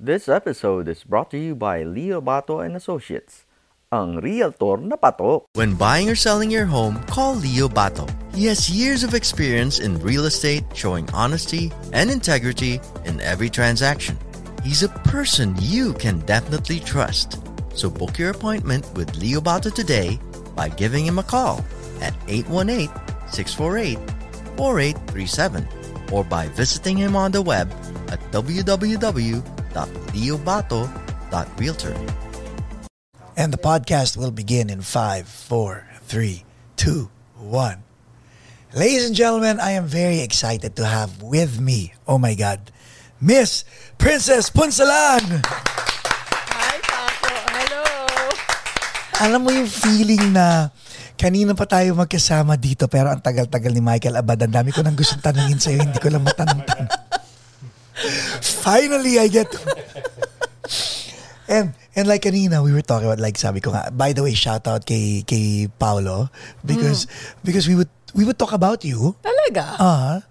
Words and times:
This 0.00 0.32
episode 0.32 0.88
is 0.88 1.04
brought 1.04 1.28
to 1.28 1.36
you 1.36 1.52
by 1.54 1.84
Leo 1.84 2.24
Bato 2.24 2.64
and 2.64 2.72
Associates, 2.72 3.44
ang 3.92 4.16
realtor 4.24 4.80
na 4.80 4.96
patok. 4.96 5.44
When 5.52 5.76
buying 5.76 6.08
or 6.08 6.16
selling 6.16 6.48
your 6.48 6.64
home, 6.64 7.04
call 7.04 7.36
Leo 7.36 7.68
Bato. 7.68 8.08
He 8.32 8.48
has 8.48 8.72
years 8.72 9.04
of 9.04 9.12
experience 9.12 9.76
in 9.76 10.00
real 10.00 10.24
estate, 10.24 10.64
showing 10.72 11.04
honesty 11.12 11.68
and 11.92 12.08
integrity 12.08 12.80
in 13.04 13.20
every 13.20 13.52
transaction. 13.52 14.16
He's 14.64 14.80
a 14.80 14.88
person 15.04 15.52
you 15.60 15.92
can 16.00 16.24
definitely 16.24 16.80
trust. 16.80 17.36
So 17.76 17.92
book 17.92 18.16
your 18.16 18.32
appointment 18.32 18.88
with 18.96 19.20
Leo 19.20 19.44
Bato 19.44 19.68
today 19.68 20.16
by 20.56 20.72
giving 20.80 21.04
him 21.04 21.20
a 21.20 21.28
call 21.28 21.60
at 22.00 22.16
818-648-4837 23.36 24.56
or 26.08 26.24
by 26.24 26.48
visiting 26.56 26.96
him 26.96 27.12
on 27.12 27.36
the 27.36 27.44
web 27.44 27.68
at 28.08 28.16
www.leobato.realtor. 29.74 31.96
And 33.36 33.52
the 33.54 33.58
podcast 33.58 34.16
will 34.16 34.34
begin 34.34 34.68
in 34.68 34.82
five, 34.82 35.28
four, 35.28 35.86
three, 36.04 36.44
two, 36.76 37.10
one. 37.38 37.84
Ladies 38.74 39.06
and 39.06 39.16
gentlemen, 39.16 39.58
I 39.58 39.72
am 39.74 39.86
very 39.86 40.20
excited 40.20 40.76
to 40.76 40.86
have 40.86 41.22
with 41.22 41.58
me, 41.58 41.94
oh 42.06 42.18
my 42.18 42.34
God, 42.38 42.70
Miss 43.18 43.64
Princess 43.98 44.50
Punsalan! 44.50 45.42
Hi, 45.42 46.76
Paco. 46.84 47.34
Hello. 47.50 47.82
Alam 49.26 49.40
mo 49.42 49.50
yung 49.50 49.66
feeling 49.66 50.30
na 50.30 50.70
kanina 51.18 51.52
pa 51.52 51.66
tayo 51.66 51.98
magkasama 51.98 52.54
dito 52.56 52.86
pero 52.86 53.10
ang 53.10 53.18
tagal-tagal 53.18 53.74
ni 53.74 53.82
Michael 53.82 54.22
Abad. 54.22 54.38
Ang 54.46 54.54
dami 54.54 54.70
ko 54.70 54.86
nang 54.86 54.94
gustong 54.94 55.20
tanungin 55.20 55.58
sa'yo, 55.58 55.82
hindi 55.82 55.98
ko 55.98 56.08
lang 56.08 56.22
matanong-tanong. 56.22 57.19
Finally, 58.42 59.18
I 59.18 59.28
get 59.28 59.50
to... 59.52 59.58
And 61.50 61.74
and 61.98 62.06
like 62.06 62.22
kanina 62.22 62.62
we 62.62 62.70
were 62.70 62.86
talking 62.86 63.10
about 63.10 63.18
like 63.18 63.34
sabi 63.34 63.58
ko 63.58 63.74
nga 63.74 63.90
by 63.90 64.14
the 64.14 64.22
way 64.22 64.38
shout 64.38 64.70
out 64.70 64.86
kay 64.86 65.26
kay 65.26 65.66
Paolo 65.66 66.30
because 66.62 67.10
because 67.42 67.66
we 67.66 67.74
would 67.74 67.90
we 68.14 68.22
would 68.22 68.38
talk 68.38 68.54
about 68.54 68.86
you 68.86 69.18
Talaga? 69.18 69.74
Ah, 69.82 70.22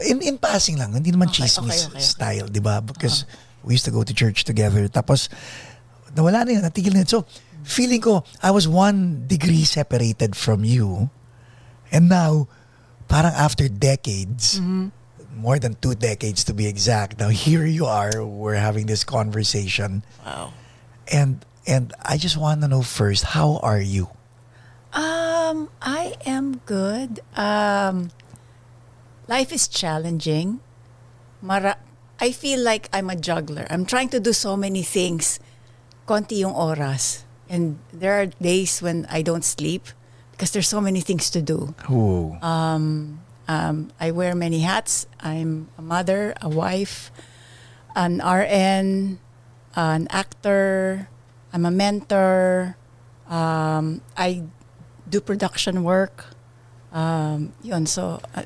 in 0.00 0.24
in 0.24 0.40
passing 0.40 0.80
lang, 0.80 0.96
hindi 0.96 1.12
naman 1.12 1.28
Okay, 1.28 1.44
chismis 1.44 1.60
okay, 1.60 1.92
okay, 1.92 2.00
okay. 2.00 2.00
style, 2.00 2.46
'di 2.48 2.64
ba? 2.64 2.80
Because 2.80 3.28
we 3.68 3.76
used 3.76 3.84
to 3.84 3.92
go 3.92 4.00
to 4.00 4.16
church 4.16 4.48
together. 4.48 4.88
Tapos 4.88 5.28
nawala 6.16 6.48
na 6.48 6.56
yun, 6.56 6.64
natigil 6.64 6.96
na 6.96 7.04
yun. 7.04 7.10
So, 7.12 7.28
feeling 7.60 8.00
ko 8.00 8.24
I 8.40 8.48
was 8.48 8.64
one 8.64 9.28
degree 9.28 9.68
separated 9.68 10.32
from 10.32 10.64
you. 10.64 11.12
And 11.92 12.08
now, 12.08 12.48
parang 13.12 13.36
after 13.36 13.68
decades, 13.68 14.56
Mm-hmm. 14.56 14.95
More 15.36 15.58
than 15.58 15.76
two 15.80 15.94
decades 15.94 16.44
to 16.44 16.54
be 16.54 16.66
exact, 16.66 17.20
now 17.20 17.28
here 17.28 17.64
you 17.64 17.84
are, 17.84 18.24
we're 18.24 18.56
having 18.56 18.86
this 18.86 19.04
conversation. 19.04 20.02
Wow. 20.24 20.52
And 21.12 21.44
and 21.66 21.92
I 22.02 22.16
just 22.16 22.36
want 22.36 22.62
to 22.62 22.68
know 22.68 22.82
first, 22.82 23.36
how 23.36 23.58
are 23.62 23.80
you? 23.80 24.08
Um, 24.92 25.68
I 25.82 26.14
am 26.24 26.62
good. 26.64 27.20
Um, 27.36 28.10
life 29.28 29.52
is 29.52 29.68
challenging. 29.68 30.60
Mara 31.42 31.76
I 32.18 32.32
feel 32.32 32.60
like 32.60 32.88
I'm 32.92 33.10
a 33.10 33.16
juggler. 33.16 33.66
I'm 33.68 33.84
trying 33.84 34.08
to 34.10 34.20
do 34.20 34.32
so 34.32 34.56
many 34.56 34.82
things. 34.82 35.38
Konti 36.08 36.40
yung 36.40 36.54
oras. 36.54 37.24
And 37.48 37.78
there 37.92 38.18
are 38.18 38.26
days 38.26 38.80
when 38.80 39.06
I 39.10 39.22
don't 39.22 39.44
sleep 39.44 39.84
because 40.32 40.50
there's 40.50 40.68
so 40.68 40.80
many 40.80 41.00
things 41.00 41.28
to 41.30 41.42
do. 41.42 41.74
Ooh. 41.90 42.32
Um, 42.40 43.20
um, 43.48 43.90
I 44.00 44.10
wear 44.10 44.34
many 44.34 44.60
hats. 44.60 45.06
I'm 45.20 45.68
a 45.78 45.82
mother, 45.82 46.34
a 46.42 46.48
wife, 46.48 47.10
an 47.94 48.18
RN, 48.18 49.18
an 49.74 50.08
actor. 50.10 51.08
I'm 51.52 51.64
a 51.64 51.70
mentor. 51.70 52.76
Um, 53.28 54.02
I 54.16 54.44
do 55.08 55.20
production 55.20 55.82
work. 55.84 56.26
Um, 56.92 57.52
yun, 57.62 57.86
so, 57.86 58.20
uh, 58.34 58.42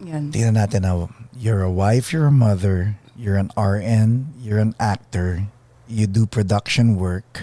yun. 0.00 0.32
Tingnan 0.32 0.56
natin 0.58 0.82
now. 0.82 1.10
You're 1.36 1.62
a 1.62 1.70
wife, 1.72 2.12
you're 2.12 2.26
a 2.26 2.34
mother, 2.34 2.96
you're 3.16 3.36
an 3.36 3.50
RN, 3.56 4.34
you're 4.38 4.58
an 4.60 4.74
actor, 4.78 5.48
you 5.88 6.06
do 6.06 6.26
production 6.26 6.96
work, 6.96 7.42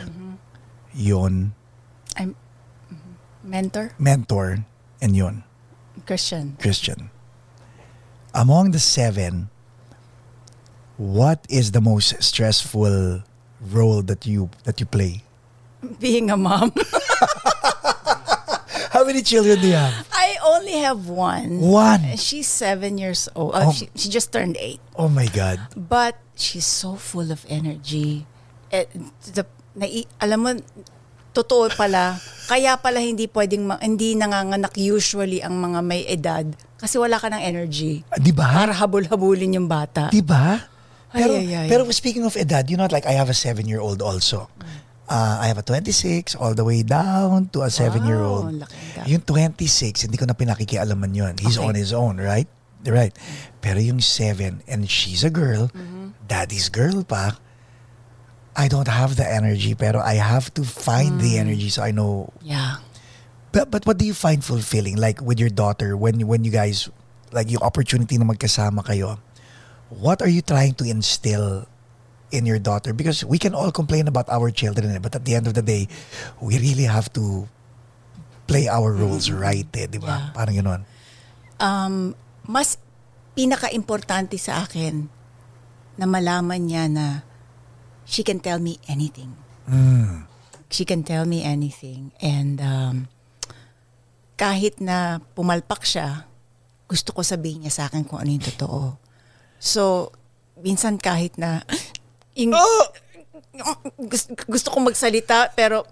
yun, 0.94 1.54
I'm 2.16 2.36
mhm, 2.88 3.18
mentor, 3.44 3.92
mentor, 3.98 4.66
and 5.02 5.16
yun, 5.18 5.44
Christian. 6.10 6.58
Christian. 6.58 7.14
Among 8.34 8.74
the 8.74 8.82
seven, 8.82 9.54
what 10.98 11.46
is 11.54 11.70
the 11.70 11.82
most 11.86 12.18
stressful 12.18 13.22
role 13.62 14.02
that 14.10 14.26
you 14.26 14.50
that 14.66 14.82
you 14.82 14.90
play? 14.90 15.22
Being 16.02 16.34
a 16.34 16.38
mom. 16.38 16.74
How 18.90 19.06
many 19.06 19.22
children 19.22 19.62
do 19.62 19.68
you 19.70 19.78
have? 19.78 19.94
I 20.12 20.36
only 20.44 20.82
have 20.82 21.08
one. 21.08 21.62
One. 21.62 22.18
She's 22.18 22.50
seven 22.50 22.98
years 22.98 23.30
old. 23.38 23.54
Uh, 23.54 23.70
Oh. 23.70 23.72
she, 23.72 23.86
she 23.96 24.10
just 24.10 24.34
turned 24.34 24.58
eight. 24.60 24.82
Oh 24.98 25.08
my 25.08 25.28
God. 25.30 25.62
But 25.78 26.18
she's 26.36 26.66
so 26.66 26.96
full 26.98 27.30
of 27.32 27.46
energy. 27.48 28.26
Eh, 28.74 28.86
the, 29.34 29.46
nai, 29.78 30.04
alam 30.20 30.40
mo, 30.42 30.52
totoo 31.40 31.72
pala, 31.74 32.20
kaya 32.46 32.76
pala 32.76 33.00
hindi 33.00 33.26
pwedeng, 33.26 33.64
ma- 33.66 33.80
hindi 33.80 34.14
nanganganak 34.14 34.76
usually 34.76 35.40
ang 35.40 35.56
mga 35.56 35.80
may 35.82 36.04
edad 36.06 36.46
kasi 36.76 36.96
wala 36.96 37.16
ka 37.16 37.28
ng 37.28 37.40
energy. 37.40 38.04
Ah, 38.08 38.18
Di 38.18 38.32
ba? 38.32 38.48
Para 38.48 38.74
habol-habulin 38.74 39.54
yung 39.54 39.68
bata. 39.68 40.08
Di 40.10 40.20
ba? 40.20 40.60
Ay, 41.10 41.20
Pero, 41.20 41.34
ay, 41.34 41.50
ay. 41.56 41.68
pero 41.68 41.82
speaking 41.90 42.22
of 42.22 42.36
edad, 42.36 42.64
you 42.66 42.76
know, 42.76 42.86
like 42.86 43.04
I 43.04 43.14
have 43.14 43.28
a 43.28 43.36
seven-year-old 43.36 44.00
also. 44.00 44.46
Uh, 45.10 45.42
I 45.42 45.50
have 45.50 45.58
a 45.58 45.66
26 45.66 46.38
all 46.38 46.54
the 46.54 46.62
way 46.62 46.86
down 46.86 47.50
to 47.50 47.66
a 47.66 47.72
seven-year-old. 47.74 48.62
laki. 48.62 49.10
Yung 49.10 49.26
26, 49.26 50.06
hindi 50.06 50.16
ko 50.16 50.24
na 50.24 50.38
pinakikialaman 50.38 51.10
yun. 51.12 51.34
He's 51.36 51.58
Okay. 51.58 51.66
on 51.66 51.74
his 51.74 51.92
own, 51.92 52.22
right? 52.22 52.46
Right. 52.82 53.10
Pero 53.58 53.82
yung 53.82 54.00
seven, 54.00 54.62
and 54.64 54.86
she's 54.86 55.26
a 55.26 55.34
girl, 55.34 55.74
Mm-hmm. 55.74 56.14
daddy's 56.24 56.70
girl 56.70 57.02
pa, 57.02 57.42
I 58.60 58.68
don't 58.68 58.92
have 58.92 59.16
the 59.16 59.24
energy, 59.24 59.72
pero 59.72 60.04
I 60.04 60.20
have 60.20 60.52
to 60.60 60.68
find 60.68 61.24
the 61.24 61.40
Mm. 61.40 61.48
energy 61.48 61.72
so 61.72 61.80
I 61.80 61.96
know. 61.96 62.36
Yeah. 62.44 62.84
But, 63.56 63.72
but 63.72 63.88
what 63.88 63.96
do 63.96 64.04
you 64.04 64.12
find 64.14 64.44
fulfilling? 64.44 65.00
Like 65.00 65.24
with 65.24 65.40
your 65.40 65.50
daughter, 65.50 65.96
when, 65.96 66.20
when 66.28 66.44
you 66.44 66.52
guys, 66.52 66.92
like 67.32 67.48
yung 67.48 67.64
opportunity 67.64 68.20
na 68.20 68.28
magkasama 68.28 68.84
kayo, 68.84 69.24
what 69.88 70.20
are 70.20 70.28
you 70.28 70.44
trying 70.44 70.76
to 70.76 70.84
instill 70.84 71.64
in 72.36 72.46
your 72.46 72.60
daughter? 72.60 72.92
Because 72.92 73.24
we 73.24 73.40
can 73.40 73.56
all 73.56 73.72
complain 73.72 74.12
about 74.12 74.28
our 74.28 74.52
children, 74.52 74.92
eh, 74.92 75.00
but 75.00 75.16
at 75.16 75.24
the 75.24 75.34
end 75.34 75.48
of 75.48 75.56
the 75.56 75.64
day, 75.64 75.88
we 76.44 76.60
really 76.60 76.86
have 76.86 77.08
to 77.16 77.48
play 78.46 78.68
our 78.68 78.92
roles 78.92 79.32
right, 79.32 79.66
eh, 79.80 79.88
di 79.88 79.98
ba? 79.98 80.06
Mm-hmm. 80.06 80.20
Yeah. 80.20 80.36
Parang 80.36 80.56
gano'n. 80.60 80.82
Um, 81.64 81.96
mas 82.44 82.76
pinaka-importante 83.40 84.36
sa 84.36 84.68
akin 84.68 85.08
na 85.96 86.06
malaman 86.06 86.60
niya 86.68 86.86
na 86.92 87.06
she 88.10 88.26
can 88.26 88.42
tell 88.42 88.58
me 88.58 88.82
anything. 88.90 89.38
Mm. 89.70 90.26
She 90.74 90.82
can 90.82 91.06
tell 91.06 91.30
me 91.30 91.46
anything. 91.46 92.10
And 92.18 92.58
um, 92.58 92.96
kahit 94.34 94.82
na 94.82 95.22
pumalpak 95.38 95.86
siya, 95.86 96.26
gusto 96.90 97.14
ko 97.14 97.22
sabihin 97.22 97.70
niya 97.70 97.74
sa 97.74 97.84
akin 97.86 98.02
kung 98.02 98.18
ano 98.18 98.34
yung 98.34 98.42
totoo. 98.42 98.98
So, 99.62 100.10
minsan 100.58 100.98
kahit 100.98 101.38
na 101.38 101.62
yung, 102.40 102.58
gusto, 104.10 104.34
gusto 104.50 104.68
kong 104.74 104.90
magsalita 104.90 105.54
pero 105.54 105.86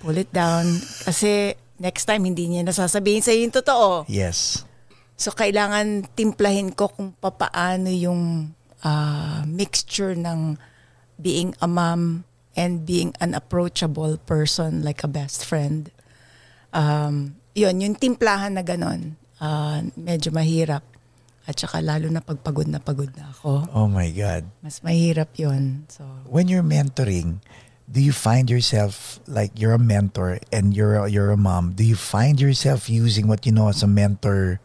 pull 0.00 0.16
it 0.20 0.32
down 0.32 0.64
kasi 1.04 1.56
next 1.76 2.08
time 2.08 2.24
hindi 2.24 2.48
niya 2.48 2.64
nasasabihin 2.64 3.20
sa 3.20 3.36
yung 3.36 3.52
totoo. 3.52 4.08
Yes. 4.08 4.64
So, 5.20 5.36
kailangan 5.36 6.08
timplahin 6.16 6.72
ko 6.72 6.88
kung 6.88 7.12
papaano 7.20 7.92
yung 7.92 8.50
ah, 8.80 9.44
mixture 9.44 10.16
ng 10.16 10.56
being 11.20 11.54
a 11.60 11.68
mom 11.68 12.24
and 12.56 12.86
being 12.86 13.14
an 13.20 13.34
approachable 13.34 14.16
person 14.18 14.82
like 14.82 15.02
a 15.02 15.10
best 15.10 15.44
friend. 15.44 15.90
Um, 16.72 17.36
yun, 17.54 17.80
yung 17.80 17.94
timplahan 17.94 18.58
na 18.58 18.62
ganon, 18.62 19.18
ah, 19.38 19.82
medyo 19.98 20.34
mahirap. 20.34 20.82
At 21.44 21.60
saka 21.60 21.84
lalo 21.84 22.08
na 22.08 22.24
pagpagod 22.24 22.72
na 22.72 22.80
pagod 22.80 23.12
na 23.20 23.28
ako. 23.28 23.68
Oh 23.76 23.84
my 23.84 24.08
God. 24.08 24.48
Mas 24.64 24.80
mahirap 24.80 25.36
yun. 25.36 25.84
So, 25.92 26.00
When 26.24 26.48
you're 26.48 26.64
mentoring, 26.64 27.44
do 27.84 28.00
you 28.00 28.16
find 28.16 28.48
yourself 28.48 29.20
like 29.28 29.52
you're 29.60 29.76
a 29.76 29.82
mentor 29.82 30.40
and 30.48 30.72
you're 30.72 30.96
a, 30.96 31.08
you're 31.10 31.30
a 31.30 31.36
mom? 31.36 31.76
Do 31.76 31.84
you 31.84 31.96
find 31.96 32.40
yourself 32.40 32.88
using 32.88 33.28
what 33.28 33.44
you 33.44 33.52
know 33.52 33.68
as 33.68 33.84
a 33.84 33.90
mentor 33.90 34.60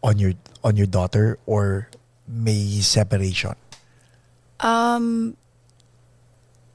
on 0.00 0.16
your 0.16 0.32
on 0.64 0.80
your 0.80 0.88
daughter 0.88 1.36
or 1.44 1.92
may 2.24 2.80
separation? 2.80 3.52
Um, 4.64 5.36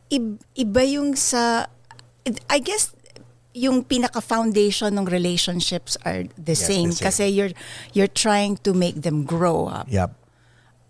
iba 0.10 0.82
yung 0.88 1.16
sa, 1.16 1.68
I 2.50 2.60
guess, 2.60 2.96
yung 3.58 3.82
pinaka-foundation 3.82 4.94
ng 4.94 5.10
relationships 5.10 5.98
are 6.06 6.30
the 6.38 6.54
Yes, 6.54 6.70
same. 6.70 6.90
the 6.94 7.02
same. 7.02 7.06
Kasi 7.10 7.24
you're, 7.34 7.54
you're 7.98 8.12
trying 8.12 8.56
to 8.62 8.72
make 8.78 9.02
them 9.02 9.26
grow 9.26 9.66
up. 9.66 9.90
Yep. 9.90 10.14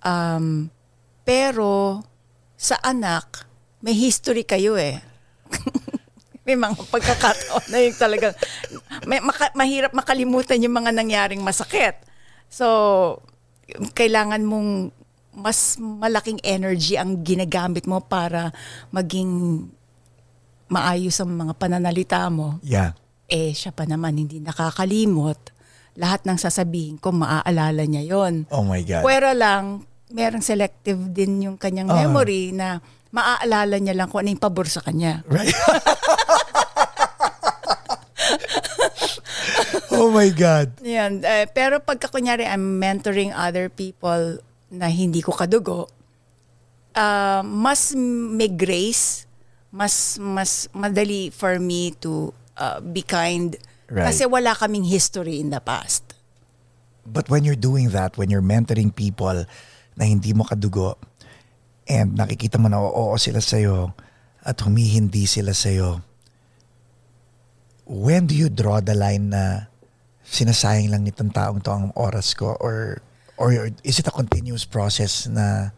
Um, 0.03 0.69
pero, 1.23 2.03
sa 2.59 2.75
anak, 2.83 3.47
may 3.79 3.95
history 3.95 4.43
kayo 4.43 4.75
eh. 4.75 4.99
may 6.47 6.55
mga 6.55 6.75
pagkakataon 6.91 7.65
na 7.71 7.79
yung 7.83 7.97
talagang 7.99 8.35
may, 9.03 9.19
maka, 9.19 9.51
mahirap 9.51 9.91
makalimutan 9.91 10.63
yung 10.63 10.75
mga 10.75 10.91
nangyaring 10.95 11.43
masakit. 11.43 11.99
So, 12.47 13.19
kailangan 13.95 14.47
mong 14.47 14.95
mas 15.37 15.77
malaking 15.77 16.41
energy 16.41 16.97
ang 16.97 17.21
ginagamit 17.21 17.85
mo 17.85 18.01
para 18.01 18.49
maging 18.89 19.63
maayos 20.67 21.21
ang 21.21 21.29
mga 21.29 21.53
pananalita 21.53 22.25
mo. 22.33 22.57
Yeah. 22.65 22.97
Eh, 23.29 23.53
siya 23.53 23.69
pa 23.69 23.85
naman 23.85 24.17
hindi 24.17 24.41
nakakalimot. 24.41 25.37
Lahat 25.93 26.25
ng 26.25 26.41
sasabihin 26.41 26.97
ko, 26.97 27.13
maaalala 27.13 27.85
niya 27.85 28.01
yon. 28.01 28.49
Oh 28.49 28.65
my 28.65 28.81
God. 28.81 29.05
Pwera 29.05 29.37
lang, 29.37 29.85
merong 30.09 30.41
selective 30.41 30.97
din 31.13 31.45
yung 31.45 31.57
kanyang 31.57 31.93
Ah. 31.93 32.01
memory 32.01 32.49
na 32.49 32.81
maaalala 33.13 33.77
niya 33.77 33.93
lang 33.93 34.09
kung 34.09 34.25
ano 34.25 34.33
yung 34.33 34.41
pabor 34.41 34.65
sa 34.65 34.81
kanya. 34.81 35.21
Right? 35.29 35.53
oh 39.97 40.09
my 40.09 40.29
God. 40.33 40.77
Yan. 40.81 41.21
Eh, 41.21 41.45
pero 41.51 41.79
pagka 41.79 42.09
kunyari 42.09 42.45
I'm 42.45 42.81
mentoring 42.81 43.33
other 43.33 43.69
people 43.69 44.41
na 44.71 44.91
hindi 44.91 45.23
ko 45.23 45.31
kadugo, 45.31 45.87
ah, 46.95 47.41
mas 47.43 47.95
may 47.95 48.51
grace, 48.51 49.27
mas 49.71 50.17
mas 50.19 50.67
madali 50.75 51.31
for 51.31 51.59
me 51.59 51.95
to 51.99 52.31
ah, 52.57 52.79
be 52.79 53.03
kind 53.03 53.55
Right. 53.87 54.11
kasi 54.11 54.27
wala 54.27 54.51
kaming 54.51 54.83
history 54.83 55.39
in 55.39 55.47
the 55.47 55.63
past. 55.63 56.03
But 57.07 57.31
when 57.31 57.47
you're 57.47 57.55
doing 57.55 57.95
that, 57.95 58.19
when 58.19 58.27
you're 58.27 58.43
mentoring 58.43 58.91
people 58.91 59.47
na 59.95 60.03
hindi 60.03 60.35
mo 60.35 60.43
kadugo 60.43 60.99
and 61.87 62.19
nakikita 62.19 62.59
mo 62.59 62.67
na 62.67 62.83
oo 62.83 63.15
sila 63.15 63.39
sa'yo 63.39 63.95
at 64.43 64.59
humihindi 64.59 65.23
sila 65.23 65.55
sa'yo, 65.55 66.03
when 67.87 68.27
do 68.27 68.35
you 68.35 68.51
draw 68.51 68.83
the 68.83 68.91
line 68.91 69.31
na 69.31 69.71
sinasayang 70.27 70.91
lang 70.91 71.07
nitong 71.07 71.31
taong 71.31 71.63
to 71.63 71.71
ang 71.71 71.95
oras 71.95 72.35
ko 72.35 72.59
or 72.59 72.99
or 73.37 73.53
is 73.81 73.97
it 73.97 74.07
a 74.07 74.13
continuous 74.13 74.65
process 74.65 75.25
na 75.29 75.71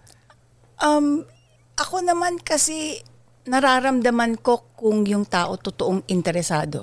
Um, 0.80 1.28
ako 1.76 2.00
naman 2.00 2.40
kasi 2.40 3.04
nararamdaman 3.44 4.40
ko 4.40 4.64
kung 4.80 5.04
yung 5.04 5.28
tao 5.28 5.60
totoong 5.60 6.08
interesado. 6.08 6.80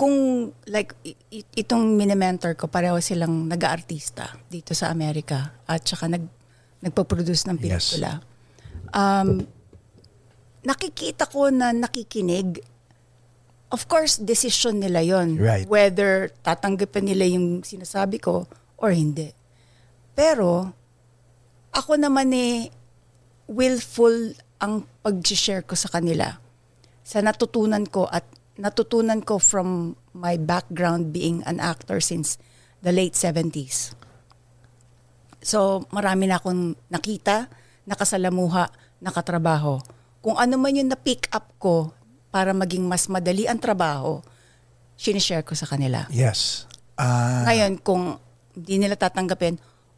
kung 0.00 0.50
like 0.66 0.98
itong 1.54 1.94
mini-mentor 1.94 2.58
ko, 2.58 2.66
pareho 2.66 2.98
silang 2.98 3.46
nag-aartista 3.46 4.34
dito 4.50 4.74
sa 4.74 4.90
Amerika 4.90 5.62
at 5.62 5.86
saka 5.86 6.10
nag, 6.10 6.26
nagpo-produce 6.82 7.46
ng 7.46 7.56
Yes. 7.62 7.94
pelikula. 7.94 8.18
Um, 8.90 9.46
nakikita 10.66 11.30
ko 11.30 11.54
na 11.54 11.70
nakikinig. 11.70 12.58
Of 13.70 13.86
course, 13.86 14.18
decision 14.18 14.82
nila 14.82 15.06
yon 15.06 15.38
Right. 15.38 15.70
Whether 15.70 16.34
tatanggapin 16.42 17.06
nila 17.06 17.30
yung 17.30 17.62
sinasabi 17.62 18.18
ko 18.18 18.50
or 18.74 18.90
hindi. 18.90 19.30
Pero, 20.12 20.68
ako 21.72 21.96
naman 21.96 22.32
eh, 22.32 22.68
willful 23.48 24.36
ang 24.60 24.86
pag-share 25.02 25.64
ko 25.64 25.74
sa 25.74 25.90
kanila. 25.90 26.38
Sa 27.02 27.18
natutunan 27.18 27.82
ko 27.88 28.06
at 28.06 28.22
natutunan 28.54 29.24
ko 29.24 29.40
from 29.40 29.96
my 30.12 30.36
background 30.36 31.10
being 31.10 31.40
an 31.48 31.58
actor 31.58 31.98
since 31.98 32.36
the 32.84 32.92
late 32.92 33.16
70s. 33.16 33.96
So, 35.42 35.88
marami 35.90 36.30
na 36.30 36.38
akong 36.38 36.78
nakita, 36.86 37.50
nakasalamuha, 37.88 38.70
nakatrabaho. 39.02 39.82
Kung 40.22 40.38
ano 40.38 40.54
man 40.54 40.78
yung 40.78 40.86
na-pick 40.86 41.26
up 41.34 41.50
ko 41.58 41.90
para 42.30 42.54
maging 42.54 42.86
mas 42.86 43.10
madali 43.10 43.50
ang 43.50 43.58
trabaho, 43.58 44.22
sinishare 44.94 45.42
ko 45.42 45.58
sa 45.58 45.66
kanila. 45.66 46.06
yes. 46.12 46.70
Ah, 46.94 47.48
Ngayon, 47.48 47.80
kung 47.82 48.20
hindi 48.54 48.76
nila 48.78 48.94
tatanggapin, 48.94 49.56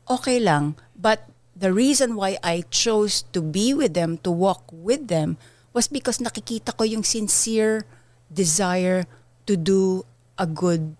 okay 0.09 0.39
lang. 0.41 0.77
But 0.97 1.29
the 1.56 1.73
reason 1.73 2.17
why 2.17 2.39
I 2.43 2.65
chose 2.71 3.25
to 3.33 3.43
be 3.43 3.75
with 3.75 3.95
them, 3.95 4.19
to 4.27 4.31
walk 4.31 4.65
with 4.73 5.09
them, 5.09 5.37
was 5.73 5.89
because 5.89 6.19
nakikita 6.19 6.77
ko 6.77 6.85
yung 6.85 7.03
sincere 7.03 7.87
desire 8.33 9.06
to 9.47 9.56
do 9.56 10.05
a 10.39 10.47
good 10.47 10.97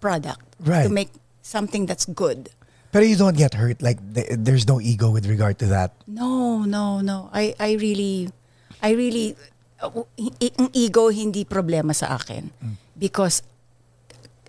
product. 0.00 0.42
Right. 0.62 0.86
To 0.86 0.90
make 0.90 1.10
something 1.42 1.86
that's 1.86 2.06
good. 2.06 2.50
pero 2.92 3.08
you 3.08 3.16
don't 3.16 3.40
get 3.40 3.56
hurt 3.56 3.80
like 3.80 3.96
th- 4.12 4.36
there's 4.36 4.68
no 4.68 4.76
ego 4.76 5.08
with 5.08 5.24
regard 5.24 5.56
to 5.58 5.66
that. 5.72 5.96
No, 6.04 6.62
no, 6.68 7.00
no. 7.00 7.32
I 7.32 7.56
I 7.56 7.80
really 7.80 8.28
I 8.84 8.92
really 8.92 9.32
ang 9.80 10.68
ego 10.76 11.08
hindi 11.08 11.42
problema 11.48 11.96
sa 11.96 12.14
akin 12.20 12.52
because 12.94 13.40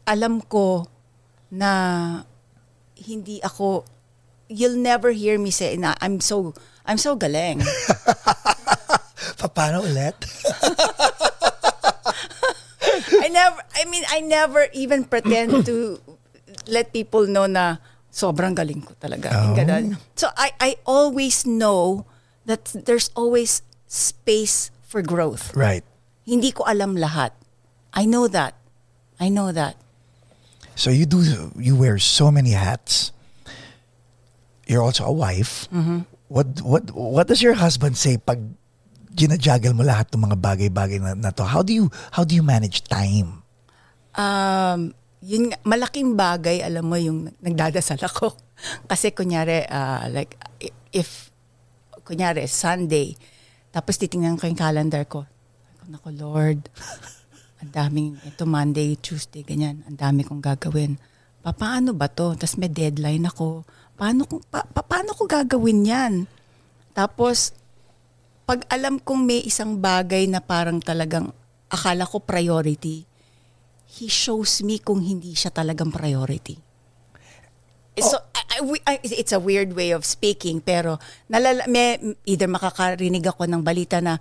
alam 0.04 0.44
ko 0.44 0.86
na 1.50 1.72
hindi 3.00 3.40
ako 3.40 3.88
you'll 4.54 4.78
never 4.78 5.10
hear 5.10 5.42
me 5.42 5.50
say 5.50 5.74
na 5.76 5.98
I'm 5.98 6.22
so 6.22 6.54
I'm 6.86 7.02
so 7.02 7.18
galing. 7.18 7.66
Paano 9.54 9.86
ulit? 9.86 10.18
I 13.24 13.28
never 13.30 13.60
I 13.76 13.84
mean 13.86 14.04
I 14.10 14.20
never 14.22 14.66
even 14.74 15.06
pretend 15.06 15.66
to 15.66 16.02
let 16.70 16.94
people 16.94 17.26
know 17.28 17.46
na 17.46 17.78
sobrang 18.14 18.54
galing 18.54 18.82
ko 18.86 18.94
talaga. 18.98 19.30
Oh. 19.34 19.54
ganun. 19.58 19.98
So 20.18 20.30
I 20.38 20.54
I 20.62 20.72
always 20.86 21.46
know 21.46 22.06
that 22.46 22.74
there's 22.74 23.10
always 23.18 23.62
space 23.90 24.70
for 24.86 25.02
growth. 25.02 25.54
right. 25.58 25.84
Hindi 26.24 26.56
ko 26.56 26.64
alam 26.64 26.96
lahat. 26.96 27.36
I 27.94 28.08
know 28.08 28.32
that. 28.32 28.56
I 29.20 29.28
know 29.28 29.52
that. 29.52 29.76
So 30.74 30.90
you 30.90 31.06
do 31.06 31.22
you 31.60 31.76
wear 31.78 32.00
so 32.00 32.32
many 32.32 32.56
hats. 32.58 33.12
You're 34.68 34.84
also 34.84 35.06
a 35.06 35.16
wife. 35.16 35.68
Mm-hmm. 35.70 36.08
What 36.32 36.62
what 36.64 36.84
what 36.92 37.26
does 37.28 37.44
your 37.44 37.54
husband 37.54 38.00
say 38.00 38.18
pag 38.18 38.42
ginajuggle 39.14 39.78
mo 39.78 39.86
lahat 39.86 40.10
ng 40.10 40.26
mga 40.26 40.38
bagay-bagay 40.42 40.98
na, 41.04 41.14
na 41.14 41.32
to? 41.36 41.46
How 41.46 41.62
do 41.62 41.72
you 41.76 41.94
how 42.16 42.26
do 42.26 42.34
you 42.34 42.42
manage 42.42 42.88
time? 42.90 43.46
Um, 44.14 44.94
yun 45.24 45.56
malaking 45.64 46.20
bagay, 46.20 46.60
alam 46.60 46.84
mo, 46.84 47.00
yung 47.00 47.32
nagdadasal 47.40 47.98
ako. 48.04 48.36
Kasi 48.92 49.16
kunyari, 49.16 49.64
ah, 49.72 50.06
like, 50.12 50.36
if, 50.92 51.32
kunyari, 52.04 52.44
Sunday, 52.52 53.16
tapos 53.72 53.96
titingnan 53.96 54.36
ko 54.36 54.52
yung 54.52 54.60
calendar 54.60 55.08
ko. 55.08 55.24
Ako, 55.80 55.84
Naku, 55.88 56.10
Lord, 56.20 56.68
ang 57.64 57.72
daming, 57.72 58.20
ito 58.28 58.44
Monday, 58.44 59.00
Tuesday, 59.00 59.48
ganyan, 59.48 59.82
ang 59.88 59.96
dami 59.96 60.28
kong 60.28 60.44
gagawin. 60.44 61.00
Pa, 61.44 61.52
paano 61.52 61.92
ba 61.92 62.08
to? 62.08 62.40
Tapos 62.40 62.56
may 62.56 62.72
deadline 62.72 63.28
ako. 63.28 63.68
Paano, 64.00 64.24
kung, 64.24 64.42
pa, 64.48 64.64
pa- 64.64 64.88
paano 64.88 65.12
ko 65.12 65.28
gagawin 65.28 65.84
yan? 65.84 66.14
Tapos, 66.96 67.52
pag 68.48 68.64
alam 68.72 68.96
kong 68.98 69.28
may 69.28 69.44
isang 69.44 69.76
bagay 69.76 70.24
na 70.32 70.40
parang 70.40 70.80
talagang 70.80 71.36
akala 71.68 72.08
ko 72.08 72.24
priority, 72.24 73.04
he 74.00 74.08
shows 74.08 74.64
me 74.64 74.80
kung 74.80 75.04
hindi 75.04 75.36
siya 75.36 75.52
talagang 75.52 75.92
priority. 75.92 76.56
So, 77.94 78.18
I, 78.34 78.42
I, 78.42 78.58
we- 78.66 78.86
I- 78.90 79.04
it's 79.04 79.36
a 79.36 79.42
weird 79.42 79.76
way 79.78 79.94
of 79.94 80.02
speaking, 80.02 80.64
pero 80.64 80.98
nalala, 81.30 81.68
may, 81.70 82.00
either 82.26 82.50
makakarinig 82.50 83.22
ako 83.28 83.46
ng 83.46 83.62
balita 83.62 84.02
na, 84.02 84.18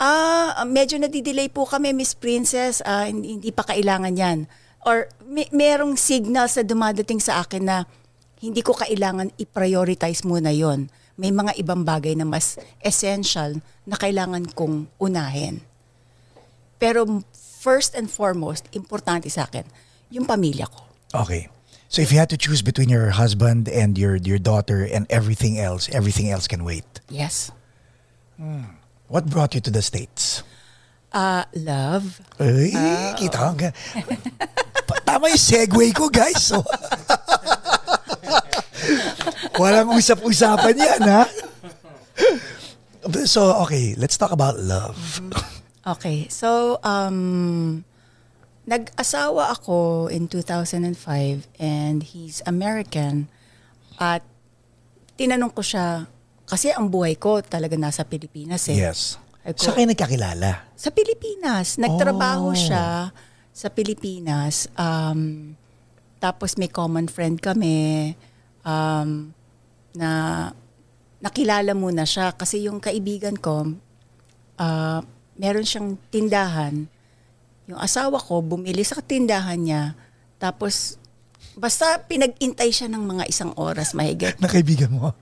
ah, 0.00 0.64
medyo 0.66 0.98
nadidelay 0.98 1.46
po 1.46 1.62
kami, 1.62 1.94
Miss 1.94 2.16
Princess, 2.18 2.82
ah, 2.82 3.06
hindi, 3.06 3.38
hindi 3.38 3.50
pa 3.54 3.62
kailangan 3.62 4.16
yan. 4.16 4.38
Or 4.82 5.06
may, 5.22 5.46
merong 5.54 5.94
signals 5.94 6.58
na 6.58 6.66
dumadating 6.66 7.22
sa 7.22 7.42
akin 7.42 7.62
na 7.66 7.76
hindi 8.42 8.60
ko 8.60 8.74
kailangan 8.74 9.30
i-prioritize 9.38 10.26
muna 10.26 10.50
yon. 10.50 10.90
May 11.14 11.30
mga 11.30 11.54
ibang 11.62 11.86
bagay 11.86 12.18
na 12.18 12.26
mas 12.26 12.58
essential 12.82 13.62
na 13.86 13.94
kailangan 13.94 14.50
kong 14.58 14.90
unahin. 14.98 15.62
Pero 16.82 17.22
first 17.62 17.94
and 17.94 18.10
foremost, 18.10 18.66
importante 18.74 19.30
sa 19.30 19.46
akin, 19.46 19.62
yung 20.10 20.26
pamilya 20.26 20.66
ko. 20.66 20.82
Okay. 21.14 21.46
So 21.86 22.00
if 22.02 22.10
you 22.10 22.18
had 22.18 22.32
to 22.32 22.40
choose 22.40 22.64
between 22.64 22.88
your 22.88 23.12
husband 23.14 23.68
and 23.68 24.00
your 24.00 24.16
your 24.16 24.40
daughter 24.40 24.82
and 24.82 25.04
everything 25.12 25.60
else, 25.60 25.92
everything 25.92 26.32
else 26.32 26.48
can 26.48 26.64
wait. 26.64 26.88
Yes. 27.12 27.52
What 29.12 29.28
brought 29.28 29.54
you 29.54 29.60
to 29.60 29.70
the 29.70 29.84
States? 29.84 30.40
Uh, 31.12 31.44
love. 31.52 32.24
Ay, 32.40 32.72
kita. 33.20 33.52
Ga- 33.60 33.76
Pa- 33.76 34.16
Tama 35.02 35.28
yung 35.28 35.40
segue 35.40 35.86
ko, 35.92 36.06
guys. 36.06 36.38
So, 36.42 36.60
walang 39.60 39.92
usap-usapan 39.92 40.74
yan, 40.74 41.02
ha? 41.04 41.24
So, 43.24 43.52
okay, 43.66 43.94
let's 43.98 44.14
talk 44.14 44.30
about 44.30 44.56
love. 44.58 44.96
Okay. 45.82 46.30
So, 46.30 46.78
um, 46.80 47.82
nag-asawa 48.64 49.50
ako 49.52 50.06
in 50.06 50.30
2005 50.30 51.50
and 51.58 51.98
he's 52.04 52.38
American. 52.46 53.26
At 53.98 54.22
tinanong 55.18 55.50
ko 55.50 55.62
siya, 55.62 56.06
kasi 56.46 56.70
ang 56.70 56.86
buhay 56.86 57.18
ko 57.18 57.42
talaga 57.42 57.74
nasa 57.74 58.06
Pilipinas 58.06 58.70
eh. 58.70 58.78
Yes. 58.78 59.18
Ay, 59.42 59.58
ko- 59.58 59.66
Sa 59.66 59.74
kayo 59.74 59.86
nagkakilala? 59.90 60.70
Sa 60.78 60.94
Pilipinas. 60.94 61.74
Nagtrabaho 61.74 62.50
Oh. 62.50 62.54
siya 62.54 63.10
sa 63.52 63.68
Pilipinas. 63.68 64.66
Um, 64.74 65.52
tapos 66.18 66.56
may 66.56 66.72
common 66.72 67.06
friend 67.06 67.38
kami 67.38 68.12
um, 68.64 69.30
na 69.92 70.10
nakilala 71.22 71.70
muna 71.76 72.02
siya 72.02 72.34
kasi 72.34 72.66
yung 72.66 72.82
kaibigan 72.82 73.38
ko, 73.38 73.78
ah, 74.58 75.00
meron 75.38 75.62
siyang 75.62 75.94
tindahan. 76.10 76.90
Yung 77.70 77.78
asawa 77.78 78.18
ko, 78.18 78.42
bumili 78.42 78.82
sa 78.82 78.98
tindahan 78.98 79.60
niya. 79.62 79.94
Tapos, 80.42 80.98
basta 81.54 82.02
pinag-intay 82.02 82.74
siya 82.74 82.90
ng 82.90 83.04
mga 83.06 83.24
isang 83.30 83.54
oras 83.54 83.94
mahigit. 83.94 84.34
Na 84.42 84.50
kaibigan 84.50 84.90
mo? 84.90 85.14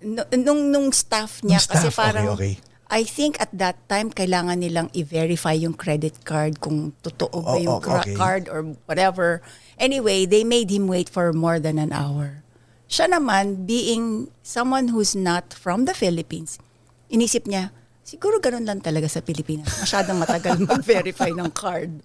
Nu- 0.00 0.30
nung, 0.38 0.70
nung 0.70 0.88
staff 0.94 1.42
niya, 1.42 1.58
Nung 1.58 1.70
kasi 1.74 1.88
staff, 1.90 1.98
parang, 1.98 2.38
okay, 2.38 2.54
okay. 2.54 2.69
I 2.90 3.06
think 3.06 3.38
at 3.38 3.54
that 3.54 3.78
time, 3.86 4.10
kailangan 4.10 4.66
nilang 4.66 4.90
i-verify 4.90 5.54
yung 5.54 5.78
credit 5.78 6.26
card 6.26 6.58
kung 6.58 6.90
totoo 7.06 7.38
ba 7.38 7.54
Oh, 7.54 7.62
yung 7.62 7.78
oh, 7.78 8.02
okay. 8.02 8.18
card 8.18 8.50
or 8.50 8.74
whatever. 8.90 9.38
Anyway, 9.78 10.26
they 10.26 10.42
made 10.42 10.74
him 10.74 10.90
wait 10.90 11.06
for 11.06 11.30
more 11.30 11.62
than 11.62 11.78
an 11.78 11.94
hour. 11.94 12.42
Siya 12.90 13.06
naman, 13.06 13.70
being 13.70 14.34
someone 14.42 14.90
who's 14.90 15.14
not 15.14 15.54
from 15.54 15.86
the 15.86 15.94
Philippines, 15.94 16.58
inisip 17.06 17.46
niya, 17.46 17.70
siguro 18.02 18.42
ganun 18.42 18.66
lang 18.66 18.82
talaga 18.82 19.06
sa 19.06 19.22
Pilipinas. 19.22 19.70
Masyadong 19.86 20.18
matagal 20.18 20.58
mag-verify 20.74 21.30
ng 21.30 21.54
card. 21.54 22.02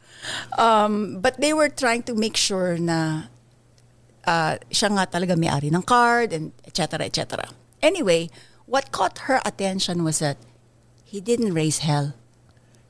Um, 0.54 1.18
but 1.18 1.42
they 1.42 1.58
were 1.58 1.74
trying 1.74 2.06
to 2.06 2.13
make 2.13 2.38
sure 2.38 2.77
na 2.77 3.34
uh, 4.30 4.62
siya 4.70 4.94
nga 4.94 5.10
talaga 5.10 5.34
may-ari 5.34 5.74
ng 5.74 5.82
card 5.82 6.30
and 6.30 6.54
et 6.62 6.77
cetera, 6.77 7.01
et 7.01 7.18
cetera. 7.18 7.50
Anyway, 7.82 8.30
what 8.70 8.94
caught 8.94 9.25
her 9.25 9.42
attention 9.42 10.06
was 10.06 10.22
that 10.22 10.38
he 11.16 11.24
didn't 11.24 11.56
raise 11.56 11.80
hell. 11.80 12.12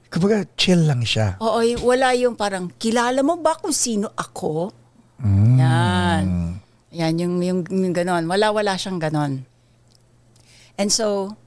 Kumbaga, 0.09 0.49
chill 0.57 0.89
lang 0.89 1.05
siya. 1.05 1.37
Oo, 1.37 1.61
y- 1.61 1.77
wala 1.77 2.17
yung 2.17 2.33
parang, 2.33 2.73
kilala 2.81 3.21
mo 3.21 3.37
ba 3.37 3.53
kung 3.61 3.69
sino 3.69 4.09
ako? 4.17 4.73
Yan. 5.21 6.57
Yan, 6.89 7.13
yung, 7.21 7.37
yung, 7.45 7.61
yung 7.69 7.93
ganon. 7.93 8.25
Wala-wala 8.25 8.73
siyang 8.81 8.97
ganon. 8.97 9.45
And 10.73 10.89
so, 10.89 11.37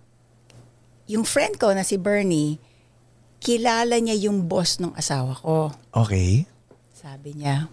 yung 1.11 1.27
friend 1.27 1.59
ko 1.59 1.75
na 1.75 1.83
si 1.83 1.99
Bernie, 1.99 2.63
kilala 3.43 3.99
niya 3.99 4.31
yung 4.31 4.47
boss 4.47 4.79
ng 4.79 4.95
asawa 4.95 5.35
ko. 5.35 5.75
Okay. 5.91 6.47
Sabi 6.95 7.35
niya, 7.35 7.67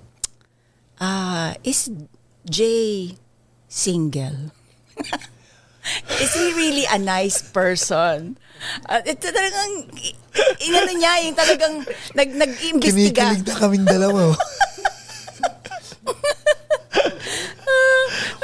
ah, 0.98 1.54
is 1.62 1.94
Jay 2.48 3.14
single? 3.70 4.50
is 6.20 6.32
he 6.34 6.54
really 6.54 6.86
a 6.86 6.98
nice 6.98 7.42
person? 7.42 8.38
Uh, 8.88 9.01
ito 9.04 9.27
talagang, 9.27 9.72
i- 10.00 10.18
inano 10.63 10.92
niya, 10.94 11.13
yung 11.24 11.36
talagang 11.38 11.75
nag, 12.13 12.30
nag-imbestiga. 12.34 13.36
Kinikilig 13.36 13.46
na 13.46 13.56
kaming 13.56 13.86
dalawa. 13.86 14.32
oh. 14.32 14.38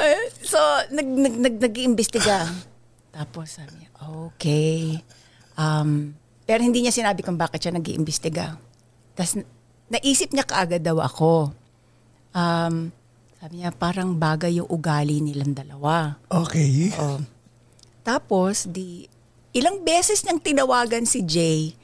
Eh, 0.02 0.22
so, 0.52 0.58
nag, 0.90 1.06
nag, 1.06 1.34
nag, 1.38 1.54
nag-iimbestiga. 1.62 2.50
Tapos 3.12 3.60
sabi 3.60 3.76
niya, 3.78 3.90
okay. 4.26 4.98
Um, 5.54 6.16
pero 6.42 6.64
hindi 6.64 6.82
niya 6.82 6.94
sinabi 6.94 7.20
kung 7.22 7.36
bakit 7.38 7.62
siya 7.62 7.76
nag-iimbestiga. 7.76 8.56
Tapos 9.14 9.36
naisip 9.92 10.32
niya 10.32 10.48
kaagad 10.48 10.80
daw 10.80 10.98
ako. 10.98 11.52
Um, 12.32 12.90
sabi 13.42 13.58
niya, 13.58 13.74
parang 13.74 14.14
bagay 14.22 14.62
yung 14.62 14.70
ugali 14.70 15.18
nilang 15.18 15.50
dalawa. 15.50 16.14
Okay. 16.30 16.94
Oh. 16.94 17.18
Tapos, 18.06 18.70
di, 18.70 19.10
ilang 19.50 19.82
beses 19.82 20.22
niyang 20.22 20.38
tinawagan 20.38 21.02
si 21.02 21.26
Jay 21.26 21.74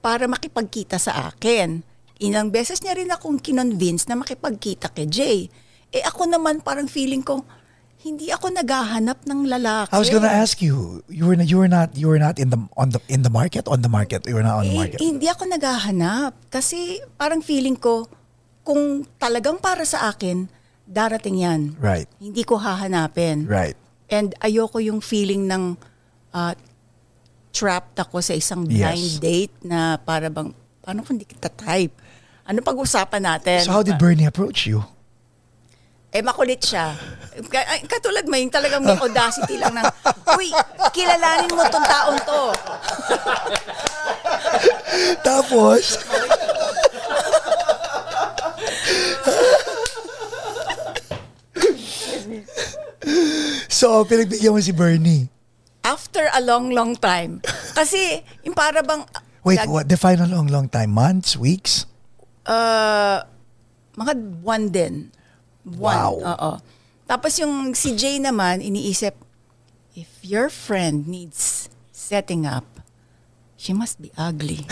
para 0.00 0.24
makipagkita 0.24 0.96
sa 0.96 1.28
akin. 1.28 1.84
Ilang 2.24 2.48
beses 2.48 2.80
niya 2.80 2.96
rin 2.96 3.12
akong 3.12 3.36
kinonvince 3.36 4.08
na 4.08 4.16
makipagkita 4.16 4.88
kay 4.96 5.04
Jay. 5.12 5.38
Eh 5.92 6.00
ako 6.08 6.24
naman 6.24 6.64
parang 6.64 6.88
feeling 6.88 7.20
ko, 7.20 7.44
hindi 8.00 8.32
ako 8.32 8.56
naghahanap 8.56 9.28
ng 9.28 9.52
lalaki. 9.52 9.92
I 9.92 10.00
was 10.00 10.08
gonna 10.08 10.32
ask 10.32 10.64
you, 10.64 11.04
you 11.12 11.28
were 11.28 11.36
you 11.36 11.60
were 11.60 11.68
not 11.68 11.92
you 11.92 12.08
were 12.08 12.16
not 12.16 12.40
in 12.40 12.48
the 12.48 12.56
on 12.80 12.96
the 12.96 13.00
in 13.12 13.20
the 13.20 13.28
market 13.28 13.68
on 13.68 13.84
the 13.84 13.92
market. 13.92 14.24
You 14.24 14.40
were 14.40 14.46
not 14.46 14.64
on 14.64 14.72
the 14.72 14.72
Eh, 14.72 14.80
market. 14.80 14.98
hindi 15.04 15.28
ako 15.28 15.52
naghahanap. 15.52 16.32
Kasi 16.48 17.04
parang 17.20 17.44
feeling 17.44 17.76
ko, 17.76 18.08
kung 18.64 19.04
talagang 19.20 19.60
para 19.60 19.84
sa 19.84 20.08
akin, 20.08 20.61
darating 20.92 21.40
yan. 21.40 21.60
Right. 21.80 22.04
Hindi 22.20 22.44
ko 22.44 22.60
hahanapin. 22.60 23.48
Right. 23.48 23.76
And 24.12 24.36
ayoko 24.44 24.76
yung 24.76 25.00
feeling 25.00 25.48
ng 25.48 25.80
ah, 26.36 26.52
trapped 27.52 27.96
ako 27.96 28.20
sa 28.20 28.36
isang 28.36 28.68
Yes. 28.68 28.76
blind 28.76 29.12
date 29.20 29.54
na 29.64 29.96
para 29.96 30.28
bang, 30.28 30.52
paano 30.84 31.00
kung 31.00 31.16
di 31.16 31.24
kita 31.24 31.48
type? 31.48 31.96
Ano 32.44 32.60
pag-usapan 32.60 33.24
natin? 33.24 33.64
So 33.64 33.72
how 33.72 33.80
did 33.80 33.96
Bernie 33.96 34.28
approach 34.28 34.68
you? 34.68 34.84
Eh, 36.12 36.20
makulit 36.20 36.60
siya. 36.60 36.92
Katulad 37.88 38.28
mo, 38.28 38.36
yung 38.36 38.52
talagang 38.52 38.84
may 38.84 39.00
audacity 39.00 39.56
lang 39.56 39.72
ng, 39.72 39.88
Uy, 40.36 40.52
kilalanin 40.92 41.48
mo 41.48 41.64
tong 41.72 41.88
taong 41.88 42.20
to. 42.20 42.42
Tapos, 45.24 45.96
so, 53.80 54.04
pinagbigyan 54.06 54.52
mo 54.54 54.60
si 54.62 54.72
Bernie. 54.72 55.26
After 55.82 56.30
a 56.30 56.40
long, 56.40 56.70
long 56.70 56.94
time. 56.94 57.42
Kasi, 57.74 58.22
yung 58.46 58.54
para 58.54 58.82
bang, 58.82 59.02
Wait, 59.42 59.58
lag- 59.58 59.70
what? 59.70 59.86
Define 59.90 60.22
a 60.22 60.28
long, 60.30 60.46
long 60.46 60.70
time. 60.70 60.94
Months? 60.94 61.34
Weeks? 61.34 61.86
Uh, 62.46 63.22
mga 63.98 64.12
one 64.42 64.70
din. 64.70 64.94
One. 65.66 65.78
Wow. 65.78 66.12
Oo. 66.22 66.52
Tapos 67.06 67.36
yung 67.42 67.74
si 67.74 67.92
Jay 67.98 68.22
naman, 68.22 68.62
iniisip, 68.62 69.14
if 69.98 70.08
your 70.22 70.48
friend 70.48 71.06
needs 71.10 71.68
setting 71.90 72.46
up, 72.46 72.64
she 73.58 73.74
must 73.74 74.00
be 74.00 74.10
ugly. 74.16 74.64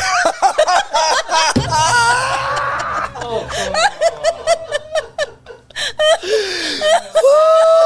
Wow. 1.71 3.47
I 6.83 7.01
was 7.15 7.80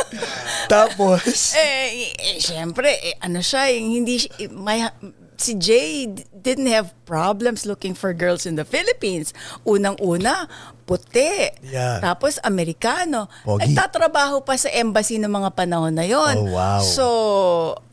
Tapos, 0.70 1.54
eh, 1.58 2.14
eh, 2.14 2.38
syempre, 2.38 2.88
eh, 3.02 3.18
ano 3.18 3.42
siya, 3.42 3.66
eh, 3.74 3.82
hindi, 3.82 4.22
eh, 4.38 4.46
may, 4.48 4.86
si 5.34 5.58
Jay 5.58 6.06
didn't 6.30 6.70
have 6.70 6.94
problems 7.04 7.66
looking 7.66 7.92
for 7.92 8.14
girls 8.14 8.46
in 8.46 8.54
the 8.54 8.64
Philippines. 8.64 9.34
Unang-una, 9.66 10.46
puti. 10.86 11.50
Yeah. 11.64 11.98
Tapos, 11.98 12.38
Amerikano. 12.46 13.26
Pogi. 13.42 13.72
Nagtatrabaho 13.72 14.46
pa 14.46 14.54
sa 14.54 14.70
embassy 14.70 15.18
ng 15.18 15.30
mga 15.30 15.50
panahon 15.58 15.92
na 15.96 16.06
yon. 16.06 16.36
Oh, 16.38 16.54
wow. 16.54 16.80
So, 16.80 17.04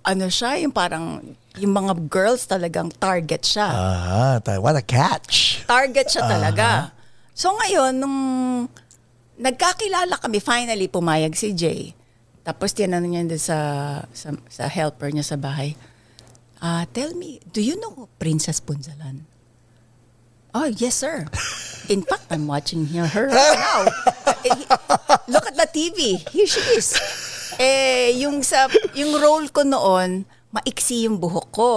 ano 0.05 0.29
siya, 0.29 0.61
yung 0.61 0.71
parang, 0.71 1.23
yung 1.57 1.73
mga 1.73 1.97
girls 2.07 2.45
talagang 2.45 2.93
target 2.93 3.41
siya. 3.41 3.67
ah, 3.67 4.35
ta- 4.37 4.61
what 4.61 4.77
a 4.77 4.85
catch. 4.85 5.65
target 5.65 6.07
siya 6.13 6.23
talaga. 6.29 6.93
So 7.37 7.53
ngayon, 7.53 8.01
nung 8.01 8.17
nagkakilala 9.37 10.17
kami, 10.19 10.41
finally 10.41 10.89
pumayag 10.89 11.33
si 11.37 11.53
Jay. 11.53 11.93
Tapos 12.41 12.73
tinanong 12.73 13.11
niya 13.11 13.23
doon 13.27 13.43
sa, 13.43 13.59
sa, 14.11 14.33
sa 14.47 14.63
helper 14.65 15.11
niya 15.13 15.23
sa 15.23 15.37
bahay, 15.37 15.77
ah 16.57 16.87
tell 16.91 17.13
me, 17.13 17.37
do 17.53 17.61
you 17.61 17.77
know 17.77 18.09
Princess 18.17 18.57
Punzalan? 18.57 19.27
Oh, 20.57 20.65
yes, 20.65 20.97
sir. 20.97 21.29
In 21.93 22.01
fact, 22.01 22.33
I'm 22.33 22.49
watching 22.49 22.89
her, 22.97 23.05
her 23.05 23.29
right 23.29 23.57
now. 23.61 23.79
Eh, 24.41 24.57
Look 25.29 25.45
at 25.45 25.53
the 25.53 25.69
TV. 25.69 26.17
Here 26.33 26.49
she 26.49 26.63
is. 26.73 26.97
Eh, 27.61 28.17
yung 28.17 28.41
sa 28.41 28.65
yung 28.97 29.13
role 29.21 29.49
ko 29.53 29.61
noon, 29.61 30.25
maiksi 30.49 31.05
yung 31.05 31.21
buhok 31.21 31.47
ko. 31.53 31.71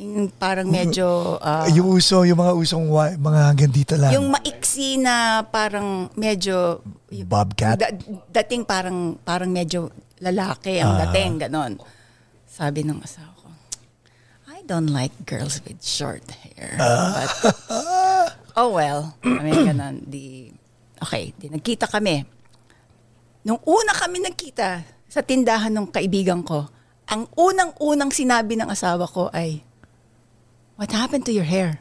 Yung 0.00 0.32
parang 0.32 0.64
medyo 0.64 1.36
ah, 1.38 1.68
yung 1.68 1.92
uso, 1.92 2.24
yung 2.24 2.40
mga 2.40 2.56
usong 2.56 2.88
mga 3.20 3.40
hanggang 3.44 3.68
dito 3.68 3.94
lang. 3.94 4.16
yung 4.16 4.32
maiksi 4.32 4.96
na 4.96 5.44
parang 5.44 6.08
medyo 6.14 6.80
Bobcat? 7.12 7.76
da- 7.76 7.92
dating 8.32 8.64
parang 8.64 9.20
parang 9.20 9.52
medyo 9.52 9.92
lalaki 10.18 10.80
ang 10.80 10.96
Ah. 10.96 10.98
dating 11.04 11.36
ganon. 11.38 11.76
Sabi 12.46 12.80
ng 12.80 12.96
asawa 12.98 13.28
ko, 13.36 13.48
I 14.48 14.64
don't 14.64 14.88
like 14.88 15.12
girls 15.24 15.60
with 15.62 15.80
short 15.80 16.24
hair. 16.42 16.80
Ah. 16.80 17.12
But, 17.14 17.30
oh 18.58 18.72
well, 18.72 19.12
I 19.20 19.40
mean, 19.40 19.68
ganon. 19.68 20.00
Di, 20.02 20.48
okay, 20.98 21.36
di 21.36 21.48
nagkita 21.48 21.84
kami. 21.86 22.24
Nung 23.42 23.60
una 23.64 23.92
kami 23.92 24.20
nagkita 24.20 24.68
sa 25.06 25.20
tindahan 25.20 25.72
ng 25.72 25.88
kaibigan 25.88 26.40
ko, 26.40 26.68
ang 27.04 27.28
unang-unang 27.34 28.08
sinabi 28.08 28.54
ng 28.54 28.68
asawa 28.68 29.04
ko 29.04 29.28
ay, 29.30 29.60
What 30.80 30.96
happened 30.96 31.28
to 31.28 31.32
your 31.36 31.44
hair? 31.44 31.76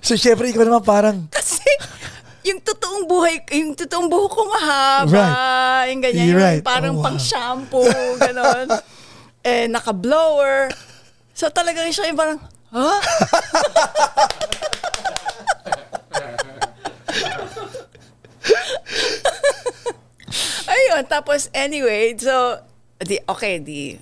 So, 0.00 0.16
syempre, 0.16 0.48
ikaw 0.48 0.64
naman 0.64 0.80
parang, 0.80 1.16
Kasi 1.36 1.68
yung 2.48 2.64
totoong 2.64 3.04
buhay, 3.04 3.44
yung 3.52 3.76
totoong 3.76 4.08
buhok 4.08 4.32
ko 4.32 4.42
mahaba, 4.48 5.04
Right. 5.04 5.92
yung 5.92 6.00
ganyan, 6.00 6.26
You're 6.32 6.40
yung 6.40 6.48
right. 6.48 6.64
parang 6.64 6.96
Oh, 6.96 7.04
wow. 7.04 7.12
pang 7.12 7.20
shampoo, 7.20 7.84
ganon. 8.16 8.72
eh, 9.44 9.68
naka-blower. 9.68 10.72
So 11.36 11.52
talagang 11.52 11.92
siya 11.92 12.08
yung 12.08 12.16
parang, 12.16 12.40
ha? 12.72 12.96
Ayun, 20.66 21.02
tapos 21.06 21.48
anyway, 21.54 22.14
so, 22.18 22.58
di, 22.98 23.20
okay, 23.28 23.60
di, 23.62 23.96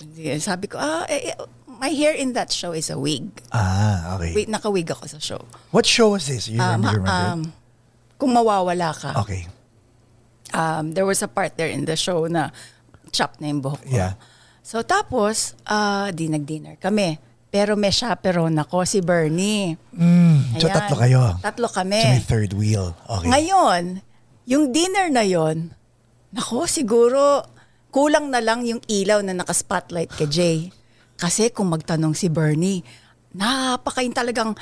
di, 0.00 0.34
sabi 0.38 0.66
ko, 0.66 0.76
ah, 0.78 1.06
eh, 1.06 1.32
eh, 1.32 1.36
my 1.80 1.90
hair 1.90 2.12
in 2.12 2.32
that 2.34 2.50
show 2.50 2.72
is 2.72 2.90
a 2.90 2.98
wig. 2.98 3.28
Ah, 3.50 4.16
okay. 4.16 4.34
Wait, 4.34 4.48
naka-wig 4.48 4.86
ako 4.86 5.06
sa 5.06 5.18
show. 5.18 5.42
What 5.70 5.84
show 5.84 6.14
was 6.14 6.26
this? 6.26 6.48
You 6.48 6.60
Um, 6.60 6.82
remember? 6.82 7.08
um, 7.08 7.40
kung 8.16 8.32
mawawala 8.32 8.94
ka, 8.94 9.10
okay. 9.20 9.46
um, 10.52 10.92
there 10.94 11.06
was 11.06 11.22
a 11.22 11.28
part 11.28 11.56
there 11.56 11.68
in 11.70 11.84
the 11.84 11.96
show 11.96 12.26
na 12.26 12.50
chop 13.10 13.38
na 13.40 13.48
yung 13.48 13.62
buhok 13.62 13.82
ko. 13.84 13.94
Yeah. 13.94 14.14
So 14.64 14.80
tapos, 14.80 15.54
ah, 15.66 16.10
di 16.10 16.26
nag-dinner 16.26 16.80
kami. 16.80 17.18
Pero 17.54 17.78
may 17.78 17.94
chaperone 17.94 18.58
ako, 18.58 18.82
si 18.82 18.98
Bernie. 18.98 19.78
Mm, 19.94 20.58
so 20.58 20.66
tatlo 20.66 20.98
kayo. 20.98 21.38
Tatlo 21.38 21.70
kami. 21.70 22.02
So 22.02 22.10
may 22.10 22.24
third 22.26 22.50
wheel. 22.50 22.98
Okay. 23.06 23.30
Ngayon, 23.30 24.02
yung 24.50 24.74
dinner 24.74 25.06
na 25.06 25.22
yon, 25.22 25.70
nako, 26.34 26.66
siguro 26.66 27.46
kulang 27.94 28.34
na 28.34 28.42
lang 28.42 28.66
yung 28.66 28.82
ilaw 28.90 29.22
na 29.22 29.38
naka-spotlight 29.38 30.10
kay 30.10 30.26
Jay. 30.26 30.58
Kasi 31.24 31.48
kung 31.48 31.72
magtanong 31.72 32.12
si 32.12 32.28
Bernie, 32.28 32.84
napakain 33.32 34.12
talagang, 34.12 34.52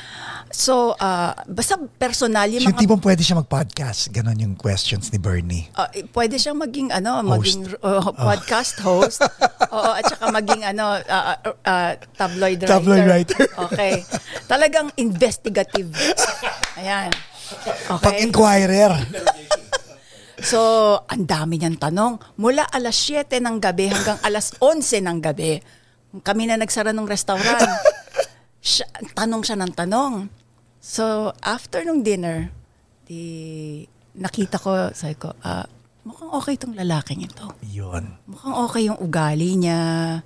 so, 0.47 0.95
ah, 1.03 1.35
basta 1.51 1.75
personal, 1.99 2.47
yung 2.47 2.71
mga 2.71 2.87
tipong 2.87 3.03
pwede 3.03 3.19
siya 3.27 3.43
mag-podcast. 3.43 4.15
Ganon 4.15 4.39
yung 4.39 4.55
questions 4.55 5.11
ni 5.11 5.19
Bernie. 5.19 5.67
Eh, 5.91 6.07
pwede 6.15 6.39
siyang 6.39 6.63
maging 6.63 6.95
ano, 6.95 7.19
Host. 7.19 7.35
maging 7.35 7.61
uh, 7.83 8.15
podcast 8.15 8.79
host. 8.79 9.27
Oo, 9.75 9.91
at 9.91 10.07
saka 10.07 10.31
maging 10.31 10.63
ano, 10.63 11.03
ah, 11.03 11.35
ah, 11.67 11.99
tabloid 12.15 12.63
writer. 12.63 12.71
Tabloid 12.71 13.07
writer. 13.11 13.43
okay. 13.59 14.07
Talagang 14.47 14.95
investigative. 14.95 15.91
Ayan. 16.79 17.11
Okay. 17.91 18.07
Pag-inquirer. 18.07 18.95
So, 20.43 20.59
ang 21.11 21.27
dami 21.27 21.59
niyang 21.59 21.77
tanong. 21.77 22.39
Mula 22.39 22.71
alas 22.71 22.95
7 22.95 23.43
ng 23.43 23.59
gabi 23.59 23.91
hanggang 23.91 24.23
alas 24.23 24.55
11 24.63 25.03
ng 25.03 25.19
gabi. 25.19 25.82
Kami 26.21 26.45
na 26.45 26.61
nagsara 26.61 26.93
ng 26.93 27.09
restaurant. 27.09 27.65
siya, 28.61 28.85
tanong 29.17 29.41
siya 29.41 29.57
ng 29.57 29.73
tanong. 29.73 30.29
So, 30.77 31.33
after 31.41 31.81
nung 31.89 32.05
dinner, 32.05 32.53
di, 33.09 33.87
nakita 34.13 34.61
ko, 34.61 34.93
sabi 34.93 35.17
ko, 35.17 35.33
ah, 35.41 35.65
mukhang 36.05 36.33
okay 36.37 36.61
tong 36.61 36.77
lalaking 36.77 37.25
ito. 37.25 37.49
Yun. 37.65 38.13
Mukhang 38.29 38.57
okay 38.69 38.93
yung 38.93 39.01
ugali 39.01 39.57
niya. 39.57 40.21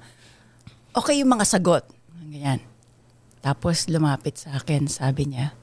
Okay 0.91 1.23
yung 1.23 1.31
mga 1.31 1.47
sagot. 1.47 1.87
Ganyan. 2.19 2.59
Tapos 3.45 3.87
lumapit 3.87 4.43
sa 4.43 4.59
akin, 4.59 4.91
sabi 4.91 5.31
niya, 5.31 5.55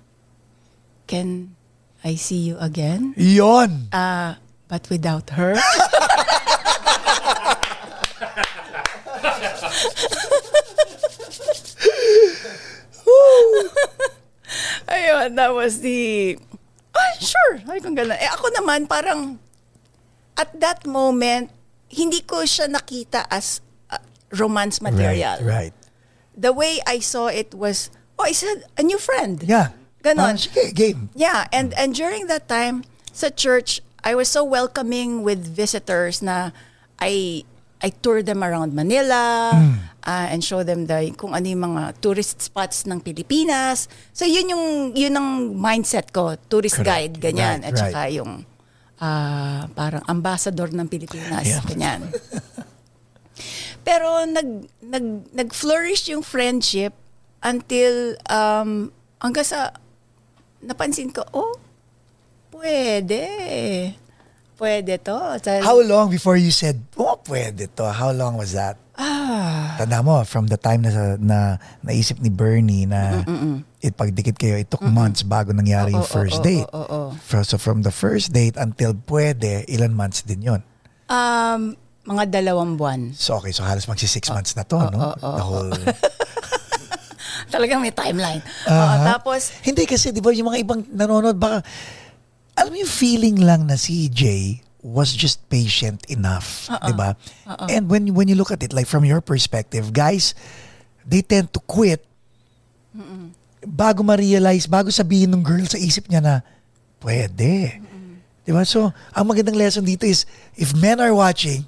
Can 1.04 1.52
I 2.00 2.16
see 2.16 2.40
you 2.40 2.56
again? 2.64 3.12
Yun. 3.20 3.92
Ah, 3.92 4.40
but 4.72 4.88
without 4.88 5.36
her? 5.36 5.60
Ayun, 14.88 15.36
that 15.36 15.54
was 15.54 15.82
the... 15.82 16.38
Ah, 16.94 17.14
sure. 17.20 17.62
Ay, 17.68 17.80
kung 17.82 17.98
gano'n. 17.98 18.18
Eh, 18.18 18.30
ako 18.32 18.54
naman, 18.54 18.88
parang... 18.88 19.40
At 20.38 20.50
that 20.60 20.86
moment, 20.90 21.54
hindi 21.90 22.22
ko 22.26 22.42
siya 22.42 22.66
nakita 22.66 23.30
as 23.30 23.62
uh, 23.94 24.02
romance 24.34 24.82
material. 24.82 25.38
Right, 25.46 25.72
right. 25.72 25.76
The 26.34 26.50
way 26.50 26.82
I 26.90 26.98
saw 27.00 27.30
it 27.30 27.54
was, 27.54 27.94
oh, 28.18 28.26
it's 28.26 28.42
a, 28.42 28.66
a 28.78 28.84
new 28.84 28.98
friend. 28.98 29.46
Yeah. 29.46 29.78
Ganon. 30.04 30.36
Sige, 30.36 30.76
game. 30.76 31.10
Yeah, 31.16 31.48
and 31.54 31.72
and 31.80 31.96
during 31.96 32.28
that 32.28 32.52
time 32.52 32.84
sa 33.16 33.30
church, 33.30 33.80
I 34.04 34.20
was 34.20 34.28
so 34.28 34.44
welcoming 34.44 35.24
with 35.24 35.48
visitors 35.48 36.20
na 36.20 36.52
I 37.00 37.46
I 37.84 37.92
tour 37.92 38.24
them 38.24 38.40
around 38.40 38.72
Manila 38.72 39.52
uh, 40.08 40.26
and 40.32 40.40
show 40.40 40.64
them 40.64 40.88
the 40.88 41.12
kung 41.20 41.36
ano 41.36 41.44
yung 41.44 41.76
mga 41.76 42.00
tourist 42.00 42.40
spots 42.40 42.88
ng 42.88 43.04
Pilipinas. 43.04 43.92
So 44.16 44.24
yun 44.24 44.48
yung 44.48 44.66
yun 44.96 45.12
ang 45.14 45.52
mindset 45.60 46.16
ko, 46.16 46.40
tourist 46.48 46.80
Correct. 46.80 46.88
guide 46.88 47.16
ganyan 47.20 47.60
Right, 47.60 47.76
at 47.76 47.76
saka 47.76 48.08
right. 48.08 48.16
yung 48.16 48.48
ah, 49.04 49.68
parang 49.76 50.00
ambassador 50.08 50.72
ng 50.72 50.88
Pilipinas 50.88 51.44
Yeah. 51.44 51.60
ganyan. 51.68 52.08
Pero 53.88 54.24
nag 54.24 54.48
nag 54.80 55.06
nag-flourish 55.36 56.08
yung 56.16 56.24
friendship 56.24 56.96
until 57.44 58.16
um 58.32 58.96
hanggang 59.20 59.44
sa 59.44 59.76
napansin 60.64 61.12
ko, 61.12 61.28
oh, 61.36 61.60
pwede. 62.56 63.28
Pwede 64.54 64.98
to. 65.00 65.16
Sa- 65.40 65.60
How 65.60 65.80
long 65.80 66.08
before 66.08 66.36
you 66.36 66.50
said, 66.50 66.80
oh, 66.96 67.18
pwede 67.24 67.68
to? 67.74 67.90
How 67.90 68.10
long 68.10 68.36
was 68.36 68.54
that? 68.54 68.78
ah, 68.94 69.74
Tanda 69.74 70.00
mo, 70.00 70.22
from 70.22 70.46
the 70.46 70.56
time 70.56 70.86
na, 70.86 70.92
na 71.18 71.38
naisip 71.82 72.22
ni 72.22 72.30
Bernie 72.30 72.86
na 72.86 73.26
it, 73.80 73.98
pagdikit 73.98 74.38
kayo, 74.38 74.54
it 74.54 74.70
took 74.70 74.86
months 74.86 75.26
bago 75.26 75.50
nangyari 75.50 75.90
yung 75.92 76.06
Oo, 76.06 76.14
first 76.14 76.38
oo, 76.38 76.46
date. 76.46 76.70
oo, 76.70 76.86
oo. 76.86 77.10
Fro- 77.18 77.42
So 77.42 77.58
from 77.58 77.82
the 77.82 77.90
first 77.90 78.30
date 78.32 78.54
until 78.56 78.94
pwede, 79.10 79.66
ilan 79.66 79.92
months 79.92 80.22
din 80.22 80.46
yon. 80.46 80.62
um, 81.10 81.74
mga 82.06 82.30
dalawang 82.32 82.78
buwan. 82.78 83.18
So 83.18 83.42
okay, 83.42 83.50
so 83.50 83.66
halos 83.66 83.88
magsi 83.88 84.06
six 84.06 84.30
months 84.30 84.54
na 84.54 84.62
to, 84.62 84.78
no? 84.78 85.00
oo, 85.10 85.16
oo, 85.18 85.34
the 85.34 85.44
whole... 85.44 85.72
Talagang 87.50 87.82
may 87.82 87.92
timeline. 87.92 88.42
Oo, 88.66 88.74
Aha. 88.74 89.18
tapos, 89.18 89.54
Hindi 89.62 89.86
kasi, 89.86 90.10
di 90.10 90.22
ba, 90.22 90.30
yung 90.30 90.50
mga 90.50 90.60
ibang 90.60 90.82
nanonood, 90.88 91.38
baka, 91.38 91.62
alam 92.54 92.70
mo 92.74 92.78
yung 92.80 92.90
feeling 92.90 93.38
lang 93.42 93.66
na 93.66 93.76
si 93.76 94.08
Jay 94.10 94.62
was 94.84 95.16
just 95.16 95.40
patient 95.48 96.04
enough, 96.12 96.68
di 96.84 96.92
ba? 96.92 97.16
And 97.72 97.88
when 97.88 98.12
when 98.12 98.28
you 98.28 98.36
look 98.36 98.52
at 98.52 98.60
it, 98.62 98.76
like 98.76 98.86
from 98.86 99.08
your 99.08 99.24
perspective, 99.24 99.96
guys, 99.96 100.36
they 101.08 101.24
tend 101.24 101.56
to 101.56 101.62
quit 101.64 102.04
bago 103.64 104.04
ma-realize, 104.04 104.68
bago 104.68 104.92
sabihin 104.92 105.32
ng 105.32 105.44
girl 105.44 105.64
sa 105.64 105.80
isip 105.80 106.12
niya 106.12 106.20
na, 106.20 106.36
pwede. 107.00 107.80
Di 108.44 108.52
ba? 108.52 108.68
So, 108.68 108.92
ang 109.16 109.26
magandang 109.32 109.56
lesson 109.56 109.88
dito 109.88 110.04
is, 110.04 110.28
if 110.60 110.76
men 110.76 111.00
are 111.00 111.16
watching, 111.16 111.64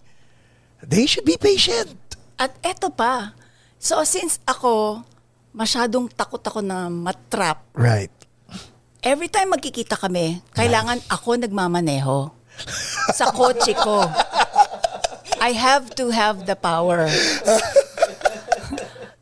they 0.84 1.08
should 1.08 1.24
be 1.24 1.40
patient. 1.40 1.96
at 2.36 2.52
eto 2.60 2.92
pa. 2.92 3.32
So, 3.80 4.04
since 4.04 4.44
ako, 4.44 5.04
masyadong 5.56 6.12
takot 6.12 6.44
ako 6.44 6.60
na 6.60 6.92
matrap, 6.92 7.64
Right. 7.72 8.12
Every 9.06 9.30
time 9.30 9.54
magkikita 9.54 9.96
kami, 9.96 10.42
kailangan 10.58 10.98
ako 11.14 11.38
nagmamaneho 11.38 12.34
sa 13.14 13.30
kotse 13.30 13.78
ko. 13.78 14.02
I 15.38 15.54
have 15.54 15.94
to 16.02 16.10
have 16.10 16.50
the 16.50 16.58
power. 16.58 17.06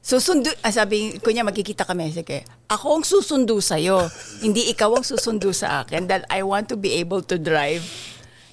Susundo, 0.04 0.52
ah, 0.64 0.72
sabi 0.72 1.20
ko 1.20 1.32
niya, 1.32 1.44
magkikita 1.44 1.84
kami. 1.84 2.12
Sige, 2.16 2.48
ako 2.72 3.00
ang 3.00 3.06
susundo 3.08 3.60
sa'yo. 3.60 4.08
Hindi 4.40 4.72
ikaw 4.72 5.00
ang 5.00 5.04
susundo 5.04 5.52
sa 5.52 5.84
akin 5.84 6.08
dahil 6.08 6.24
I 6.32 6.44
want 6.44 6.72
to 6.72 6.80
be 6.80 6.96
able 7.00 7.24
to 7.28 7.36
drive. 7.36 7.84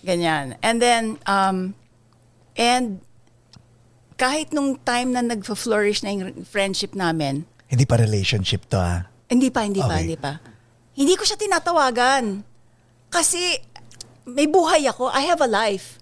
Ganyan. 0.02 0.58
And 0.62 0.82
then, 0.82 1.18
um, 1.26 1.74
and 2.54 3.02
kahit 4.14 4.54
nung 4.54 4.78
time 4.82 5.14
na 5.14 5.22
nag-flourish 5.22 6.02
na 6.02 6.10
yung 6.14 6.42
friendship 6.46 6.94
namin, 6.94 7.46
Hindi 7.70 7.86
pa 7.86 7.98
relationship 8.02 8.66
to, 8.70 8.82
ah. 8.82 9.06
hindi 9.30 9.46
pa, 9.46 9.62
hindi 9.62 9.78
pa, 9.78 9.94
Okay. 9.94 10.02
hindi 10.02 10.18
pa. 10.18 10.32
Hindi 11.00 11.16
ko 11.16 11.24
siya 11.24 11.40
tinatawagan. 11.40 12.44
Kasi 13.08 13.40
may 14.28 14.44
buhay 14.44 14.84
ako. 14.84 15.08
I 15.08 15.24
have 15.32 15.40
a 15.40 15.48
life. 15.48 15.96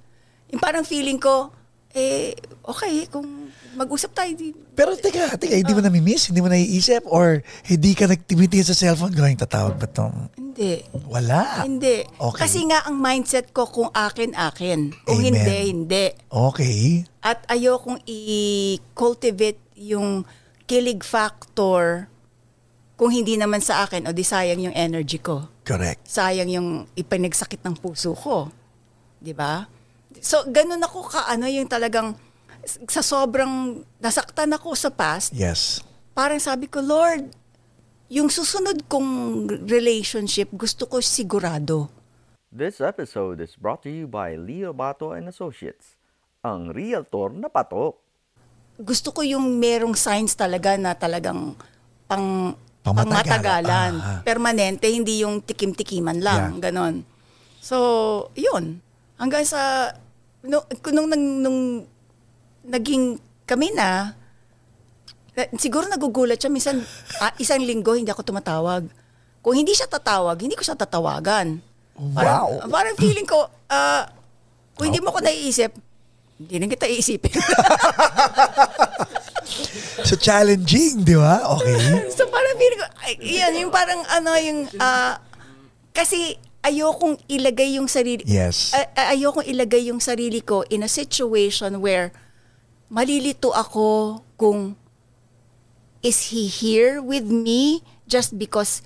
Yung 0.51 0.59
parang 0.59 0.83
feeling 0.83 1.23
ko, 1.23 1.55
eh, 1.95 2.35
okay, 2.67 3.07
kung 3.07 3.55
mag-usap 3.79 4.11
tayo, 4.11 4.35
di, 4.35 4.51
Pero 4.75 4.99
teka, 4.99 5.39
teka, 5.39 5.55
hindi 5.55 5.71
mo 5.71 5.79
nami-miss? 5.79 6.35
Hindi 6.35 6.43
mo 6.43 6.51
naiisip? 6.51 7.07
Or 7.07 7.47
hindi 7.71 7.95
ka 7.95 8.11
nagtimitingin 8.11 8.67
sa 8.67 8.75
cellphone 8.75 9.15
going, 9.15 9.39
tatawag 9.39 9.79
ba 9.79 9.87
tong... 9.87 10.35
hindi. 10.35 10.83
Wala. 11.07 11.63
Hindi. 11.63 12.03
Okay. 12.19 12.41
Kasi 12.43 12.67
nga 12.67 12.83
ang 12.83 12.99
mindset 12.99 13.55
ko 13.55 13.71
kung 13.71 13.95
akin, 13.95 14.35
akin. 14.35 14.91
Kung 15.07 15.23
Amen. 15.23 15.31
hindi, 15.31 15.59
hindi. 15.71 16.07
Okay. 16.27 17.07
At 17.23 17.47
ayokong 17.47 18.03
i-cultivate 18.03 19.63
yung 19.79 20.27
kilig 20.67 21.07
factor 21.07 22.11
kung 22.99 23.15
hindi 23.15 23.39
naman 23.39 23.63
sa 23.63 23.87
akin 23.87 24.11
o 24.11 24.13
di 24.13 24.27
sayang 24.27 24.59
yung 24.59 24.75
energy 24.75 25.23
ko. 25.23 25.47
Correct. 25.63 26.03
sayang 26.03 26.51
yung 26.51 26.69
ipinagsakit 26.93 27.63
ng 27.63 27.79
puso 27.79 28.11
ko. 28.13 28.51
'Di 29.23 29.33
ba? 29.33 29.71
So 30.19 30.43
ganun 30.45 30.83
ako 30.83 31.07
ka 31.07 31.31
ano 31.31 31.47
yung 31.47 31.71
talagang 31.71 32.19
sa 32.91 33.01
sobrang 33.01 33.81
nasaktan 33.97 34.51
ako 34.51 34.75
sa 34.75 34.91
past, 34.91 35.31
Yes. 35.33 35.79
parang 36.13 36.43
sabi 36.43 36.67
ko, 36.67 36.83
Lord, 36.83 37.31
yung 38.11 38.29
susunod 38.29 38.85
kong 38.91 39.09
relationship, 39.65 40.51
gusto 40.53 40.85
ko 40.85 40.99
sigurado. 40.99 41.89
This 42.49 42.81
episode 42.81 43.39
is 43.39 43.55
brought 43.55 43.85
to 43.85 43.93
you 43.93 44.05
by 44.05 44.35
Leo 44.35 44.73
Bato 44.73 45.13
and 45.13 45.29
Associates, 45.29 45.97
ang 46.41 46.73
realtor 46.73 47.31
na 47.31 47.49
patok. 47.49 47.97
Gusto 48.77 49.13
ko 49.13 49.21
yung 49.21 49.57
merong 49.57 49.93
signs 49.93 50.33
talaga 50.33 50.77
na 50.77 50.93
talagang 50.93 51.53
pang 52.05 52.57
Pangmatagalan. 52.83 53.93
Ah, 53.99 54.09
ah. 54.09 54.21
permanente, 54.23 54.89
hindi 54.89 55.23
yung 55.23 55.43
tikim-tikiman 55.43 56.19
lang, 56.23 56.63
ganon. 56.63 57.03
So, 57.59 57.77
yun. 58.33 58.81
Hanggang 59.19 59.45
sa, 59.45 59.93
nung, 60.41 60.65
nung, 60.95 61.09
nung, 61.11 61.25
nung 61.43 61.59
naging 62.65 63.19
kami 63.45 63.75
na, 63.75 64.15
na- 65.35 65.51
siguro 65.59 65.85
nagugulat 65.85 66.39
siya, 66.39 66.49
minsan, 66.49 66.81
ah, 67.19 67.35
isang 67.37 67.61
linggo, 67.61 67.93
hindi 67.93 68.09
ako 68.09 68.23
tumatawag. 68.25 68.87
Kung 69.43 69.55
hindi 69.55 69.75
siya 69.75 69.91
tatawag, 69.91 70.39
hindi 70.39 70.55
ko 70.55 70.65
siya 70.65 70.79
tatawagan. 70.79 71.61
Parang, 72.15 72.47
Wow. 72.63 72.71
parang 72.71 72.95
feeling 72.95 73.27
ko, 73.27 73.49
ah, 73.69 74.07
kung 74.79 74.89
hindi 74.89 75.03
mo 75.03 75.11
ako 75.11 75.21
naiisip, 75.21 75.75
hindi 76.39 76.55
na 76.57 76.71
kita 76.71 76.87
iisipin. 76.87 77.35
So 80.05 80.15
challenging, 80.15 81.03
di 81.03 81.17
ba? 81.17 81.43
Okay. 81.59 81.77
so 82.17 82.29
parang 82.29 82.55
feeling 82.57 82.81
ko, 82.81 82.87
yan, 83.19 83.53
yung 83.59 83.73
parang 83.73 84.01
ano 84.09 84.31
yung, 84.39 84.69
ah, 84.79 85.19
kasi 85.91 86.37
ayokong 86.61 87.19
ilagay 87.27 87.81
yung 87.81 87.89
sarili, 87.89 88.23
Yes. 88.25 88.73
ay- 88.73 89.17
ayokong 89.19 89.47
ilagay 89.47 89.89
yung 89.89 89.99
sarili 89.99 90.41
ko 90.41 90.63
in 90.69 90.85
a 90.85 90.91
situation 90.91 91.81
where 91.81 92.13
malilito 92.89 93.53
ako 93.53 94.21
kung 94.37 94.77
is 96.01 96.31
he 96.31 96.47
here 96.47 97.03
with 97.03 97.27
me 97.27 97.83
just 98.07 98.39
because 98.39 98.81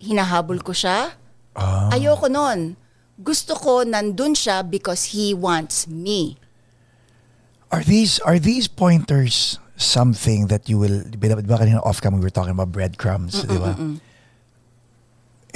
hinahabol 0.00 0.58
ko 0.64 0.72
siya? 0.74 1.14
Ah. 1.52 1.92
Ayoko 1.92 2.26
nun. 2.26 2.74
Gusto 3.22 3.54
ko 3.54 3.84
nandun 3.84 4.34
siya 4.34 4.64
because 4.66 5.14
he 5.14 5.30
wants 5.36 5.86
me. 5.86 6.41
Are 7.72 7.80
these 7.80 8.20
are 8.28 8.36
these 8.36 8.68
pointers 8.68 9.56
something 9.80 10.52
that 10.52 10.68
you 10.68 10.76
will 10.76 11.00
di 11.08 11.16
ba, 11.16 11.32
di 11.40 11.48
ba 11.48 11.56
kanina 11.56 11.80
off 11.80 12.04
cam 12.04 12.12
we 12.12 12.20
were 12.20 12.30
talking 12.32 12.52
about 12.52 12.68
breadcrumbs, 12.68 13.48
di 13.48 13.56
ba? 13.56 13.72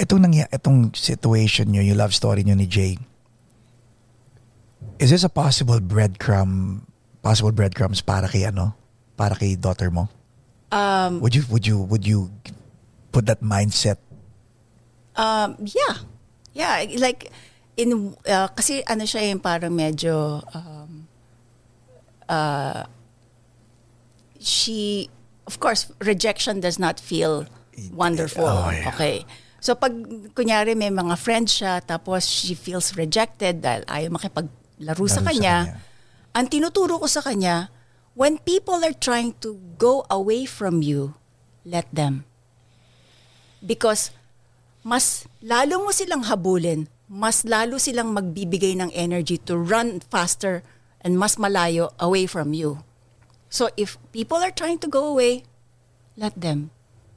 Itong 0.01 0.25
nangya, 0.25 0.49
itong 0.49 0.97
situation 0.97 1.69
nyo, 1.69 1.81
yung 1.81 1.97
love 1.97 2.17
story 2.17 2.41
nyo 2.41 2.57
ni 2.57 2.65
Jay. 2.65 2.97
Is 4.97 5.13
this 5.13 5.21
a 5.21 5.29
possible 5.29 5.77
breadcrumb 5.77 6.81
possible 7.21 7.53
breadcrumbs 7.53 8.01
para 8.01 8.25
kay 8.25 8.49
ano? 8.49 8.73
Para 9.13 9.37
kay 9.37 9.53
daughter 9.53 9.93
mo? 9.93 10.09
Um, 10.73 11.21
Would 11.21 11.37
you 11.37 11.45
would 11.53 11.69
you 11.69 11.77
would 11.85 12.05
you 12.05 12.33
put 13.13 13.29
that 13.29 13.45
mindset? 13.45 14.01
Um, 15.13 15.53
yeah. 15.61 16.01
Yeah, 16.57 16.81
like 16.97 17.29
in 17.77 18.17
uh, 18.25 18.49
kasi 18.57 18.81
ano 18.89 19.05
siya 19.05 19.29
yung 19.29 19.41
parang 19.45 19.77
medyo 19.77 20.41
um, 20.57 20.96
uh, 22.29 22.85
she 24.39 25.09
of 25.47 25.59
course 25.59 25.91
rejection 25.99 26.59
does 26.59 26.77
not 26.77 26.99
feel 26.99 27.47
wonderful. 27.93 28.45
Oh, 28.45 28.69
yeah. 28.69 28.91
Okay. 28.93 29.25
So 29.59 29.73
pag 29.73 29.93
kunyari 30.37 30.77
may 30.77 30.93
mga 30.93 31.17
friends 31.17 31.59
siya 31.59 31.81
tapos 31.81 32.29
she 32.29 32.53
feels 32.53 32.93
rejected 32.93 33.65
dahil 33.65 33.83
ayaw 33.89 34.09
makipaglaro 34.13 34.51
sa 34.77 34.77
Laro 34.77 35.05
sa 35.09 35.21
kanya, 35.25 35.57
kanya. 35.65 35.81
ang 36.37 36.45
tinuturo 36.47 37.01
ko 37.01 37.07
sa 37.09 37.25
kanya, 37.25 37.73
when 38.13 38.37
people 38.45 38.77
are 38.85 38.93
trying 38.93 39.33
to 39.41 39.57
go 39.81 40.05
away 40.13 40.45
from 40.45 40.85
you, 40.85 41.17
let 41.65 41.89
them. 41.89 42.29
Because 43.57 44.13
mas 44.85 45.25
lalo 45.41 45.83
mo 45.83 45.91
silang 45.91 46.29
habulin, 46.29 46.85
mas 47.09 47.41
lalo 47.41 47.81
silang 47.81 48.13
magbibigay 48.13 48.77
ng 48.77 48.93
energy 48.93 49.41
to 49.41 49.57
run 49.57 49.99
faster 50.13 50.61
and 51.01 51.17
mas 51.17 51.35
malayo 51.37 51.91
away 51.99 52.25
from 52.25 52.53
you. 52.53 52.83
So 53.49 53.69
if 53.77 53.97
people 54.11 54.37
are 54.37 54.51
trying 54.51 54.79
to 54.79 54.87
go 54.87 55.07
away, 55.07 55.43
let 56.17 56.35
them. 56.39 56.71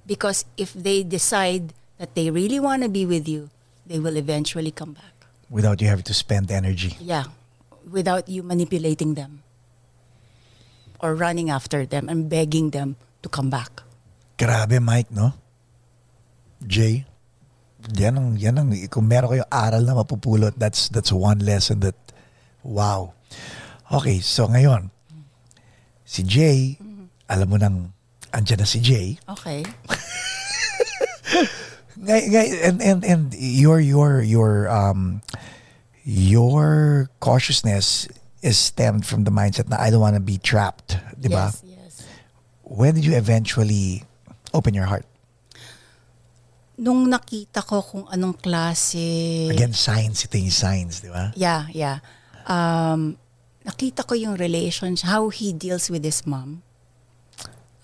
Because 0.06 0.44
if 0.56 0.72
they 0.72 1.02
decide 1.02 1.72
that 1.98 2.14
they 2.14 2.30
really 2.30 2.58
want 2.58 2.82
to 2.82 2.88
be 2.88 3.04
with 3.06 3.28
you, 3.28 3.50
they 3.86 3.98
will 3.98 4.16
eventually 4.16 4.70
come 4.70 4.92
back. 4.92 5.26
Without 5.50 5.80
you 5.82 5.88
having 5.88 6.06
to 6.06 6.14
spend 6.14 6.50
energy. 6.50 6.96
Yeah, 7.00 7.24
without 7.90 8.28
you 8.28 8.42
manipulating 8.42 9.14
them 9.14 9.42
or 11.00 11.14
running 11.14 11.50
after 11.50 11.84
them 11.86 12.08
and 12.08 12.28
begging 12.28 12.70
them 12.70 12.96
to 13.22 13.28
come 13.28 13.50
back. 13.50 13.82
Grabe, 14.38 14.80
Mike, 14.80 15.10
no? 15.10 15.32
Jay, 16.64 17.04
yan 17.96 18.16
ang, 18.16 18.28
yan 18.36 18.56
ang, 18.56 18.68
kung 18.88 19.08
meron 19.08 19.32
kayong 19.32 19.52
aral 19.52 19.82
na 19.84 19.96
mapupulot, 19.96 20.52
that's, 20.56 20.88
that's 20.88 21.12
one 21.12 21.40
lesson 21.40 21.80
that, 21.80 21.96
wow. 22.62 23.12
Okay, 23.90 24.22
so 24.22 24.46
ngayon, 24.46 24.94
si 26.06 26.22
Jay, 26.22 26.78
alam 27.26 27.50
mo 27.50 27.58
nang, 27.58 27.90
andyan 28.30 28.62
na 28.62 28.66
si 28.66 28.78
Jay. 28.78 29.18
Okay. 29.26 29.66
Ngay, 32.00 32.32
ngay, 32.32 32.46
and, 32.64 32.80
and, 32.80 33.04
and 33.04 33.34
your, 33.36 33.76
your, 33.78 34.22
your, 34.24 34.72
um, 34.72 35.20
your 36.02 37.10
cautiousness 37.20 38.08
is 38.40 38.56
stemmed 38.56 39.04
from 39.04 39.24
the 39.24 39.30
mindset 39.30 39.68
na 39.68 39.76
I 39.76 39.90
don't 39.90 40.00
want 40.00 40.16
to 40.16 40.24
be 40.24 40.40
trapped, 40.40 40.96
di 41.20 41.28
ba? 41.28 41.52
Yes, 41.52 41.60
yes. 41.60 41.94
When 42.64 42.96
did 42.96 43.04
you 43.04 43.12
eventually 43.20 44.08
open 44.56 44.72
your 44.72 44.88
heart? 44.88 45.04
Nung 46.80 47.04
nakita 47.12 47.60
ko 47.60 47.84
kung 47.84 48.08
anong 48.08 48.40
klase... 48.40 49.52
Again, 49.52 49.76
signs, 49.76 50.24
ito 50.24 50.40
yung 50.40 50.48
signs, 50.48 51.04
di 51.04 51.12
ba? 51.12 51.36
Yeah, 51.36 51.68
yeah. 51.68 52.00
Um, 52.48 53.20
nakita 53.70 54.02
ko 54.02 54.18
yung 54.18 54.34
relationship, 54.34 55.06
how 55.06 55.30
he 55.30 55.54
deals 55.54 55.86
with 55.86 56.02
his 56.02 56.26
mom. 56.26 56.66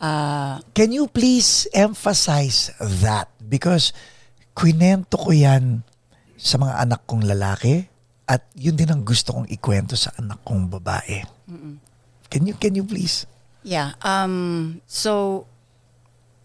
Uh, 0.02 0.58
Can 0.74 0.90
you 0.90 1.06
please 1.06 1.70
emphasize 1.70 2.74
that? 2.82 3.30
Because 3.38 3.94
kwento 4.52 5.14
ko 5.14 5.30
yan 5.30 5.86
sa 6.34 6.58
mga 6.58 6.74
anak 6.82 7.00
kong 7.06 7.22
lalaki 7.24 7.86
at 8.26 8.42
yun 8.58 8.74
din 8.74 8.90
ang 8.90 9.06
gusto 9.06 9.30
kong 9.30 9.46
ikwento 9.46 9.94
sa 9.94 10.10
anak 10.18 10.42
kong 10.42 10.66
babae. 10.66 11.22
Can 12.26 12.42
you 12.50 12.58
can 12.58 12.74
you 12.74 12.82
please? 12.82 13.24
yeah. 13.66 13.98
Um, 14.02 14.78
so, 14.86 15.46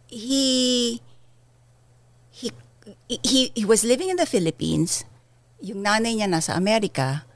he, 0.10 1.02
he, 2.34 2.50
he, 3.10 3.54
he 3.54 3.64
was 3.66 3.86
living 3.86 4.10
in 4.10 4.18
the 4.18 4.26
Philippines. 4.26 5.06
Yung 5.62 5.86
nanay 5.86 6.18
niya 6.18 6.30
nasa 6.30 6.58
Amerika. 6.58 7.30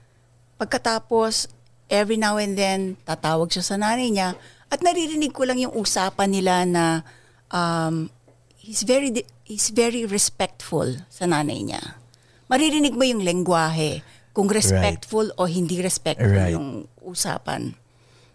Pagkatapos, 0.58 1.54
every 1.90 2.18
now 2.18 2.38
and 2.42 2.58
then, 2.58 2.98
tatawag 3.06 3.52
siya 3.52 3.64
sa 3.64 3.76
nanay 3.78 4.10
niya. 4.10 4.34
At 4.70 4.82
naririnig 4.82 5.32
ko 5.32 5.46
lang 5.46 5.62
yung 5.62 5.74
usapan 5.78 6.34
nila 6.34 6.66
na 6.66 7.06
um, 7.54 8.10
he's 8.58 8.82
very 8.82 9.14
he's 9.46 9.70
very 9.70 10.04
respectful 10.10 10.90
sa 11.08 11.30
nanay 11.30 11.62
niya. 11.62 12.02
Maririnig 12.50 12.98
mo 12.98 13.06
yung 13.06 13.22
lengguwahe, 13.22 14.02
kung 14.36 14.52
respectful 14.52 15.32
o 15.40 15.48
hindi 15.48 15.80
respectful 15.80 16.36
Right. 16.36 16.52
yung 16.52 16.92
usapan. 17.00 17.72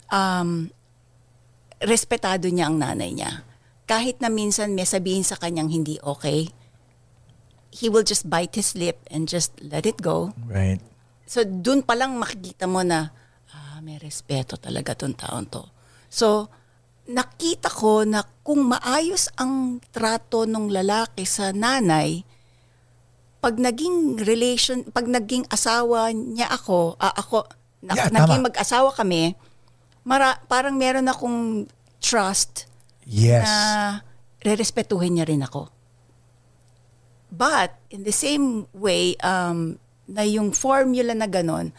Um, 0.09 0.73
respetado 1.79 2.49
niya 2.49 2.73
ang 2.73 2.81
nanay 2.81 3.13
niya. 3.13 3.45
Kahit 3.85 4.23
na 4.25 4.33
minsan 4.33 4.73
may 4.73 4.89
sabihin 4.89 5.27
sa 5.27 5.37
kanyang 5.37 5.69
hindi 5.69 6.01
okay, 6.01 6.49
he 7.71 7.93
will 7.93 8.03
just 8.03 8.33
bite 8.33 8.57
his 8.57 8.73
lip 8.73 8.97
and 9.13 9.29
just 9.29 9.53
let 9.61 9.85
it 9.85 10.01
go. 10.01 10.33
Right. 10.49 10.81
So, 11.29 11.45
dun 11.47 11.85
pa 11.85 11.95
lang 11.95 12.19
makikita 12.19 12.67
mo 12.67 12.83
na, 12.83 13.13
ah, 13.81 13.83
may 13.83 13.97
respeto 13.97 14.61
talaga 14.61 14.93
tong 14.93 15.17
taon 15.17 15.49
to. 15.49 15.65
So, 16.13 16.53
nakita 17.09 17.73
ko 17.73 18.05
na 18.05 18.21
kung 18.45 18.69
maayos 18.69 19.33
ang 19.41 19.81
trato 19.89 20.45
ng 20.45 20.69
lalaki 20.69 21.25
sa 21.25 21.49
nanay, 21.57 22.21
pag 23.41 23.57
naging 23.57 24.21
relation, 24.21 24.85
pag 24.93 25.09
naging 25.09 25.49
asawa 25.49 26.13
niya 26.13 26.53
ako, 26.53 27.01
ah, 27.01 27.17
ako, 27.17 27.49
na, 27.81 27.97
Yeah, 27.97 28.13
naging 28.13 28.45
tama. 28.45 28.49
mag-asawa 28.53 28.93
kami, 28.93 29.33
mara, 30.05 30.37
parang 30.45 30.77
meron 30.77 31.09
akong 31.09 31.65
trust 32.05 32.69
Yes. 33.09 33.49
na 33.49 33.57
rerespetuhin 34.45 35.17
niya 35.17 35.25
rin 35.25 35.41
ako. 35.41 35.73
But, 37.33 37.81
in 37.89 38.05
the 38.05 38.13
same 38.13 38.69
way, 38.77 39.17
um, 39.25 39.81
na 40.05 40.27
yung 40.27 40.53
formula 40.53 41.17
na 41.17 41.31
ganon, 41.31 41.73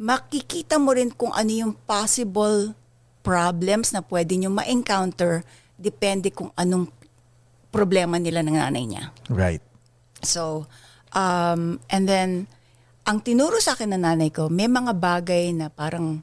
makikita 0.00 0.80
mo 0.80 0.96
rin 0.96 1.12
kung 1.12 1.30
ano 1.36 1.52
yung 1.52 1.74
possible 1.84 2.72
problems 3.20 3.92
na 3.92 4.00
pwede 4.00 4.40
nyo 4.40 4.48
ma-encounter 4.48 5.44
depende 5.76 6.32
kung 6.32 6.48
anong 6.56 6.88
problema 7.68 8.16
nila 8.16 8.40
ng 8.40 8.56
nanay 8.56 8.84
niya. 8.88 9.04
right. 9.28 9.60
So, 10.20 10.68
um, 11.16 11.80
and 11.88 12.04
then, 12.04 12.44
ang 13.08 13.24
tinuro 13.24 13.56
sa 13.60 13.72
akin 13.72 13.96
ng 13.96 14.02
nanay 14.04 14.28
ko, 14.28 14.52
may 14.52 14.68
mga 14.68 14.92
bagay 14.96 15.52
na 15.56 15.72
parang 15.72 16.20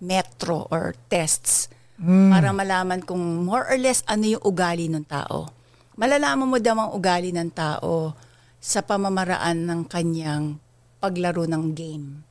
metro 0.00 0.68
or 0.68 0.96
tests 1.08 1.68
para 2.00 2.48
malaman 2.56 3.04
kung 3.04 3.20
more 3.44 3.68
or 3.68 3.76
less 3.76 4.00
ano 4.08 4.24
yung 4.24 4.44
ugali 4.44 4.88
ng 4.88 5.04
tao. 5.04 5.52
Malalaman 6.00 6.48
mo 6.48 6.56
daw 6.56 6.72
ang 6.72 6.90
ugali 6.96 7.28
ng 7.28 7.52
tao 7.52 8.16
sa 8.56 8.80
pamamaraan 8.80 9.68
ng 9.68 9.80
kanyang 9.84 10.56
paglaro 10.96 11.44
ng 11.44 11.64
game. 11.76 12.24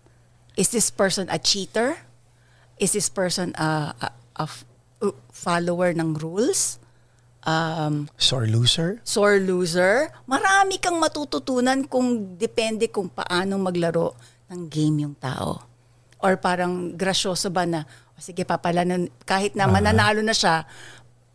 Is 0.59 0.75
this 0.75 0.91
person 0.91 1.31
a 1.31 1.39
cheater? 1.39 1.95
Is 2.75 2.91
this 2.91 3.07
person 3.07 3.55
a, 3.55 3.95
a, 3.95 4.07
a 4.43 4.45
uh, 4.99 5.15
follower 5.31 5.95
ng 5.95 6.19
rules? 6.19 6.83
Um, 7.47 8.11
Sore 8.19 8.51
loser? 8.51 8.99
sore 9.07 9.39
loser? 9.39 10.11
Marami 10.27 10.75
kang 10.83 10.99
matututunan 10.99 11.87
kung 11.87 12.35
depende 12.35 12.91
kung 12.91 13.07
paano 13.07 13.55
maglaro 13.55 14.19
ng 14.51 14.67
game 14.67 15.07
yung 15.07 15.15
tao. 15.15 15.63
Or 16.19 16.35
parang 16.35 16.99
grasyoso 16.99 17.47
ba 17.47 17.63
na, 17.63 17.87
o 17.87 18.19
sige 18.19 18.43
papalanan, 18.43 19.07
kahit 19.23 19.55
na 19.55 19.71
mananalo 19.71 20.19
na 20.19 20.35
siya, 20.35 20.67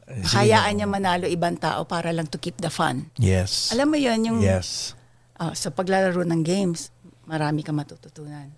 hayaan 0.04 0.76
niya 0.76 0.84
manalo 0.84 1.24
ibang 1.24 1.56
tao 1.56 1.88
para 1.88 2.12
lang 2.12 2.28
to 2.28 2.36
keep 2.36 2.60
the 2.60 2.68
fun. 2.68 3.08
Yes. 3.16 3.72
Alam 3.72 3.96
mo 3.96 3.96
yun, 3.96 4.20
yung 4.20 4.38
Yes. 4.44 4.92
ah, 5.40 5.56
sa 5.56 5.72
paglalaro 5.72 6.20
ng 6.28 6.44
games, 6.44 6.92
marami 7.24 7.64
kang 7.64 7.80
matututunan. 7.80 8.52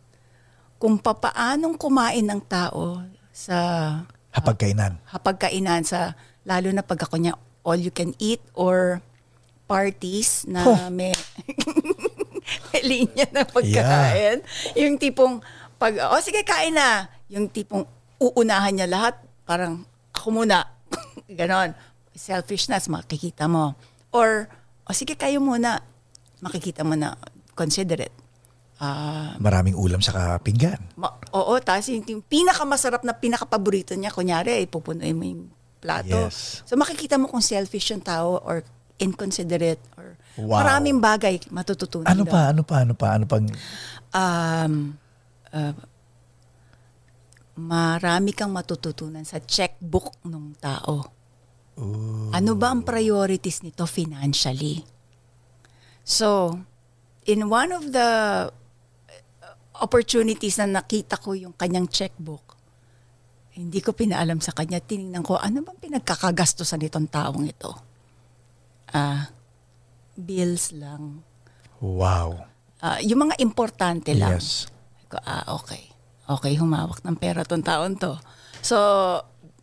Kung 0.77 1.01
papaanong 1.01 1.75
kumain 1.75 2.23
ng 2.23 2.41
tao 2.45 3.01
sa 3.33 3.57
Hapagkainan. 4.31 5.01
hapagkainan 5.09 5.81
sa 5.81 6.13
lalo 6.45 6.69
na 6.69 6.85
pag 6.85 7.01
ako 7.01 7.17
niya 7.17 7.33
all 7.65 7.81
you 7.81 7.89
can 7.89 8.13
eat 8.21 8.45
or 8.53 9.01
parties 9.65 10.45
na 10.45 10.61
Huh. 10.63 10.93
may, 10.93 11.11
may 12.71 12.83
linya 12.93 13.27
na 13.33 13.43
pagkain. 13.43 14.45
Yung 14.77 15.01
tipong 15.01 15.41
pag 15.77 15.97
oh 16.13 16.21
sige 16.21 16.45
kain 16.45 16.77
na, 16.77 17.09
yung 17.27 17.49
tipong 17.49 17.83
uunahan 18.17 18.73
niya 18.73 18.89
lahat, 18.89 19.17
parang 19.43 19.83
ako 20.13 20.45
muna. 20.45 20.69
Ganon. 21.33 21.73
Selfishness 22.13 22.89
makikita 22.89 23.45
mo. 23.45 23.77
Or 24.09 24.49
oh 24.85 24.95
sige 24.95 25.17
kayo 25.17 25.41
muna. 25.41 25.81
Makikita 26.41 26.85
mo 26.85 26.93
na 26.93 27.17
considerate. 27.53 28.13
Ah, 28.77 29.33
Maraming 29.41 29.73
ulam 29.73 30.05
sa 30.05 30.37
pinggan. 30.37 30.77
Ma- 31.01 31.17
oo, 31.33 31.57
tapos 31.65 31.89
yung, 31.89 32.05
yung 32.05 32.21
pinakamasarap 32.21 33.09
na 33.09 33.17
pinakapaborito 33.17 33.97
niya, 33.97 34.13
kunyari, 34.13 34.69
ipupunuin 34.69 35.17
mo 35.17 35.25
yung 35.25 35.49
plato. 35.81 36.29
Yes. 36.29 36.61
So 36.69 36.77
makikita 36.77 37.17
mo 37.17 37.25
kung 37.29 37.41
selfish 37.41 37.89
yung 37.93 38.05
tao 38.05 38.37
or 38.45 38.61
inconsiderate 39.01 39.81
or 39.97 40.17
Wow. 40.37 40.61
maraming 40.61 41.01
bagay 41.01 41.41
matututunan 41.49 42.13
Ano 42.13 42.29
pa? 42.29 42.53
Ano 42.53 42.61
pa? 42.61 42.85
Ano 42.85 42.93
pa? 42.93 43.09
Ano 43.17 43.25
pang... 43.25 43.49
Um, 44.13 44.93
uh, 45.49 45.73
marami 47.57 48.37
kang 48.37 48.53
matututunan 48.53 49.25
sa 49.25 49.41
checkbook 49.41 50.13
ng 50.29 50.61
tao. 50.61 51.09
Ano 52.33 52.53
ba 52.53 52.73
ang 52.73 52.85
priorities 52.85 53.65
nito 53.65 53.89
financially? 53.89 54.85
So, 56.05 56.61
in 57.25 57.49
one 57.49 57.73
of 57.73 57.93
the 57.97 58.09
uh, 58.09 58.66
opportunities 59.83 60.57
na 60.63 60.81
nakita 60.81 61.19
ko 61.21 61.37
yung 61.37 61.53
kanyang 61.57 61.89
checkbook, 61.91 62.57
hindi 63.57 63.81
ko 63.81 63.97
pinaalam 63.97 64.39
sa 64.45 64.53
kanya. 64.53 64.85
Tiningnan 64.85 65.25
ko, 65.25 65.41
ano 65.41 65.65
bang 65.65 65.81
pinagkakagastosan 65.81 66.85
nitong 66.85 67.09
taong 67.09 67.45
ito? 67.49 67.73
Ah, 68.93 69.33
bills 70.13 70.77
lang. 70.77 71.25
Wow. 71.81 72.45
Ah, 72.85 73.01
yung 73.01 73.29
mga 73.29 73.41
importante 73.41 74.13
lang. 74.13 74.37
Yes. 74.37 74.69
Ko, 75.09 75.17
ah, 75.25 75.57
okay. 75.57 75.89
Okay, 76.27 76.59
humawak 76.59 77.01
ng 77.01 77.17
pera 77.17 77.47
tong 77.49 77.65
taon 77.65 77.97
to. 77.97 78.19
So, 78.61 78.77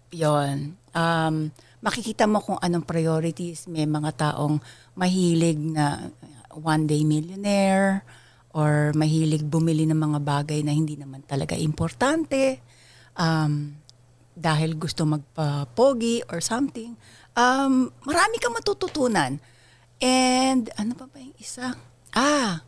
yon 0.09 0.79
Um, 0.93 1.49
makikita 1.81 2.29
mo 2.29 2.37
kung 2.37 2.61
anong 2.61 2.85
priorities. 2.85 3.65
May 3.65 3.89
mga 3.89 4.13
taong 4.13 4.61
mahilig 4.93 5.57
na 5.57 6.13
one-day 6.53 7.01
millionaire 7.01 8.05
or 8.53 8.93
mahilig 8.93 9.41
bumili 9.41 9.89
ng 9.89 9.97
mga 9.97 10.19
bagay 10.21 10.61
na 10.61 10.71
hindi 10.71 10.93
naman 10.93 11.25
talaga 11.25 11.57
importante 11.57 12.61
um, 13.17 13.73
dahil 14.33 14.77
gusto 14.77 15.05
magpa-pogi 15.05 16.25
or 16.29 16.41
something. 16.41 16.93
Um, 17.33 17.89
marami 18.05 18.37
kang 18.37 18.53
matututunan. 18.53 19.41
And 19.97 20.69
ano 20.77 20.93
pa 20.93 21.05
ba 21.09 21.17
yung 21.17 21.37
isa? 21.41 21.73
Ah, 22.13 22.61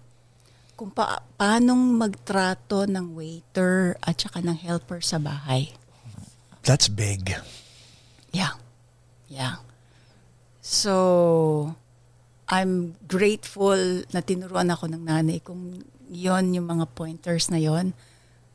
kung 0.74 0.90
pa 0.90 1.22
paanong 1.38 1.96
magtrato 1.96 2.90
ng 2.90 3.14
waiter 3.14 3.96
at 4.02 4.20
saka 4.20 4.42
ng 4.42 4.58
helper 4.58 5.00
sa 5.06 5.22
bahay. 5.22 5.72
That's 6.66 6.90
big. 6.90 7.38
Yeah. 8.34 8.58
Yeah. 9.30 9.62
So, 10.66 11.78
I'm 12.46 12.94
grateful 13.10 14.06
na 14.14 14.22
tinuruan 14.22 14.70
ako 14.70 14.86
ng 14.94 15.04
nanay 15.06 15.42
kung 15.42 15.82
yon 16.10 16.54
yung 16.54 16.70
mga 16.70 16.86
pointers 16.94 17.50
na 17.50 17.58
yon 17.58 17.98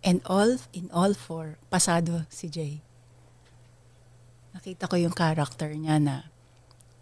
And 0.00 0.24
all, 0.24 0.57
in 0.72 0.88
all 0.94 1.12
four, 1.12 1.61
pasado 1.68 2.24
si 2.33 2.48
Jay. 2.48 2.81
Nakita 4.57 4.88
ko 4.88 4.96
yung 4.96 5.12
character 5.12 5.68
niya 5.74 6.00
na 6.00 6.31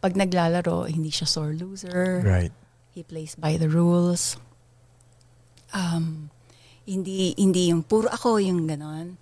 pag 0.03 0.15
naglalaro, 0.19 0.87
hindi 0.91 1.11
siya 1.11 1.29
sore 1.29 1.55
loser. 1.55 2.23
Right. 2.23 2.55
He 2.95 3.07
plays 3.07 3.39
by 3.39 3.55
the 3.55 3.71
rules. 3.71 4.35
Um, 5.71 6.33
hindi 6.89 7.37
hindi 7.37 7.71
yung 7.71 7.85
puro 7.85 8.09
ako 8.09 8.41
yung 8.41 8.65
ganon. 8.67 9.21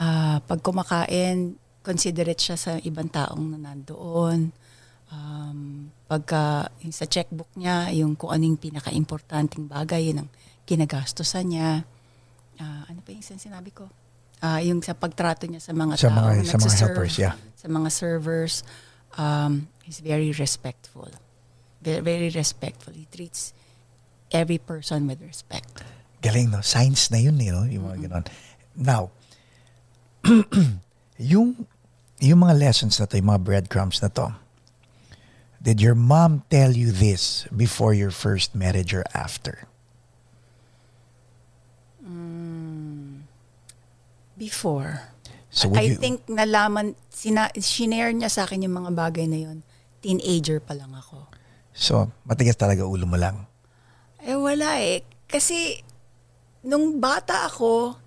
Ah, 0.00 0.40
pag 0.42 0.64
kumakain, 0.64 1.60
considerate 1.84 2.40
siya 2.40 2.56
sa 2.58 2.72
ibang 2.82 3.12
taong 3.12 3.54
na 3.54 3.58
nandoon. 3.70 4.50
Um, 5.12 5.92
pagka 6.08 6.72
sa 6.88 7.04
checkbook 7.04 7.52
niya, 7.52 7.92
yung 7.92 8.16
kung 8.16 8.32
anong 8.32 8.56
pinaka-importanting 8.56 9.68
bagay, 9.68 10.08
yun 10.08 10.24
ang 10.24 10.30
kinagastosan 10.64 11.52
niya. 11.52 11.84
Ah, 12.56 12.88
ano 12.88 13.04
pa 13.04 13.12
yung 13.12 13.20
sin- 13.20 13.40
sinabi 13.40 13.76
ko? 13.76 13.92
Ah, 14.40 14.64
yung 14.64 14.80
sa 14.80 14.96
pagtrato 14.96 15.44
niya 15.44 15.60
sa 15.60 15.76
mga 15.76 16.00
Sa 16.00 16.08
tao, 16.08 16.16
mga- 16.32 16.48
sa 16.48 16.56
mga 16.56 16.76
helpers, 16.80 17.14
yeah. 17.20 17.36
Sa 17.60 17.68
mga 17.68 17.88
servers, 17.92 18.64
um, 19.20 19.68
he's 19.84 20.00
very 20.00 20.32
respectful. 20.32 21.12
Very, 21.84 22.00
very 22.00 22.28
respectful. 22.32 22.96
He 22.96 23.04
treats 23.12 23.52
every 24.32 24.56
person 24.58 25.04
with 25.04 25.20
respect. 25.20 25.84
Galing, 26.24 26.48
no? 26.48 26.64
Science 26.64 27.12
na 27.12 27.20
yun, 27.20 27.36
eh, 27.42 27.52
no? 27.52 27.68
Yung 27.68 27.84
mga 27.84 28.08
ganon. 28.08 28.24
Now, 28.78 29.02
yung, 31.18 31.66
yung 32.22 32.38
mga 32.40 32.54
lessons 32.56 32.96
na 32.96 33.04
to, 33.04 33.18
yung 33.18 33.28
mga 33.28 33.42
breadcrumbs 33.42 34.00
na 34.00 34.08
to, 34.08 34.30
did 35.62 35.78
your 35.80 35.94
mom 35.94 36.42
tell 36.50 36.74
you 36.74 36.90
this 36.90 37.46
before 37.54 37.94
your 37.94 38.10
first 38.10 38.54
marriage 38.54 38.90
or 38.92 39.06
after? 39.14 39.70
Before. 44.34 45.06
So 45.54 45.70
I 45.78 45.94
you, 45.94 45.94
think 45.94 46.26
nalaman, 46.26 46.98
sina, 47.14 47.54
shinare 47.54 48.10
niya 48.10 48.26
sa 48.26 48.42
akin 48.42 48.66
yung 48.66 48.74
mga 48.74 48.90
bagay 48.90 49.30
na 49.30 49.38
yun. 49.38 49.62
Teenager 50.02 50.58
pa 50.58 50.74
lang 50.74 50.90
ako. 50.98 51.30
so 51.72 52.10
matigas 52.26 52.58
talaga 52.58 52.82
ulo 52.82 53.06
mo 53.06 53.14
lang. 53.14 53.46
Eh 54.26 54.34
wala 54.34 54.82
eh. 54.82 55.06
Kasi 55.30 55.78
nung 56.66 56.98
bata 56.98 57.46
ako, 57.46 58.01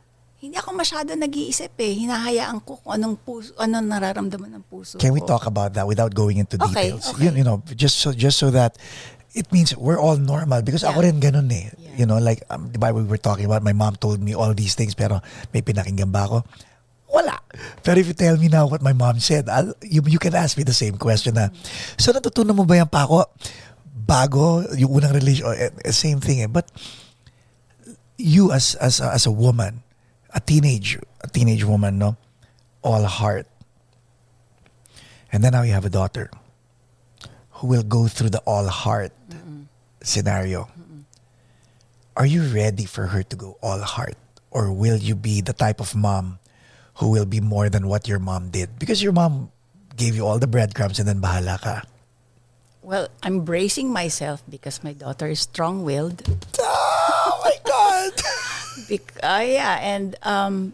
hindi 0.46 0.56
ako 0.56 0.70
masyado 0.72 1.18
nag-iisip 1.18 1.74
eh. 1.76 1.94
Hinahayaan 2.06 2.62
ko 2.62 2.78
kung 2.78 2.94
anong 2.96 3.18
puso, 3.20 3.52
anong 3.58 3.90
nararamdaman 3.90 4.62
ng 4.62 4.64
puso 4.66 4.96
Can 4.98 5.12
we 5.12 5.22
ko. 5.22 5.34
talk 5.34 5.46
about 5.46 5.74
that 5.74 5.90
without 5.90 6.14
going 6.14 6.38
into 6.38 6.56
Okay, 6.62 6.94
details? 6.94 7.10
okay. 7.10 7.28
You, 7.28 7.42
you 7.42 7.46
know, 7.46 7.66
just 7.74 7.98
so 7.98 8.14
just 8.14 8.38
so 8.38 8.54
that 8.54 8.78
it 9.34 9.50
means 9.52 9.74
we're 9.76 10.00
all 10.00 10.16
normal 10.16 10.62
because 10.62 10.86
ako 10.86 11.02
Yeah. 11.02 11.08
rin 11.12 11.18
ganun 11.20 11.50
eh. 11.50 11.74
Yeah. 11.76 11.96
You 12.00 12.06
know, 12.06 12.22
like 12.22 12.46
um, 12.48 12.70
'di 12.70 12.78
ba 12.78 12.94
we 12.94 13.04
were 13.04 13.20
talking 13.20 13.44
about 13.44 13.66
my 13.66 13.74
mom 13.74 13.98
told 13.98 14.22
me 14.22 14.32
all 14.32 14.54
these 14.54 14.78
things 14.78 14.94
pero 14.94 15.20
may 15.52 15.60
pinakinggan 15.60 16.14
ba 16.14 16.30
ako? 16.30 16.46
Wala. 17.10 17.40
Pero 17.80 17.96
if 17.98 18.06
you 18.06 18.18
tell 18.18 18.36
me 18.36 18.52
now 18.52 18.68
what 18.68 18.84
my 18.84 18.92
mom 18.92 19.24
said, 19.24 19.48
I'll, 19.48 19.72
you, 19.80 20.04
you 20.04 20.20
can 20.20 20.36
ask 20.36 20.60
me 20.60 20.68
the 20.68 20.76
same 20.76 21.00
question 21.00 21.40
na, 21.40 21.48
so 21.96 22.12
natutunan 22.12 22.52
mo 22.52 22.68
ba 22.68 22.76
yan 22.76 22.92
pa 22.92 23.08
ako 23.08 23.24
bago 23.96 24.68
yung 24.76 25.00
unang 25.00 25.16
relation, 25.16 25.48
eh, 25.56 25.72
eh, 25.72 25.96
same 25.96 26.20
thing 26.20 26.44
eh. 26.44 26.50
But 26.52 26.68
you 28.20 28.52
as 28.52 28.76
as 28.84 29.00
as 29.00 29.24
a 29.24 29.32
woman, 29.32 29.85
a 30.36 30.40
teenage 30.40 31.00
a 31.24 31.28
teenage 31.28 31.64
woman, 31.64 31.98
no, 31.98 32.18
all 32.84 33.04
heart. 33.04 33.48
And 35.32 35.44
then 35.44 35.54
now 35.54 35.64
you 35.64 35.74
have 35.74 35.86
a 35.86 35.90
daughter 35.90 36.30
who 37.60 37.68
will 37.68 37.84
go 37.84 38.08
through 38.08 38.30
the 38.30 38.44
all 38.46 38.68
heart 38.68 39.12
scenario. 40.04 40.70
Are 42.16 42.26
you 42.28 42.44
ready 42.44 42.86
for 42.86 43.08
her 43.08 43.24
to 43.24 43.36
go 43.36 43.58
all 43.64 43.80
heart? 43.82 44.16
Or 44.52 44.72
will 44.72 44.96
you 44.96 45.16
be 45.16 45.42
the 45.42 45.52
type 45.52 45.82
of 45.82 45.96
mom 45.96 46.40
who 47.02 47.10
will 47.10 47.26
be 47.26 47.42
more 47.42 47.68
than 47.68 47.88
what 47.88 48.08
your 48.08 48.20
mom 48.20 48.52
did? 48.52 48.80
Because 48.80 49.04
your 49.04 49.12
mom 49.12 49.52
gave 49.98 50.16
you 50.16 50.26
all 50.26 50.40
the 50.40 50.48
breadcrumbs 50.48 51.00
and 51.00 51.08
then 51.08 51.20
bahala 51.20 51.60
ka. 51.60 51.84
Well, 52.82 53.10
I'm 53.24 53.42
bracing 53.44 53.92
myself 53.92 54.44
because 54.48 54.84
my 54.84 54.94
daughter 54.94 55.28
is 55.28 55.42
strong-willed. 55.42 56.22
Oh 57.28 57.42
my 57.44 57.58
God! 57.66 58.14
Bec- 58.90 59.18
uh, 59.24 59.44
yeah, 59.46 59.80
and 59.82 60.16
um, 60.24 60.74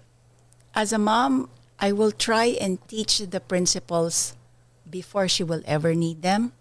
as 0.73 0.93
a 0.93 0.97
mom, 0.97 1.49
I 1.79 1.91
will 1.91 2.11
try 2.11 2.45
and 2.59 2.77
teach 2.87 3.19
the 3.19 3.39
principles 3.39 4.35
before 4.89 5.27
she 5.27 5.43
will 5.43 5.61
ever 5.65 5.95
need 5.95 6.21
them. 6.21 6.53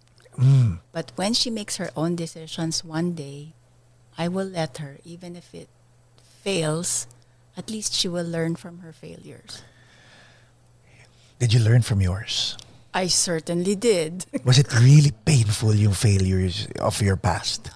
But 0.93 1.13
when 1.17 1.35
she 1.35 1.51
makes 1.51 1.77
her 1.77 1.91
own 1.95 2.17
decisions 2.17 2.83
one 2.83 3.13
day, 3.13 3.53
I 4.17 4.29
will 4.29 4.47
let 4.47 4.79
her, 4.79 4.97
even 5.05 5.37
if 5.37 5.53
it 5.55 5.69
fails, 6.41 7.07
at 7.57 7.69
least 7.69 7.93
she 7.93 8.09
will 8.09 8.25
learn 8.25 8.57
from 8.57 8.79
her 8.79 8.93
failures. 8.93 9.61
Did 11.39 11.53
you 11.53 11.61
learn 11.61 11.83
from 11.83 12.01
yours? 12.01 12.57
I 12.95 13.09
certainly 13.09 13.77
did. 13.77 14.25
Was 14.45 14.59
it 14.59 14.73
really 14.81 15.13
painful 15.13 15.75
yung 15.75 15.93
failures 15.93 16.69
of 16.81 17.01
your 17.03 17.17
past? 17.17 17.71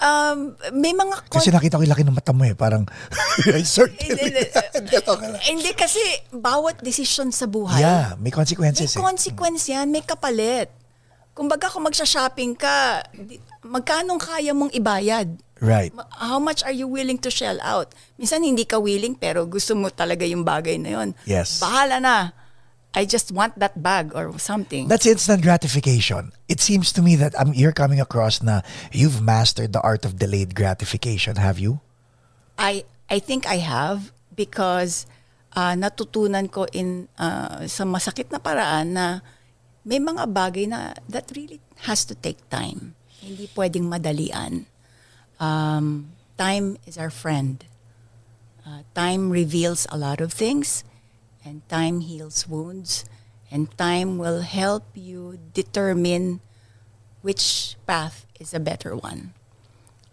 Um, 0.00 0.56
may 0.72 0.96
mga 0.96 1.28
con- 1.28 1.36
Kasi 1.36 1.52
nakita 1.52 1.76
ko 1.76 1.84
yung 1.84 1.92
laki 1.92 2.04
ng 2.08 2.16
mata 2.16 2.32
mo 2.32 2.48
eh. 2.48 2.56
Parang, 2.56 2.88
I 3.52 3.60
certainly. 3.60 4.48
Hindi, 5.52 5.70
kasi 5.76 6.00
bawat 6.32 6.80
desisyon 6.80 7.28
sa 7.30 7.44
buhay, 7.44 7.84
Yeah, 7.84 8.16
may 8.16 8.28
may 8.28 8.32
consequences 8.32 8.96
eh. 8.96 8.98
consequence 8.98 9.68
yan, 9.68 9.92
may 9.92 10.00
kapalit. 10.00 10.72
Kumbaga 11.36 11.68
kung 11.68 11.84
magsha-shopping 11.84 12.56
ka, 12.56 13.04
magkano 13.60 14.16
kaya 14.16 14.56
mong 14.56 14.72
ibayad? 14.72 15.28
Right. 15.60 15.92
How 16.16 16.40
much 16.40 16.64
are 16.64 16.72
you 16.72 16.88
willing 16.88 17.20
to 17.20 17.28
shell 17.28 17.60
out? 17.60 17.92
Minsan 18.16 18.40
hindi 18.40 18.64
ka 18.64 18.80
willing 18.80 19.12
pero 19.12 19.44
gusto 19.44 19.76
mo 19.76 19.92
talaga 19.92 20.24
yung 20.24 20.40
bagay 20.40 20.80
na 20.80 20.96
yon. 20.96 21.08
Yes. 21.28 21.60
Bahala 21.60 22.00
na. 22.00 22.32
I 22.94 23.06
just 23.06 23.30
want 23.30 23.58
that 23.58 23.82
bag 23.82 24.12
or 24.14 24.36
something. 24.38 24.88
That's 24.88 25.06
instant 25.06 25.42
gratification. 25.42 26.32
It 26.48 26.60
seems 26.60 26.92
to 26.92 27.02
me 27.02 27.14
that 27.16 27.38
um, 27.38 27.54
you're 27.54 27.72
coming 27.72 28.00
across 28.00 28.42
na 28.42 28.62
you've 28.90 29.22
mastered 29.22 29.72
the 29.72 29.80
art 29.80 30.04
of 30.04 30.18
delayed 30.18 30.54
gratification, 30.54 31.36
have 31.36 31.58
you? 31.58 31.80
I 32.58 32.84
I 33.08 33.22
think 33.22 33.46
I 33.46 33.62
have 33.62 34.10
because 34.34 35.06
uh, 35.54 35.78
natutunan 35.78 36.50
ko 36.50 36.66
in 36.74 37.06
uh, 37.14 37.66
sa 37.70 37.86
masakit 37.86 38.30
na 38.34 38.42
paraan 38.42 38.98
na 38.98 39.22
may 39.86 40.02
mga 40.02 40.26
bagay 40.30 40.66
na 40.66 40.94
that 41.06 41.30
really 41.38 41.62
has 41.86 42.02
to 42.04 42.18
take 42.18 42.42
time. 42.50 42.98
Hindi 43.22 43.46
pwedeng 43.54 43.86
madalian. 43.86 44.66
Um, 45.38 46.12
time 46.36 46.76
is 46.84 46.98
our 46.98 47.10
friend. 47.10 47.64
Uh, 48.66 48.84
time 48.92 49.32
reveals 49.32 49.86
a 49.88 49.96
lot 49.96 50.20
of 50.20 50.32
things, 50.32 50.84
and 51.44 51.66
time 51.68 52.00
heals 52.00 52.48
wounds, 52.48 53.04
and 53.50 53.70
time 53.78 54.18
will 54.18 54.42
help 54.42 54.84
you 54.94 55.38
determine 55.54 56.40
which 57.22 57.76
path 57.86 58.26
is 58.38 58.54
a 58.54 58.60
better 58.60 58.96
one. 58.96 59.32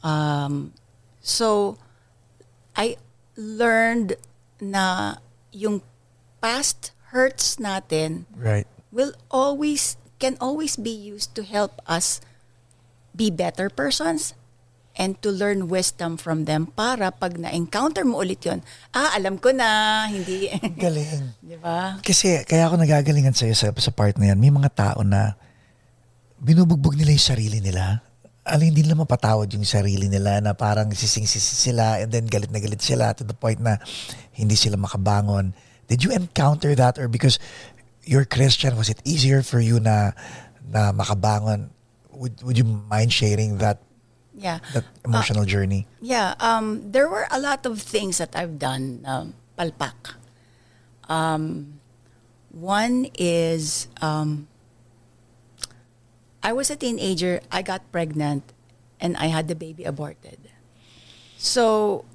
Um, 0.04 0.74
so, 1.22 1.78
I 2.76 2.98
learned 3.36 4.16
na 4.62 5.18
yung 5.52 5.82
past 6.42 6.92
hurts 7.13 7.58
natin 7.58 8.26
Right. 8.36 8.68
will 8.92 9.13
always 9.32 9.98
can 10.20 10.36
always 10.42 10.76
be 10.76 10.92
used 10.92 11.38
to 11.38 11.44
help 11.46 11.78
us 11.86 12.20
be 13.13 13.30
better 13.30 13.70
persons 13.70 14.34
and 14.98 15.22
to 15.22 15.30
learn 15.30 15.70
wisdom 15.70 16.18
from 16.18 16.50
them 16.50 16.66
para 16.66 17.14
pag 17.14 17.38
na-encounter 17.38 18.02
mo 18.02 18.20
ulit 18.20 18.42
yon 18.42 18.66
ah, 18.92 19.14
alam 19.14 19.38
ko 19.38 19.54
na, 19.54 20.10
hindi, 20.10 20.50
Galing. 20.82 21.38
di 21.40 21.56
ba? 21.62 22.02
Kasi 22.02 22.42
kaya 22.44 22.66
ako 22.68 22.82
nagagalingan 22.82 23.38
sa'yo 23.38 23.54
sa, 23.54 23.70
sa 23.72 23.92
part 23.94 24.18
na 24.18 24.34
yan, 24.34 24.42
may 24.42 24.50
mga 24.50 24.74
tao 24.74 25.06
na 25.06 25.38
binubugbog 26.42 26.98
nila 26.98 27.14
yung 27.14 27.28
sarili 27.30 27.62
nila. 27.62 28.02
Alam, 28.48 28.74
hindi 28.74 28.82
nila 28.82 28.98
mapatawad 28.98 29.52
yung 29.54 29.68
sarili 29.68 30.10
nila 30.10 30.40
na 30.42 30.58
parang 30.58 30.90
sising-sisi 30.90 31.70
sila 31.70 32.02
and 32.02 32.10
then 32.10 32.26
galit 32.26 32.50
na 32.50 32.58
galit 32.58 32.82
sila 32.82 33.14
to 33.14 33.22
the 33.22 33.36
point 33.36 33.62
na 33.62 33.78
hindi 34.34 34.58
sila 34.58 34.80
makabangon. 34.80 35.54
Did 35.88 36.04
you 36.04 36.12
encounter 36.12 36.74
that 36.76 36.98
or 36.98 37.08
because 37.08 37.40
you're 38.08 38.24
Christian, 38.24 38.80
was 38.80 38.88
it 38.88 39.04
easier 39.04 39.44
for 39.44 39.60
you 39.60 39.84
na 39.84 40.16
na 40.64 40.96
makabangon? 40.96 41.76
Would, 42.18 42.42
would 42.42 42.58
you 42.58 42.66
mind 42.66 43.12
sharing 43.12 43.60
that 43.60 43.84
Yeah. 44.38 44.60
that 44.73 44.86
emotional 45.04 45.45
journey? 45.45 45.88
Yeah, 46.00 46.36
um, 46.39 46.91
there 46.93 47.10
were 47.10 47.26
a 47.32 47.41
lot 47.41 47.65
of 47.65 47.82
things 47.82 48.21
that 48.21 48.36
I've 48.38 48.60
done 48.62 49.02
um, 49.06 49.34
palpak. 49.58 50.13
Um, 51.10 51.82
one 52.54 53.10
is 53.17 53.88
um, 54.00 54.47
I 56.43 56.54
was 56.54 56.69
a 56.69 56.78
teenager. 56.78 57.41
I 57.52 57.62
got 57.62 57.82
pregnant, 57.91 58.54
and 59.02 59.17
I 59.17 59.28
had 59.28 59.47
the 59.50 59.56
baby 59.56 59.84
aborted. 59.84 60.54
So, 61.38 62.06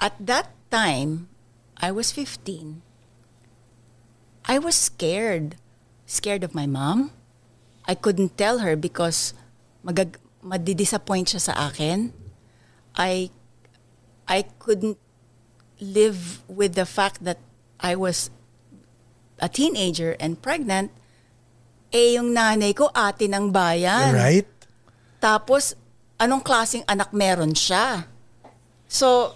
at 0.00 0.14
that 0.18 0.54
time, 0.70 1.28
I 1.76 1.90
was 1.90 2.12
15. 2.12 2.82
I 4.46 4.58
was 4.58 4.74
scared, 4.74 5.56
scared 6.06 6.42
of 6.42 6.54
my 6.54 6.66
mom. 6.66 7.12
I 7.86 7.94
couldn't 7.94 8.38
tell 8.38 8.58
her 8.60 8.76
because 8.76 9.34
magag 9.84 10.16
madidisappoint 10.40 11.30
siya 11.30 11.42
sa 11.52 11.54
akin. 11.68 12.12
I 12.96 13.30
I 14.26 14.46
couldn't 14.58 14.98
live 15.80 16.44
with 16.46 16.76
the 16.76 16.86
fact 16.86 17.24
that 17.24 17.40
I 17.80 17.96
was 17.96 18.28
a 19.40 19.48
teenager 19.48 20.14
and 20.20 20.36
pregnant. 20.38 20.92
Eh, 21.90 22.14
yung 22.14 22.30
nanay 22.36 22.70
ko, 22.76 22.92
ate 22.94 23.26
ng 23.26 23.50
bayan. 23.50 24.14
Right? 24.14 24.46
Tapos, 25.18 25.74
anong 26.20 26.44
klaseng 26.44 26.86
anak 26.86 27.10
meron 27.10 27.56
siya? 27.56 28.06
So, 28.86 29.34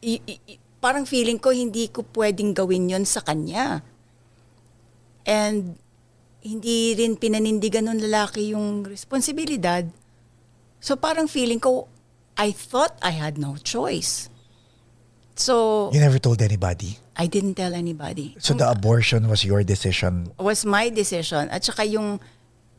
i- 0.00 0.22
i- 0.24 0.42
i- 0.56 0.60
parang 0.80 1.04
feeling 1.04 1.36
ko 1.36 1.52
hindi 1.52 1.90
ko 1.92 2.06
pwedeng 2.16 2.56
gawin 2.56 2.88
yon 2.88 3.04
sa 3.04 3.20
kanya. 3.20 3.84
And 5.26 5.76
hindi 6.40 6.94
rin 6.94 7.18
pinanindigan 7.18 7.90
ng 7.90 8.06
lalaki 8.06 8.54
yung 8.54 8.86
responsibilidad. 8.86 9.82
So 10.78 10.94
parang 10.94 11.26
feeling 11.26 11.58
ko, 11.58 11.88
I 12.36 12.52
thought 12.52 12.94
I 13.00 13.16
had 13.16 13.36
no 13.36 13.56
choice. 13.56 14.28
So, 15.36 15.88
You 15.92 16.00
never 16.00 16.18
told 16.18 16.40
anybody. 16.40 16.96
I 17.16 17.28
didn't 17.28 17.56
tell 17.56 17.72
anybody. 17.72 18.36
So 18.38 18.52
the 18.52 18.68
abortion 18.68 19.28
was 19.28 19.44
your 19.44 19.64
decision. 19.64 20.32
was 20.36 20.64
my 20.64 20.88
decision. 20.88 21.48
At 21.48 21.64
saka 21.64 21.84
yung, 21.84 22.20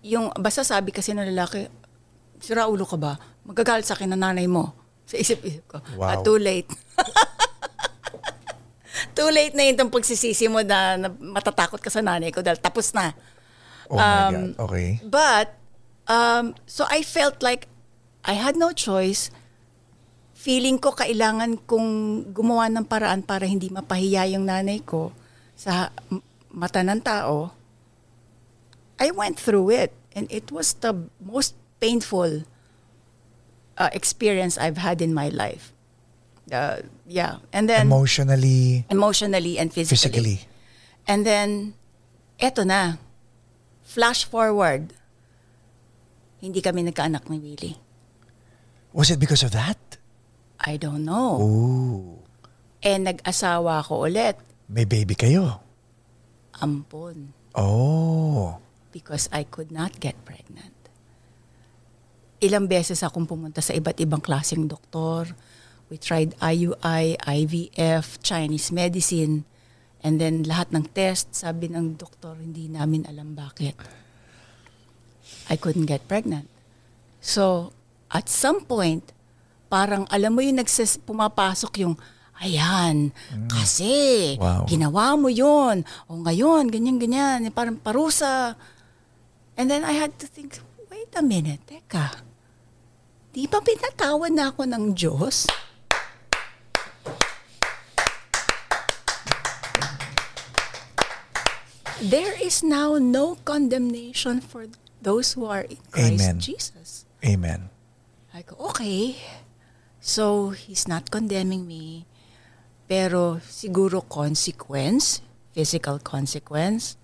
yung, 0.01 0.29
basta 0.37 0.61
sabi 0.61 0.93
kasi 0.93 1.13
ng 1.13 1.33
lalaki, 1.33 1.69
sira 2.37 2.69
ulo 2.69 2.85
ka 2.85 2.97
ba? 2.97 3.17
Magagalit 3.45 3.85
sa 3.85 3.97
akin 3.97 4.13
ng 4.13 4.21
nanay 4.21 4.45
mo. 4.45 4.73
Sa 5.05 5.17
isip-isip 5.17 5.65
ko. 5.65 5.77
Wow. 5.97 6.05
Ah, 6.05 6.17
too 6.21 6.37
late. 6.37 6.69
too 9.17 9.29
late 9.29 9.53
na 9.53 9.69
yung 9.69 9.89
pagsisisi 9.89 10.49
mo 10.49 10.61
na, 10.61 10.97
na 10.97 11.09
matatakot 11.09 11.81
ka 11.81 11.89
sa 11.89 12.01
nanay 12.01 12.33
ko 12.33 12.41
dahil 12.41 12.57
tapos 12.57 12.93
na. 12.93 13.13
Oh 13.89 13.97
my 13.97 14.01
Um, 14.01 14.33
God. 14.33 14.49
Okay. 14.69 14.87
But, 15.01 15.47
um, 16.09 16.53
so 16.65 16.85
I 16.89 17.01
felt 17.01 17.41
like 17.41 17.69
I 18.27 18.35
had 18.35 18.59
no 18.59 18.75
choice. 18.75 19.31
Feeling 20.35 20.77
ko 20.83 20.91
kailangan 20.91 21.63
kong 21.63 21.89
gumawa 22.35 22.67
ng 22.67 22.83
paraan 22.83 23.23
para 23.23 23.47
hindi 23.47 23.71
mapahiya 23.71 24.27
yung 24.35 24.45
nanay 24.45 24.83
ko 24.83 25.15
sa 25.55 25.89
mata 26.51 26.83
ng 26.83 26.99
tao. 26.99 27.55
I 28.99 29.15
went 29.15 29.39
through 29.39 29.71
it 29.71 29.95
and 30.11 30.27
it 30.27 30.51
was 30.51 30.75
the 30.83 30.91
most 31.23 31.55
painful 31.79 32.43
uh, 33.79 33.89
experience 33.95 34.59
I've 34.59 34.77
had 34.77 35.01
in 35.01 35.15
my 35.15 35.31
life. 35.31 35.71
Uh, 36.51 36.83
yeah. 37.07 37.39
And 37.55 37.69
then 37.69 37.87
Emotionally, 37.87 38.85
emotionally 38.89 39.57
and 39.57 39.71
physically. 39.71 40.43
And 41.07 41.23
then, 41.25 41.73
eto 42.39 42.67
na. 42.67 42.99
Flash 43.87 44.27
forward. 44.27 44.91
Hindi 46.43 46.59
kami 46.59 46.83
nagkaanak 46.83 47.31
ni 47.31 47.39
Willie. 47.39 47.86
Was 48.97 49.13
it 49.13 49.21
because 49.21 49.45
of 49.45 49.53
that? 49.53 49.77
I 50.57 50.81
don't 50.81 51.05
know. 51.05 51.37
Ooh. 51.37 52.17
Eh, 52.81 52.97
nag-asawa 52.97 53.85
ko 53.85 54.09
ulit. 54.09 54.41
May 54.65 54.89
baby 54.89 55.13
kayo. 55.13 55.61
Ampon. 56.57 57.29
Oh. 57.53 58.57
Because 58.89 59.29
I 59.29 59.45
could 59.45 59.69
not 59.69 60.01
get 60.01 60.17
pregnant. 60.25 60.73
Ilang 62.41 62.65
beses 62.65 63.05
akong 63.05 63.29
pumunta 63.29 63.61
sa 63.61 63.77
iba't 63.77 64.01
ibang 64.01 64.17
klaseng 64.17 64.65
doktor. 64.65 65.29
We 65.93 66.01
tried 66.01 66.33
IUI, 66.41 67.21
IVF, 67.21 68.17
Chinese 68.25 68.73
medicine. 68.73 69.45
And 70.01 70.17
then 70.17 70.41
lahat 70.41 70.73
ng 70.73 70.89
test, 70.97 71.37
sabi 71.37 71.69
ng 71.69 72.01
doktor, 72.01 72.33
hindi 72.33 72.65
namin 72.65 73.05
alam 73.05 73.37
bakit. 73.37 73.77
I 75.53 75.55
couldn't 75.57 75.85
get 75.85 76.09
pregnant. 76.09 76.49
So, 77.21 77.76
at 78.07 78.31
some 78.31 78.63
point, 78.63 79.11
parang 79.67 80.07
alam 80.07 80.31
mo 80.31 80.39
yung 80.39 80.59
nagses, 80.59 80.95
pumapasok 80.95 81.83
yung, 81.83 81.95
ayan, 82.39 83.11
kasi, 83.51 84.35
Wow. 84.39 84.63
ginawa 84.63 85.19
mo 85.19 85.27
yun. 85.27 85.83
O 86.07 86.21
ngayon, 86.23 86.71
ganyan-ganyan. 86.71 87.43
Parang 87.51 87.75
parusa. 87.75 88.55
And 89.57 89.67
then 89.67 89.83
I 89.83 89.97
had 89.97 90.15
to 90.21 90.27
think, 90.29 90.61
wait 90.87 91.11
a 91.17 91.23
minute, 91.25 91.59
teka. 91.67 92.23
Di 93.33 93.45
ba 93.45 93.59
pinatawad 93.59 94.31
na 94.33 94.49
ako 94.49 94.63
ng 94.65 94.95
Diyos? 94.95 95.45
There 102.01 102.37
is 102.37 102.61
now 102.61 102.97
no 103.01 103.35
condemnation 103.43 104.39
for 104.41 104.67
those 105.01 105.33
who 105.33 105.45
are 105.45 105.65
in 105.65 105.81
Christ 105.89 106.21
Amen. 106.21 106.37
Jesus. 106.39 107.05
Amen. 107.25 107.69
I 108.37 108.45
go, 108.45 108.53
okay. 108.69 109.17
So, 109.97 110.53
he's 110.53 110.87
not 110.87 111.09
condemning 111.09 111.65
me. 111.65 112.05
Pero 112.85 113.41
siguro 113.41 114.05
consequence, 114.05 115.25
physical 115.57 115.97
consequence, 115.97 117.01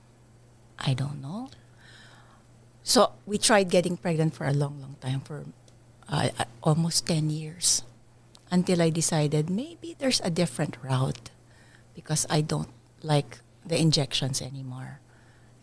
I 0.77 0.93
don't 0.93 1.25
know. 1.25 1.49
So, 2.85 3.17
we 3.25 3.41
tried 3.41 3.73
getting 3.73 3.97
pregnant 3.97 4.37
for 4.37 4.45
a 4.45 4.53
long, 4.53 4.77
long 4.77 4.93
time, 5.01 5.25
for 5.25 5.49
uh, 6.07 6.29
uh, 6.37 6.45
almost 6.61 7.07
10 7.07 7.33
years. 7.33 7.81
Until 8.51 8.79
I 8.79 8.91
decided 8.93 9.49
maybe 9.49 9.97
there's 9.97 10.21
a 10.21 10.29
different 10.29 10.77
route 10.85 11.33
because 11.97 12.27
I 12.29 12.41
don't 12.41 12.69
like 13.01 13.41
the 13.65 13.81
injections 13.81 14.39
anymore. 14.39 15.01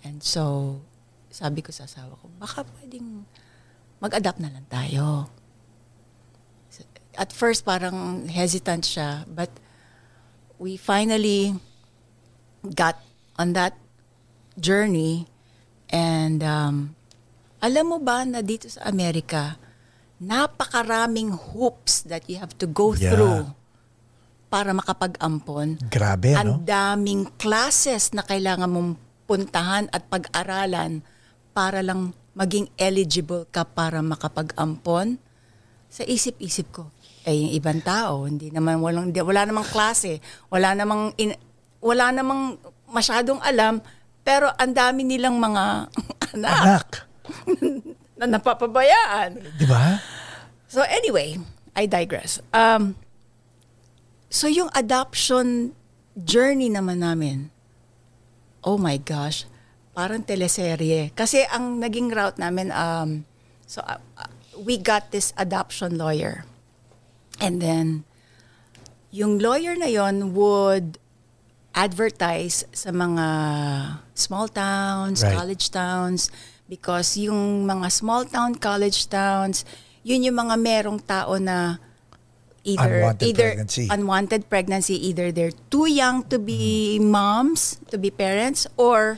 And 0.02 0.18
so, 0.26 0.82
sabi 1.30 1.62
ko 1.62 1.70
sa 1.70 1.86
asawa 1.86 2.18
ko, 2.18 2.26
baka 2.42 2.66
pwedeng 2.82 3.22
mag-adapt 4.02 4.42
na 4.42 4.50
lang 4.50 4.66
tayo. 4.66 5.30
At 7.18 7.34
first, 7.34 7.66
parang 7.66 8.28
hesitant 8.28 8.86
siya. 8.86 9.24
But 9.26 9.50
we 10.58 10.76
finally 10.76 11.56
got 12.62 13.00
on 13.34 13.56
that 13.56 13.74
journey. 14.54 15.26
And 15.90 16.44
um, 16.44 16.94
alam 17.58 17.84
mo 17.90 17.98
ba 17.98 18.22
na 18.22 18.44
dito 18.44 18.70
sa 18.70 18.86
Amerika, 18.86 19.58
napakaraming 20.20 21.32
hoops 21.32 22.04
that 22.06 22.28
you 22.28 22.36
have 22.38 22.52
to 22.60 22.68
go 22.68 22.92
Yeah. 22.94 23.10
through 23.16 23.42
para 24.50 24.74
makapag-ampon. 24.74 25.78
Grabe, 25.88 26.34
no? 26.34 26.38
Ang 26.38 26.52
daming 26.66 27.22
classes 27.38 28.10
na 28.10 28.26
kailangan 28.26 28.68
mong 28.68 28.90
puntahan 29.24 29.86
at 29.94 30.10
pag-aralan 30.10 31.06
para 31.54 31.80
lang 31.80 32.12
maging 32.34 32.66
eligible 32.74 33.46
ka 33.48 33.62
para 33.62 34.02
makapag-ampon. 34.02 35.22
Sa 35.90 36.02
isip-isip 36.06 36.70
ko, 36.70 36.90
eh 37.28 37.36
yung 37.36 37.52
ibang 37.52 37.80
tao, 37.84 38.24
hindi 38.24 38.48
naman 38.48 38.80
walang 38.80 39.12
di- 39.12 39.24
wala 39.24 39.44
namang 39.44 39.68
klase, 39.68 40.20
wala 40.48 40.72
namang 40.72 41.12
in- 41.20 41.38
wala 41.80 42.12
namang 42.12 42.56
masyadong 42.88 43.40
alam, 43.44 43.80
pero 44.24 44.48
ang 44.56 44.72
dami 44.72 45.04
nilang 45.04 45.36
mga 45.36 45.64
anak 46.36 46.60
Anak. 46.60 46.88
na 48.20 48.36
napapabayaan. 48.36 49.40
Di 49.56 49.64
ba? 49.64 49.96
So 50.68 50.84
anyway, 50.84 51.40
I 51.72 51.88
digress. 51.88 52.44
Um, 52.52 52.94
so 54.28 54.44
yung 54.44 54.68
adoption 54.76 55.72
journey 56.14 56.68
naman 56.68 57.00
namin, 57.00 57.48
oh 58.60 58.76
my 58.76 59.00
gosh, 59.00 59.48
parang 59.96 60.20
teleserye. 60.20 61.16
Kasi 61.16 61.48
ang 61.48 61.80
naging 61.80 62.12
route 62.12 62.36
namin, 62.36 62.68
um, 62.76 63.24
so 63.64 63.80
uh, 63.88 63.96
uh, 64.20 64.30
we 64.60 64.76
got 64.76 65.08
this 65.10 65.32
adoption 65.40 65.96
lawyer. 65.96 66.44
And 67.40 67.60
then, 67.60 68.04
yung 69.10 69.40
lawyer 69.40 69.74
na 69.74 69.88
yon 69.88 70.34
would 70.34 71.00
advertise 71.72 72.66
sa 72.72 72.90
mga 72.90 73.26
small 74.12 74.46
towns, 74.46 75.22
Right. 75.22 75.32
college 75.34 75.70
towns, 75.70 76.28
because 76.68 77.16
yung 77.16 77.64
mga 77.64 77.88
small 77.90 78.26
town, 78.26 78.54
college 78.54 79.08
towns, 79.08 79.64
yun 80.02 80.22
yung 80.22 80.36
mga 80.36 80.56
merong 80.58 81.00
tao 81.00 81.38
na 81.38 81.78
either 82.62 83.00
Unwanted 83.08 83.24
either 83.24 83.48
pregnancy. 83.56 83.84
unwanted 83.88 84.42
pregnancy, 84.46 84.96
either 85.00 85.32
they're 85.32 85.56
too 85.72 85.88
young 85.88 86.20
to 86.28 86.36
be 86.36 86.98
moms, 87.00 87.80
to 87.88 87.96
be 87.96 88.12
parents, 88.12 88.68
or 88.76 89.16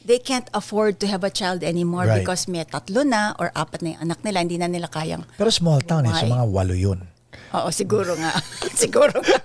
they 0.00 0.16
can't 0.16 0.48
afford 0.56 0.96
to 0.96 1.04
have 1.06 1.20
a 1.20 1.28
child 1.28 1.60
anymore 1.60 2.08
Right. 2.08 2.24
because 2.24 2.48
may 2.48 2.64
tatlo 2.64 3.04
na 3.04 3.36
or 3.36 3.52
apat 3.52 3.84
na 3.84 3.94
yung 3.94 4.08
anak 4.08 4.24
nila, 4.24 4.40
hindi 4.40 4.56
na 4.56 4.64
nila 4.64 4.88
kayang 4.88 5.28
Pero 5.36 5.52
small 5.52 5.84
town 5.84 6.08
eh, 6.08 6.14
so 6.14 6.24
mga 6.24 6.46
walo 6.48 6.72
yun. 6.72 7.04
Oo, 7.54 7.68
siguro 7.74 8.14
nga. 8.14 8.32
siguro 8.80 9.14
nga. 9.18 9.38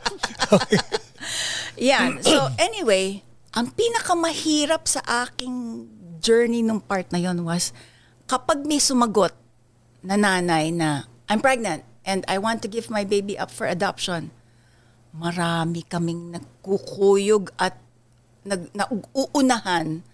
Yan. 1.82 2.22
So, 2.22 2.54
anyway, 2.62 3.26
ang 3.56 3.72
pinakamahirap 3.74 4.86
sa 4.86 5.02
aking 5.26 5.88
journey 6.22 6.62
nung 6.66 6.82
part 6.82 7.10
na 7.14 7.22
yon 7.22 7.46
was 7.46 7.70
kapag 8.26 8.66
may 8.66 8.82
sumagot 8.82 9.34
na 10.02 10.18
nanay 10.18 10.74
na 10.74 11.06
I'm 11.30 11.42
pregnant 11.42 11.86
and 12.06 12.22
I 12.30 12.38
want 12.38 12.62
to 12.66 12.70
give 12.70 12.90
my 12.90 13.06
baby 13.06 13.38
up 13.38 13.50
for 13.50 13.66
adoption, 13.66 14.30
marami 15.14 15.86
kaming 15.86 16.34
nagkukuyog 16.38 17.50
at 17.58 17.78
nag, 18.46 18.70
nauunahan 18.78 20.06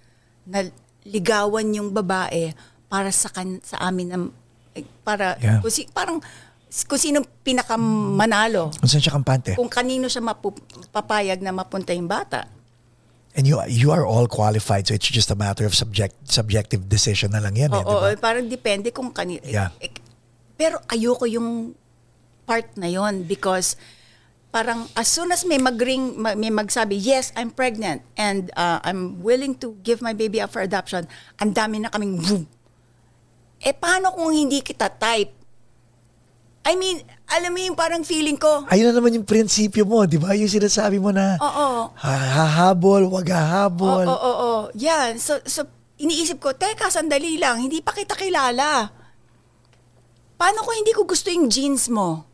na 0.48 0.72
ligawan 1.04 1.76
yung 1.76 1.92
babae 1.92 2.56
para 2.88 3.12
sa 3.12 3.28
kan, 3.28 3.60
sa 3.64 3.80
amin 3.84 4.08
na 4.08 4.18
para 5.04 5.36
Yeah. 5.44 5.60
kung 5.60 5.74
si, 5.74 5.84
parang 5.92 6.24
kung 6.72 6.96
sino 6.96 7.20
pinakamanalo 7.44 8.72
Kung 8.74 8.88
saan 8.88 9.04
siya 9.04 9.12
kampante. 9.12 9.52
kung 9.54 9.68
kanino 9.68 10.08
siya 10.08 10.24
mapu- 10.24 10.56
papayag 10.90 11.40
na 11.40 11.52
mapunta 11.52 11.92
yung 11.92 12.08
bata. 12.08 12.48
And 13.32 13.48
you 13.48 13.56
you 13.68 13.92
are 13.92 14.04
all 14.04 14.28
qualified 14.28 14.84
so 14.84 14.92
it's 14.92 15.08
just 15.08 15.32
a 15.32 15.36
matter 15.36 15.64
of 15.64 15.72
subject 15.72 16.16
subjective 16.26 16.84
decision 16.86 17.32
na 17.32 17.40
lang 17.40 17.56
yan 17.56 17.72
eh, 17.72 17.80
Oo, 17.80 18.04
ba? 18.04 18.16
parang 18.18 18.44
depende 18.46 18.92
kung 18.92 19.08
kanino. 19.08 19.44
Yeah. 19.44 19.72
pero 20.54 20.80
ayoko 20.88 21.26
yung 21.26 21.72
part 22.44 22.76
na 22.76 22.86
yon 22.86 23.24
because 23.24 23.80
parang 24.48 24.84
as 24.94 25.08
soon 25.08 25.32
as 25.32 25.42
may 25.44 25.56
magring 25.56 26.14
ma- 26.14 26.36
may 26.36 26.52
magsabi, 26.52 26.94
yes, 26.94 27.32
I'm 27.34 27.50
pregnant 27.50 28.04
and 28.14 28.52
uh, 28.54 28.84
I'm 28.84 29.20
willing 29.20 29.56
to 29.60 29.80
give 29.80 30.04
my 30.04 30.12
baby 30.12 30.38
up 30.38 30.52
for 30.52 30.60
adoption, 30.60 31.08
ang 31.36 31.52
dami 31.52 31.80
na 31.80 31.90
kaming 31.90 32.20
boom. 32.20 32.44
Eh 33.60 33.72
paano 33.72 34.12
kung 34.12 34.30
hindi 34.30 34.60
kita 34.60 34.92
type? 34.92 35.32
I 36.62 36.78
mean, 36.78 37.02
alam 37.28 37.50
mo 37.50 37.60
yung 37.60 37.74
parang 37.74 38.04
feeling 38.04 38.38
ko, 38.38 38.70
Ayun 38.70 38.90
na 38.90 38.96
naman 38.96 39.16
yung 39.16 39.26
prinsipyo 39.26 39.82
mo, 39.82 40.06
di 40.06 40.16
ba? 40.16 40.34
Yung 40.34 40.46
sinasabi 40.48 41.02
mo 41.02 41.10
na 41.10 41.34
oo, 41.36 41.90
ha- 41.92 42.30
hahabol, 42.38 43.10
wag 43.10 43.26
Oo, 43.26 43.34
hahabol. 43.34 44.06
oo, 44.06 44.14
oo. 44.14 44.52
Yan. 44.78 45.18
So, 45.18 45.42
so, 45.42 45.66
iniisip 45.98 46.38
ko, 46.38 46.54
teka, 46.54 46.88
sandali 46.88 47.38
lang, 47.38 47.62
hindi 47.62 47.82
pa 47.82 47.92
kita 47.92 48.14
kilala. 48.14 48.94
Paano 50.36 50.62
ko 50.62 50.70
hindi 50.72 50.90
ko 50.90 51.02
gusto 51.04 51.30
yung 51.30 51.48
jeans 51.48 51.90
mo? 51.90 52.26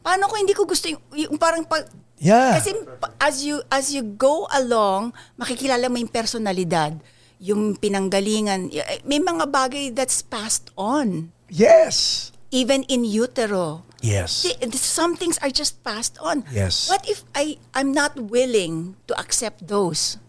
Paano 0.00 0.24
ko 0.24 0.36
hindi 0.36 0.52
ko 0.52 0.64
gusto 0.64 0.88
yung, 0.88 1.02
yung 1.12 1.36
parang 1.36 1.64
pag, 1.64 1.84
Yeah. 2.16 2.56
kasi 2.56 2.72
as 3.20 3.44
you 3.44 3.60
as 3.68 3.92
you 3.92 4.00
go 4.00 4.48
along, 4.50 5.12
makikilala 5.36 5.84
mo 5.86 6.00
yung 6.00 6.08
personalidad, 6.08 6.96
yung 7.36 7.76
pinanggalingan. 7.76 8.72
Y- 8.72 8.80
May 9.04 9.20
mga 9.20 9.44
bagay 9.44 9.92
that's 9.92 10.24
passed 10.24 10.72
on. 10.80 11.28
yes. 11.52 12.32
Even 12.50 12.86
in 12.86 13.04
utero. 13.04 13.82
Yes. 14.00 14.46
Some 14.78 15.16
things 15.16 15.38
are 15.42 15.50
just 15.50 15.82
passed 15.82 16.14
on. 16.22 16.44
Yes. 16.52 16.86
What 16.86 17.02
if 17.08 17.26
I 17.34 17.58
I'm 17.74 17.90
not 17.90 18.14
willing 18.16 18.94
to 19.10 19.18
accept 19.18 19.66
those? 19.66 20.20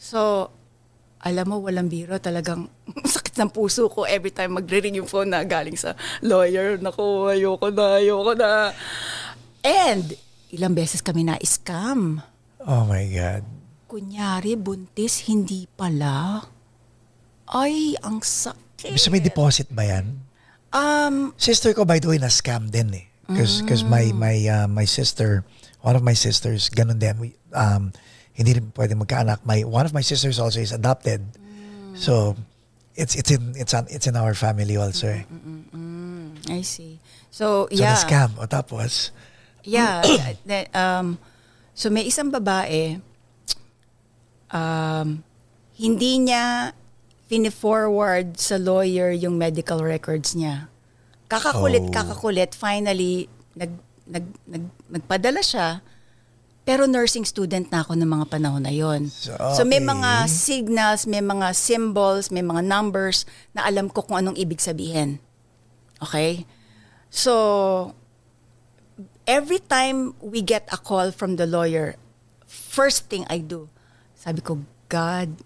So, 0.00 0.50
alam 1.20 1.52
mo, 1.52 1.60
walang 1.60 1.92
biro. 1.92 2.16
Talagang 2.16 2.72
sakit 3.14 3.36
ng 3.36 3.52
puso 3.52 3.88
ko 3.92 4.08
every 4.08 4.32
time 4.32 4.56
magre-ring 4.56 4.96
yung 4.96 5.08
phone 5.08 5.28
na 5.32 5.44
galing 5.44 5.76
sa 5.76 5.92
lawyer. 6.24 6.80
Naku, 6.80 7.28
ayoko 7.28 7.68
na, 7.68 8.00
ayoko 8.00 8.32
na. 8.32 8.72
And, 9.60 10.16
ilang 10.48 10.72
beses 10.72 11.04
kami 11.04 11.28
na-scam. 11.28 12.24
Oh 12.64 12.84
my 12.88 13.04
God. 13.12 13.44
Kunyari, 13.88 14.56
buntis, 14.56 15.28
hindi 15.28 15.68
pala. 15.68 16.40
Ay, 17.50 17.98
ang 18.00 18.24
sakit. 18.24 18.94
Gusto 18.96 19.12
may 19.12 19.20
deposit 19.20 19.68
ba 19.68 19.84
yan? 19.84 20.29
Um, 20.72 21.34
Sister 21.36 21.74
ko, 21.74 21.84
by 21.84 21.98
the 21.98 22.08
way, 22.08 22.18
na-scam 22.18 22.70
din 22.70 22.94
eh. 22.94 23.06
Because 23.30 23.62
cause 23.62 23.82
my, 23.86 24.10
my, 24.10 24.34
uh, 24.50 24.66
my 24.66 24.82
sister, 24.82 25.46
one 25.86 25.94
of 25.94 26.02
my 26.02 26.14
sisters, 26.18 26.66
ganun 26.66 26.98
din. 26.98 27.14
We, 27.22 27.38
um, 27.54 27.94
hindi 28.34 28.58
rin 28.58 28.74
pwede 28.74 28.98
magkaanak. 28.98 29.46
My, 29.46 29.62
one 29.62 29.86
of 29.86 29.94
my 29.94 30.02
sisters 30.02 30.42
also 30.42 30.58
is 30.58 30.74
adopted. 30.74 31.22
So, 31.94 32.34
it's 32.98 33.14
it's 33.14 33.30
in 33.30 33.54
it's 33.54 33.70
on, 33.70 33.86
it's 33.86 34.10
in 34.10 34.18
our 34.18 34.34
family 34.34 34.74
also 34.76 35.14
eh. 35.14 35.22
I 36.50 36.60
see. 36.66 36.98
So, 37.30 37.70
So 37.70 37.78
yeah. 37.78 37.94
na-scam. 37.94 38.34
O 38.42 38.50
tapos, 38.50 39.14
Yeah. 39.62 40.02
that- 40.50 40.74
um, 40.74 41.22
so 41.74 41.86
may 41.86 42.02
isang 42.10 42.34
babae, 42.34 42.98
um, 44.50 45.22
hindi 45.78 46.18
niya 46.18 46.74
fini-forward 47.30 48.34
sa 48.34 48.58
lawyer 48.58 49.14
yung 49.14 49.38
medical 49.38 49.78
records 49.78 50.34
niya. 50.34 50.66
Kakakulit, 51.30 51.86
Oh. 51.86 51.94
kakakulit. 51.94 52.58
Finally, 52.58 53.30
nag, 53.54 53.70
nag, 54.02 54.26
nag, 54.50 54.64
nagpadala 54.90 55.38
siya. 55.38 55.78
Pero 56.66 56.90
nursing 56.90 57.22
student 57.22 57.70
na 57.70 57.86
ako 57.86 57.94
ng 57.94 58.10
mga 58.10 58.26
panahon 58.34 58.66
na 58.66 58.74
yon. 58.74 59.06
So, 59.06 59.30
So 59.54 59.62
may 59.62 59.78
okay. 59.78 59.94
mga 59.94 60.10
signals, 60.26 61.06
may 61.06 61.22
mga 61.22 61.54
symbols, 61.54 62.34
may 62.34 62.42
mga 62.42 62.66
numbers 62.66 63.22
na 63.54 63.62
alam 63.62 63.86
ko 63.86 64.02
kung 64.02 64.18
anong 64.18 64.34
ibig 64.34 64.58
sabihin. 64.58 65.22
Okay? 66.02 66.44
So, 67.14 67.94
every 69.22 69.62
time 69.62 70.18
we 70.18 70.42
get 70.42 70.66
a 70.74 70.78
call 70.78 71.14
from 71.14 71.38
the 71.38 71.46
lawyer, 71.46 71.94
first 72.44 73.06
thing 73.06 73.22
I 73.30 73.38
do, 73.38 73.70
sabi 74.18 74.42
ko, 74.42 74.66
God, 74.90 75.38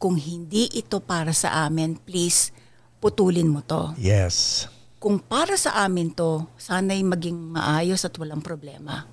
kung 0.00 0.16
hindi 0.16 0.72
ito 0.72 0.96
para 1.04 1.36
sa 1.36 1.68
amin, 1.68 2.00
please, 2.00 2.56
putulin 3.04 3.52
mo 3.52 3.60
to. 3.60 3.92
Yes. 4.00 4.64
Kung 4.96 5.20
para 5.20 5.60
sa 5.60 5.84
amin 5.84 6.08
to, 6.16 6.48
sana'y 6.56 7.04
maging 7.04 7.36
maayos 7.36 8.08
at 8.08 8.16
walang 8.16 8.40
problema. 8.40 9.04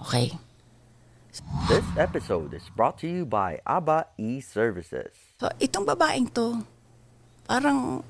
Okay? 0.00 0.32
This 1.68 1.84
episode 2.00 2.56
is 2.56 2.64
brought 2.72 2.96
to 3.04 3.06
you 3.06 3.22
by 3.28 3.60
ABBA 3.68 4.08
e-Services. 4.16 5.12
So, 5.36 5.52
itong 5.60 5.84
babaeng 5.84 6.32
to, 6.32 6.64
parang 7.44 8.00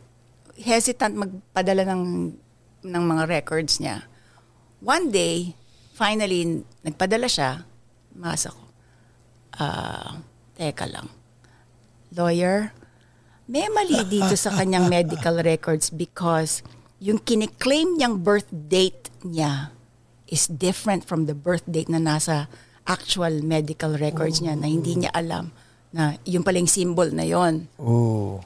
hesitant 0.54 1.18
magpadala 1.18 1.82
ng, 1.82 2.30
ng 2.86 3.04
mga 3.10 3.24
records 3.26 3.82
niya. 3.82 4.06
One 4.78 5.10
day, 5.10 5.58
finally, 5.98 6.62
nagpadala 6.86 7.26
siya. 7.26 7.66
Masa 8.14 8.54
ko. 8.54 8.62
Ah, 9.58 10.22
teka 10.54 10.86
lang. 10.86 11.17
Lawyer, 12.12 12.72
may 13.48 13.68
mali 13.72 14.00
dito 14.08 14.36
sa 14.36 14.52
kanyang 14.52 14.88
medical 14.88 15.40
records 15.40 15.88
because 15.88 16.60
yung 17.00 17.20
kiniklaim 17.20 17.96
niyang 17.96 18.20
birth 18.20 18.48
date 18.50 19.08
niya 19.24 19.72
is 20.28 20.48
different 20.48 21.04
from 21.08 21.24
the 21.24 21.36
birth 21.36 21.64
date 21.64 21.88
na 21.88 22.00
nasa 22.00 22.48
actual 22.84 23.40
medical 23.44 23.96
records 23.96 24.40
niya 24.40 24.56
na 24.56 24.68
hindi 24.68 25.00
niya 25.04 25.12
alam 25.12 25.52
na 25.92 26.16
yung 26.28 26.44
paling 26.44 26.68
symbol 26.68 27.08
na 27.08 27.24
yon 27.24 27.68
Oh. 27.80 28.40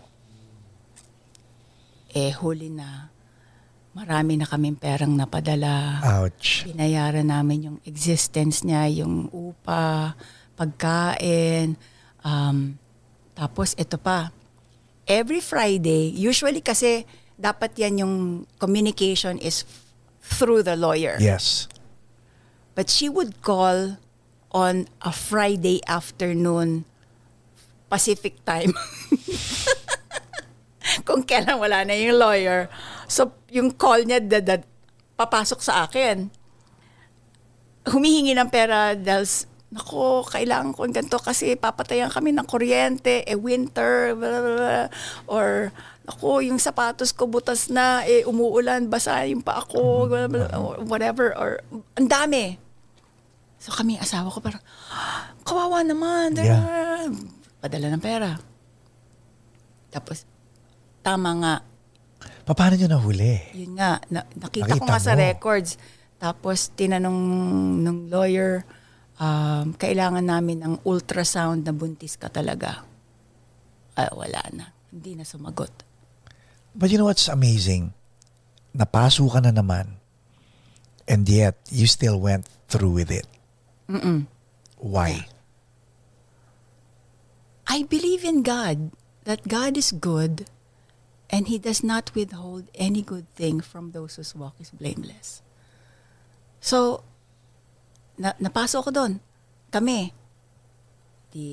eh 2.13 2.29
huli 2.29 2.69
na 2.69 3.09
marami 3.93 4.41
na 4.41 4.49
kaming 4.49 4.77
perang 4.77 5.13
napadala. 5.13 6.01
Ouch. 6.21 6.65
Binayaran 6.65 7.29
namin 7.29 7.73
yung 7.73 7.79
existence 7.85 8.65
niya, 8.65 8.89
yung 9.05 9.29
upa, 9.29 10.17
pagkain. 10.57 11.77
Um, 12.25 12.81
tapos 13.43 13.75
ito 13.75 13.99
pa, 13.99 14.31
every 15.11 15.43
Friday, 15.43 16.15
usually 16.15 16.63
kasi 16.63 17.03
dapat 17.35 17.75
yan 17.75 18.07
yung 18.07 18.15
communication 18.63 19.35
is 19.43 19.67
through 20.23 20.63
the 20.63 20.79
lawyer. 20.79 21.19
Yes. 21.19 21.67
But 22.79 22.87
she 22.87 23.11
would 23.11 23.43
call 23.43 23.99
on 24.55 24.87
a 25.03 25.11
Friday 25.11 25.83
afternoon 25.91 26.87
Pacific 27.91 28.39
time. 28.47 28.79
Kung 31.07 31.27
kailan 31.27 31.59
wala 31.59 31.83
na 31.83 31.99
yung 31.99 32.23
lawyer. 32.23 32.71
So, 33.11 33.35
yung 33.51 33.75
call 33.75 34.07
niya, 34.07 34.23
dadad, 34.23 34.63
papasok 35.19 35.59
sa 35.59 35.83
akin. 35.91 36.31
Humihingi 37.91 38.39
ng 38.39 38.49
pera 38.55 38.95
dahil, 38.95 39.27
nako, 39.73 40.23
kailangan 40.29 40.77
ko 40.77 40.85
ng 40.85 40.93
ganito 40.93 41.17
kasi 41.17 41.57
papatayan 41.57 42.13
kami 42.13 42.31
ng 42.31 42.45
kuryente, 42.45 43.25
eh 43.25 43.33
winter, 43.35 44.13
blah, 44.13 44.39
blah, 44.39 44.55
blah. 44.55 44.87
or 45.27 45.73
ako, 46.05 46.45
yung 46.45 46.61
sapatos 46.61 47.15
ko 47.15 47.25
butas 47.25 47.73
na, 47.73 48.05
eh 48.05 48.27
umuulan, 48.27 48.85
basa 48.87 49.25
yung 49.25 49.41
pa 49.41 49.65
ako, 49.65 50.13
blah, 50.13 50.29
blah, 50.29 50.51
or 50.61 50.85
whatever, 50.85 51.33
or 51.33 51.65
ang 51.97 52.05
dami. 52.05 52.61
So 53.57 53.73
kami, 53.73 53.97
asawa 53.97 54.29
ko 54.29 54.43
parang, 54.43 54.61
"Ah, 54.91 55.31
kawawa 55.47 55.81
naman. 55.81 56.35
Yeah. 56.35 57.09
Padala 57.63 57.95
ng 57.95 58.03
pera. 58.03 58.37
Tapos, 59.89 60.27
tama 61.01 61.31
nga, 61.39 61.55
Paano 62.43 62.75
nyo 62.75 62.89
nahuli? 62.91 63.39
yun 63.55 63.79
nga, 63.79 64.03
na, 64.11 64.27
nakita, 64.35 64.75
ko 64.77 64.83
Nakita 64.83 64.91
nga 64.91 65.01
sa 65.01 65.15
mo. 65.15 65.23
records. 65.23 65.71
Tapos 66.19 66.75
tinanong 66.75 67.19
ng 67.81 67.97
lawyer, 68.11 68.67
um, 69.23 69.79
kailangan 69.79 70.27
namin 70.27 70.59
ng 70.67 70.75
ultrasound 70.83 71.63
na 71.63 71.71
buntis 71.71 72.19
ka 72.19 72.27
talaga. 72.27 72.83
Ay, 73.95 74.11
wala 74.11 74.43
na. 74.51 74.67
Hindi 74.91 75.15
na 75.15 75.23
sumagot. 75.23 75.71
But 76.75 76.91
you 76.91 76.99
know 76.99 77.07
what's 77.07 77.31
amazing? 77.31 77.95
Napaso 78.75 79.29
ka 79.31 79.39
na 79.39 79.55
naman. 79.55 80.03
And 81.07 81.29
yet, 81.29 81.61
you 81.71 81.87
still 81.87 82.19
went 82.19 82.49
through 82.67 82.99
with 82.99 83.11
it. 83.13 83.29
Mm-mm. 83.87 84.27
Why? 84.81 85.29
I 87.69 87.85
believe 87.85 88.25
in 88.25 88.43
God, 88.43 88.91
that 89.25 89.47
God 89.47 89.77
is 89.77 89.93
good 89.93 90.49
and 91.31 91.49
He 91.49 91.59
does 91.59 91.85
not 91.85 92.13
withhold 92.15 92.69
any 92.75 93.03
good 93.03 93.29
thing 93.35 93.61
from 93.61 93.93
those 93.93 94.17
whose 94.17 94.35
walk 94.35 94.57
is 94.59 94.71
blameless. 94.71 95.43
So, 96.61 97.05
na, 98.23 98.31
napasok 98.39 98.81
ko 98.87 98.91
doon. 98.95 99.13
Kami. 99.75 100.15
Di, 101.35 101.47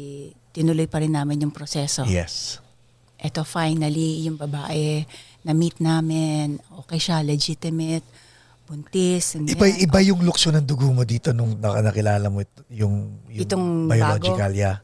tinuloy 0.53 0.85
pa 0.85 1.01
rin 1.01 1.17
namin 1.17 1.49
yung 1.49 1.53
proseso. 1.55 2.05
Yes. 2.05 2.61
Eto 3.17 3.41
finally, 3.41 4.29
yung 4.29 4.37
babae, 4.37 5.03
na-meet 5.41 5.81
namin, 5.81 6.61
okay 6.77 7.01
siya, 7.01 7.25
legitimate, 7.25 8.05
buntis. 8.69 9.35
Iba, 9.35 9.65
ganyan. 9.65 9.81
iba 9.81 9.99
yung 10.05 10.21
lukso 10.21 10.53
ng 10.53 10.63
dugo 10.63 10.87
mo 10.93 11.01
dito 11.03 11.33
nung 11.33 11.57
nak- 11.57 11.81
nakilala 11.81 12.29
mo 12.29 12.45
yung, 12.69 13.17
yung 13.27 13.43
Itong 13.43 13.89
biological, 13.89 14.51
yeah. 14.53 14.77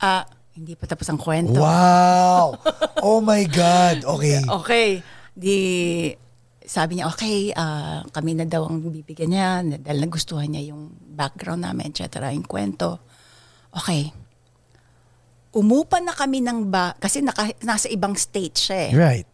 Ah, 0.00 0.26
hindi 0.56 0.74
pa 0.74 0.88
tapos 0.88 1.06
ang 1.10 1.20
kwento. 1.20 1.60
Wow! 1.60 2.56
Oh 3.04 3.20
my 3.20 3.44
God! 3.44 4.08
Okay. 4.16 4.40
Okay. 4.40 4.88
Di, 5.36 5.56
sabi 6.64 6.96
niya, 6.98 7.12
okay, 7.12 7.52
ah, 7.52 8.02
kami 8.08 8.34
na 8.34 8.48
daw 8.48 8.64
ang 8.64 8.80
bibigyan 8.80 9.30
niya 9.30 9.48
na- 9.60 9.80
dahil 9.80 10.04
nagustuhan 10.04 10.48
niya 10.48 10.72
yung 10.72 10.90
background 11.12 11.62
namin, 11.62 11.92
etc. 11.92 12.32
Yung 12.32 12.48
kwento. 12.48 12.98
Okay. 13.70 14.10
Umupa 15.54 16.02
na 16.02 16.10
kami 16.10 16.42
ng 16.42 16.66
ba, 16.72 16.96
kasi 16.98 17.22
naka, 17.22 17.52
nasa 17.62 17.86
ibang 17.86 18.16
state 18.18 18.56
siya 18.58 18.78
eh. 18.90 18.92
Right. 18.92 19.28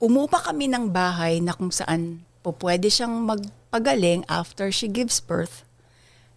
Umupa 0.00 0.40
kami 0.40 0.70
ng 0.72 0.88
bahay 0.88 1.44
na 1.44 1.52
kung 1.52 1.68
saan 1.68 2.24
po 2.40 2.56
pwede 2.56 2.88
siyang 2.88 3.12
magpagaling 3.28 4.24
after 4.30 4.72
she 4.72 4.88
gives 4.88 5.20
birth. 5.20 5.68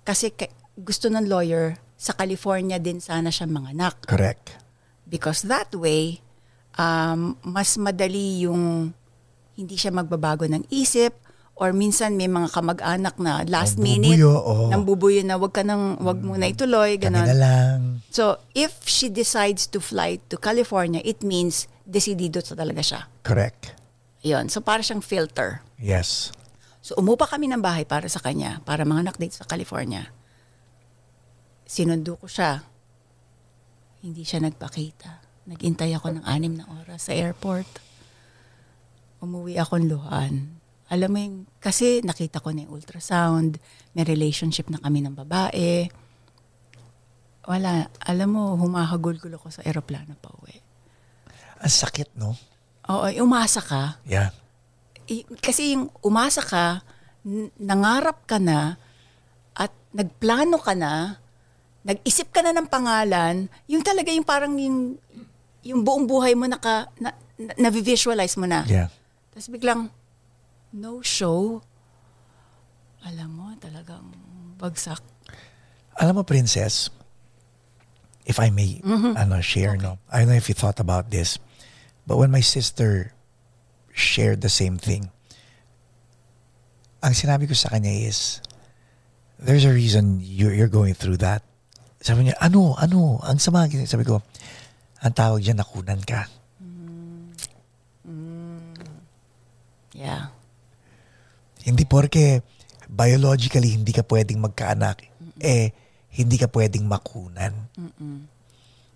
Kasi 0.04 0.34
ka- 0.36 0.52
gusto 0.76 1.08
ng 1.08 1.24
lawyer, 1.24 1.80
sa 2.04 2.12
California 2.12 2.76
din 2.84 3.00
sana 3.00 3.32
siya 3.32 3.48
manganak 3.48 4.04
Correct. 4.04 4.60
because 5.08 5.48
that 5.48 5.72
way 5.72 6.20
um, 6.76 7.40
mas 7.48 7.80
madali 7.80 8.44
yung 8.44 8.92
hindi 9.54 9.76
siya 9.76 9.89
magbabago 9.89 10.45
ng 10.45 10.66
isip 10.70 11.14
or 11.54 11.70
minsan 11.70 12.18
may 12.18 12.26
mga 12.26 12.49
kamag-anak 12.49 13.14
na 13.22 13.45
last 13.45 13.78
minute 13.78 14.18
Nambubuyo, 14.18 14.34
oo. 14.34 14.66
nambubuyo 14.74 15.22
na 15.22 15.38
wag 15.38 15.54
ka 15.54 15.62
nang 15.62 16.01
wag 16.01 16.18
mo 16.18 16.34
na 16.34 16.49
ituloy 16.49 16.97
Kami 16.97 17.14
na 17.14 17.22
ganun. 17.24 17.38
lang. 17.38 17.80
So 18.10 18.41
if 18.58 18.82
she 18.84 19.14
decides 19.14 19.70
to 19.70 19.78
fly 19.78 20.18
to 20.34 20.36
California 20.36 20.97
it 21.06 21.22
means 21.22 21.70
desidido 21.86 22.41
sa 22.41 22.58
talaga 22.58 22.82
siya. 22.82 23.06
Correct. 23.22 23.78
Yun. 24.26 24.49
So 24.49 24.66
para 24.66 24.82
siyang 24.82 25.06
filter. 25.06 25.62
Yes. 25.78 26.34
So 26.82 26.97
umupa 26.97 27.30
kami 27.30 27.45
ng 27.47 27.62
bahay 27.62 27.86
para 27.86 28.10
sa 28.10 28.18
kanya, 28.18 28.58
para 28.66 28.82
manganak 28.82 29.22
dito 29.22 29.38
sa 29.38 29.45
California. 29.45 30.10
Sinundo 31.64 32.18
ko 32.18 32.26
siya. 32.26 32.66
Hindi 34.01 34.26
siya 34.26 34.41
nagpakita. 34.41 35.22
Nagintay 35.47 35.95
ako 35.95 36.18
ng 36.20 36.26
anim 36.26 36.58
na 36.58 36.66
oras 36.82 37.08
sa 37.08 37.16
airport. 37.16 37.68
Umuwi 39.24 39.56
akong 39.56 39.88
luhan. 39.88 40.60
Alam 40.92 41.10
mo 41.10 41.18
yung, 41.18 41.38
kasi 41.64 42.04
nakita 42.04 42.44
ko 42.44 42.52
na 42.52 42.68
yung 42.68 42.76
ultrasound, 42.76 43.56
may 43.96 44.04
relationship 44.04 44.68
na 44.68 44.84
kami 44.84 45.00
ng 45.00 45.16
babae. 45.16 45.88
Wala, 47.48 47.88
alam 48.04 48.30
mo, 48.36 48.60
humahagulgul 48.60 49.32
ako 49.40 49.48
sa 49.48 49.64
aeroplano 49.64 50.20
pa 50.20 50.28
uwi. 50.44 50.60
Ang 51.64 51.72
sakit, 51.72 52.20
no? 52.20 52.36
Oo, 52.92 53.08
umasa 53.24 53.64
ka, 53.64 54.04
Yeah. 54.04 54.36
I- 55.08 55.28
kasi 55.40 55.76
yung 55.76 55.92
umasa 56.00 56.44
ka, 56.44 56.84
nangarap 57.56 58.28
ka 58.28 58.40
na, 58.40 58.76
at 59.56 59.72
nagplano 59.96 60.60
ka 60.60 60.76
na, 60.76 61.20
nag-isip 61.84 62.32
ka 62.32 62.44
na 62.44 62.56
ng 62.56 62.68
pangalan, 62.68 63.48
yung 63.68 63.84
talaga 63.84 64.12
yung 64.12 64.24
parang 64.28 64.56
yung, 64.56 64.96
yung 65.64 65.80
buong 65.84 66.08
buhay 66.08 66.36
mo 66.36 66.48
naka, 66.48 66.88
na, 67.00 67.16
na, 67.40 67.52
na-visualize 67.60 68.36
mo 68.36 68.48
na. 68.48 68.64
Yeah. 68.68 68.88
Tapos 69.34 69.50
biglang, 69.50 69.90
no 70.78 71.02
show. 71.02 71.66
Alam 73.02 73.30
mo, 73.34 73.46
talagang 73.58 74.14
bagsak. 74.62 75.02
Alam 75.98 76.22
mo, 76.22 76.24
Princess, 76.24 76.94
if 78.30 78.38
I 78.38 78.54
may 78.54 78.78
ano, 78.86 79.42
share, 79.42 79.74
no? 79.76 79.98
I 80.14 80.22
don't 80.22 80.30
know 80.30 80.38
if 80.38 80.48
you 80.48 80.56
thought 80.56 80.78
about 80.78 81.10
this, 81.10 81.42
but 82.06 82.22
when 82.22 82.30
my 82.30 82.46
sister 82.46 83.12
shared 83.90 84.46
the 84.46 84.54
same 84.54 84.78
thing, 84.78 85.10
ang 87.04 87.18
sinabi 87.18 87.50
ko 87.50 87.58
sa 87.58 87.74
kanya 87.74 87.92
is, 87.92 88.40
there's 89.42 89.66
a 89.66 89.74
reason 89.74 90.22
you're, 90.24 90.54
you're 90.54 90.72
going 90.72 90.94
through 90.94 91.18
that. 91.20 91.44
Sabi 92.00 92.30
niya, 92.30 92.38
ano, 92.40 92.78
ano, 92.80 93.20
ang 93.24 93.40
sama. 93.40 93.68
Sabi 93.68 94.08
ko, 94.08 94.24
ang 95.04 95.14
tawag 95.18 95.44
dyan, 95.44 95.60
nakunan 95.60 96.00
ka. 96.00 96.32
Yeah. 99.94 100.34
Hindi 101.64 101.88
porke 101.88 102.44
biologically 102.89 103.74
hindi 103.74 103.96
ka 103.96 104.04
pwedeng 104.06 104.44
magkaanak, 104.44 105.08
eh, 105.41 105.72
hindi 106.14 106.36
ka 106.38 106.52
pwedeng 106.52 106.86
makunan. 106.86 107.54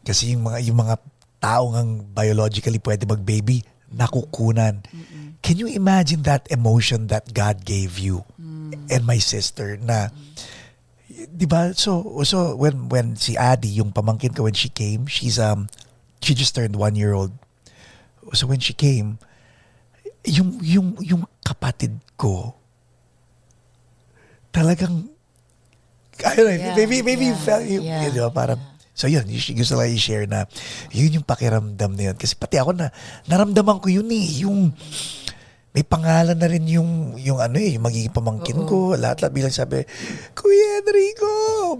Kasi 0.06 0.36
yung 0.36 0.45
mga 0.45 0.60
yung 0.68 0.78
mga 0.78 0.95
taong 1.41 1.74
ang 1.78 1.89
biologically 2.12 2.82
pwede 2.82 3.10
mag-baby, 3.10 3.66
nakukunan. 3.89 4.84
Can 5.41 5.58
you 5.58 5.70
imagine 5.72 6.26
that 6.28 6.50
emotion 6.52 7.08
that 7.08 7.32
God 7.32 7.64
gave 7.64 7.98
you 7.98 8.26
and 8.91 9.02
my 9.08 9.18
sister 9.22 9.80
na 9.80 10.12
'di 11.10 11.48
ba? 11.50 11.74
So 11.74 12.22
so 12.28 12.54
when 12.54 12.89
when 12.91 13.16
si 13.18 13.39
Adi, 13.39 13.82
yung 13.82 13.93
pamangkin 13.93 14.36
ko 14.36 14.45
when 14.45 14.58
she 14.58 14.70
came, 14.70 15.10
she's 15.10 15.41
um 15.41 15.72
she 16.22 16.38
just 16.38 16.54
turned 16.54 16.76
one 16.76 16.93
year 16.93 17.14
old. 17.14 17.34
So 18.36 18.45
when 18.45 18.60
she 18.60 18.76
came, 18.76 19.18
yung 20.28 20.50
yung 20.60 20.88
yung 21.00 21.24
kapatid 21.42 21.96
ko 22.20 22.52
talagang 24.52 25.08
ayun 26.22 26.58
Yeah, 26.58 26.76
maybe 26.76 27.06
maybe 27.06 27.32
you 27.32 27.38
yeah, 27.38 27.46
felt 27.48 27.66
you, 27.66 27.80
yeah, 27.82 28.10
you 28.10 28.12
know, 28.12 28.30
parang 28.34 28.60
So 28.98 29.06
yun, 29.06 29.30
gusto 29.30 29.78
lang 29.78 29.94
i-share 29.94 30.26
na 30.26 30.50
yun 30.90 31.22
yung 31.22 31.28
pakiramdam 31.30 31.94
na 31.94 32.10
yun. 32.10 32.18
Kasi 32.18 32.34
pati 32.34 32.58
ako 32.58 32.74
na, 32.74 32.90
naramdaman 33.30 33.78
ko 33.78 33.94
yun 33.94 34.10
eh. 34.10 34.42
Yung, 34.42 34.74
may 35.70 35.86
pangalan 35.86 36.34
na 36.34 36.50
rin 36.50 36.66
yung, 36.66 37.14
yung 37.22 37.38
ano 37.38 37.62
eh, 37.62 37.78
yung 37.78 37.86
magiging 37.86 38.10
pamangkin 38.10 38.58
ko. 38.66 38.98
Lahat-lahat 38.98 39.30
bilang 39.30 39.54
sabi, 39.54 39.86
Kuya 40.34 40.82
Enrico! 40.82 41.30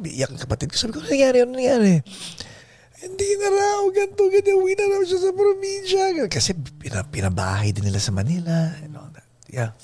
Iyak 0.06 0.38
ang 0.38 0.42
kapatid 0.46 0.70
ko. 0.70 0.78
Sabi 0.78 0.94
ko, 0.94 1.02
ano 1.02 1.10
nangyari? 1.10 1.38
Ano 1.42 1.52
nangyari? 1.58 1.94
Hindi 2.98 3.30
na 3.38 3.48
raw, 3.48 3.82
ganito, 3.88 4.26
ganyan. 4.26 4.58
Uwi 4.58 4.74
na 4.74 4.86
raw 4.88 5.02
siya 5.06 5.20
sa 5.22 5.32
probinsya. 5.32 6.04
Kasi 6.26 6.52
pina, 6.54 7.06
pinabahay 7.06 7.70
din 7.70 7.86
nila 7.86 8.02
sa 8.02 8.10
Manila. 8.10 8.74
And 8.82 8.98
all 8.98 9.14
that. 9.14 9.28
Yeah. 9.46 9.78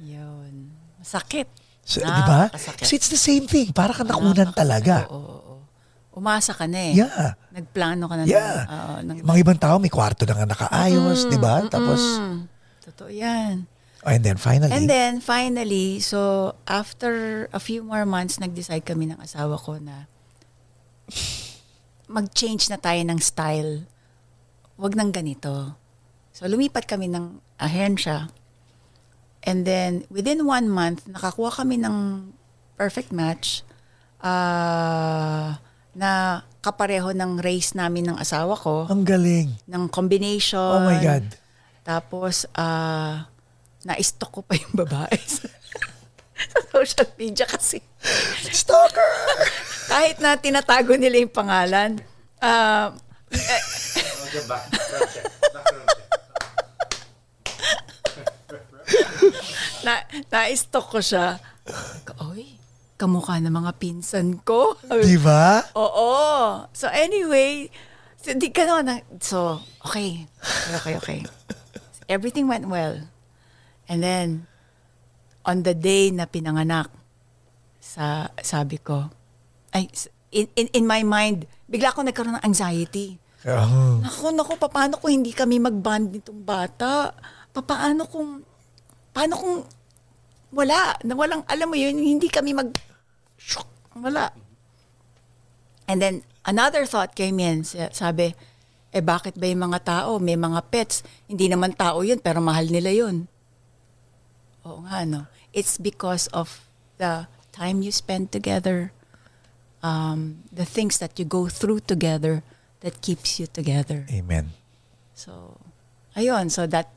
Yun. 0.00 0.72
Masakit. 0.96 1.52
So, 1.84 2.00
Ah, 2.00 2.08
di 2.08 2.22
ba? 2.24 2.40
Kasi 2.50 2.96
it's 2.96 3.10
the 3.10 3.20
same 3.20 3.44
thing. 3.44 3.68
Para 3.70 3.92
ka 3.92 4.00
nakunan 4.00 4.48
talaga. 4.50 5.04
Oo, 5.06 5.18
oo, 5.18 5.38
oo. 5.50 5.56
Umasa 6.12 6.52
ka 6.52 6.64
na 6.64 6.88
eh. 6.88 6.96
Yeah. 6.96 7.36
Nagplano 7.50 8.04
ka 8.06 8.14
na. 8.16 8.22
Yeah. 8.24 8.64
ng- 8.64 8.68
oo, 8.70 8.94
ng- 9.02 9.18
Mga 9.24 9.38
ibang 9.40 9.60
tao, 9.60 9.76
may 9.76 9.92
kwarto 9.92 10.24
na 10.24 10.32
nga 10.34 10.48
nakaayos, 10.48 11.28
di 11.28 11.36
ba? 11.36 11.64
Tapos, 11.66 12.00
Mm, 12.00 12.38
totoo 12.80 13.10
yan. 13.10 13.68
and 14.02 14.20
then 14.20 14.36
finally, 14.36 14.72
And 14.72 14.88
then, 14.88 15.20
finally, 15.20 16.00
so, 16.00 16.52
after 16.64 17.44
a 17.52 17.60
few 17.60 17.84
more 17.84 18.04
months, 18.04 18.36
nag-decide 18.36 18.82
kami 18.82 19.06
ng 19.06 19.20
asawa 19.20 19.56
ko 19.56 19.76
na 19.76 20.08
mag-change 22.12 22.68
na 22.68 22.76
tayo 22.76 23.00
ng 23.00 23.16
style. 23.18 23.88
Huwag 24.76 24.92
nang 24.92 25.08
ganito. 25.08 25.74
So, 26.36 26.44
lumipat 26.44 26.84
kami 26.84 27.08
ng 27.08 27.40
ahensya. 27.56 28.28
And 29.42 29.64
then, 29.64 30.04
within 30.12 30.44
one 30.44 30.68
month, 30.68 31.08
nakakuha 31.08 31.64
kami 31.64 31.80
ng 31.80 32.28
perfect 32.76 33.10
match 33.10 33.66
ah, 34.22 35.58
na 35.92 36.42
kapareho 36.62 37.10
ng 37.10 37.42
race 37.42 37.74
namin 37.74 38.14
ng 38.14 38.16
asawa 38.16 38.54
ko, 38.54 38.86
ang 38.86 39.02
galing. 39.02 39.50
ng 39.66 39.84
combination. 39.90 40.78
Oh 40.78 40.86
my 40.86 41.02
God. 41.02 41.26
Tapos, 41.82 42.46
ah, 42.54 43.26
na-stalk 43.82 44.30
ko 44.30 44.40
pa 44.46 44.54
yung 44.54 44.78
babae 44.78 45.18
sa, 46.34 46.58
social 46.72 47.08
media 47.16 47.46
kasi 47.46 47.78
Stalker! 48.50 49.06
kahit 49.86 50.18
na 50.18 50.34
tinatago 50.34 50.96
nila 50.96 51.20
yung 51.20 51.32
pangalan, 51.32 52.00
ah, 52.40 52.90
na, 59.86 60.02
na-stalk 60.30 60.86
ko 60.90 61.00
siya. 61.02 61.38
Oy, 62.22 62.58
kamukha 62.98 63.38
ng 63.42 63.52
mga 63.52 63.72
pinsan 63.78 64.38
ko. 64.42 64.78
Di 64.86 65.18
ba? 65.18 65.62
Oo. 65.74 66.10
So 66.72 66.86
anyway, 66.90 67.70
so, 68.18 68.34
di 68.34 68.50
ka 68.50 68.66
naman, 68.66 68.84
na- 68.88 69.06
so, 69.18 69.62
okay. 69.86 70.26
Okay, 70.78 70.78
okay, 70.78 70.94
okay. 70.98 71.20
Everything 72.10 72.46
went 72.46 72.66
well. 72.68 72.98
And 73.88 74.02
then, 74.02 74.46
on 75.46 75.66
the 75.66 75.74
day 75.74 76.10
na 76.14 76.26
pinanganak, 76.26 76.90
sa, 77.82 78.30
sabi 78.38 78.78
ko, 78.78 79.10
ay, 79.74 79.90
in, 80.30 80.46
in, 80.54 80.68
in 80.70 80.84
my 80.86 81.02
mind, 81.02 81.50
bigla 81.66 81.90
ako 81.90 82.06
nagkaroon 82.06 82.38
ng 82.38 82.46
anxiety. 82.46 83.18
Oh. 83.42 83.98
Naku, 83.98 84.30
naku, 84.30 84.54
paano 84.56 85.02
kung 85.02 85.10
hindi 85.10 85.34
kami 85.34 85.58
mag-bond 85.58 86.14
nitong 86.14 86.42
bata? 86.46 87.10
Paano 87.50 88.06
kung, 88.06 88.46
paano 89.10 89.34
kung 89.34 89.56
wala, 90.54 90.94
na 91.02 91.18
walang, 91.18 91.42
alam 91.50 91.66
mo 91.66 91.76
yun, 91.76 91.98
hindi 91.98 92.30
kami 92.30 92.54
mag, 92.54 92.70
Shuk! 93.34 93.66
wala. 93.98 94.30
And 95.90 95.98
then, 95.98 96.22
another 96.46 96.86
thought 96.86 97.18
came 97.18 97.42
in, 97.42 97.66
sa- 97.66 97.90
sabi, 97.90 98.32
eh 98.92 99.02
bakit 99.02 99.40
ba 99.40 99.48
yung 99.48 99.72
mga 99.72 99.80
tao, 99.82 100.20
may 100.20 100.36
mga 100.36 100.60
pets, 100.68 101.02
hindi 101.26 101.48
naman 101.48 101.72
tao 101.72 102.04
yun, 102.04 102.20
pero 102.20 102.44
mahal 102.44 102.68
nila 102.68 102.92
yun. 102.92 103.26
Oo 104.64 104.86
nga, 104.86 105.04
no? 105.04 105.26
It's 105.52 105.76
because 105.76 106.26
of 106.30 106.66
the 106.98 107.26
time 107.50 107.82
you 107.82 107.90
spend 107.92 108.30
together, 108.32 108.92
um, 109.82 110.46
the 110.52 110.64
things 110.64 110.98
that 110.98 111.18
you 111.18 111.24
go 111.24 111.48
through 111.48 111.80
together 111.80 112.42
that 112.80 113.02
keeps 113.02 113.38
you 113.38 113.46
together. 113.46 114.06
Amen. 114.10 114.54
So, 115.14 115.58
ayun. 116.16 116.50
So 116.50 116.66
that 116.66 116.90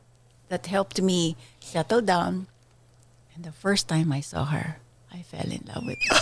that 0.50 0.66
helped 0.66 1.02
me 1.02 1.36
settle 1.60 2.02
down. 2.02 2.48
And 3.34 3.44
the 3.44 3.52
first 3.52 3.90
time 3.90 4.14
I 4.14 4.22
saw 4.22 4.46
her, 4.46 4.80
I 5.12 5.22
fell 5.26 5.50
in 5.50 5.66
love 5.68 5.84
with 5.86 6.00
her. 6.10 6.22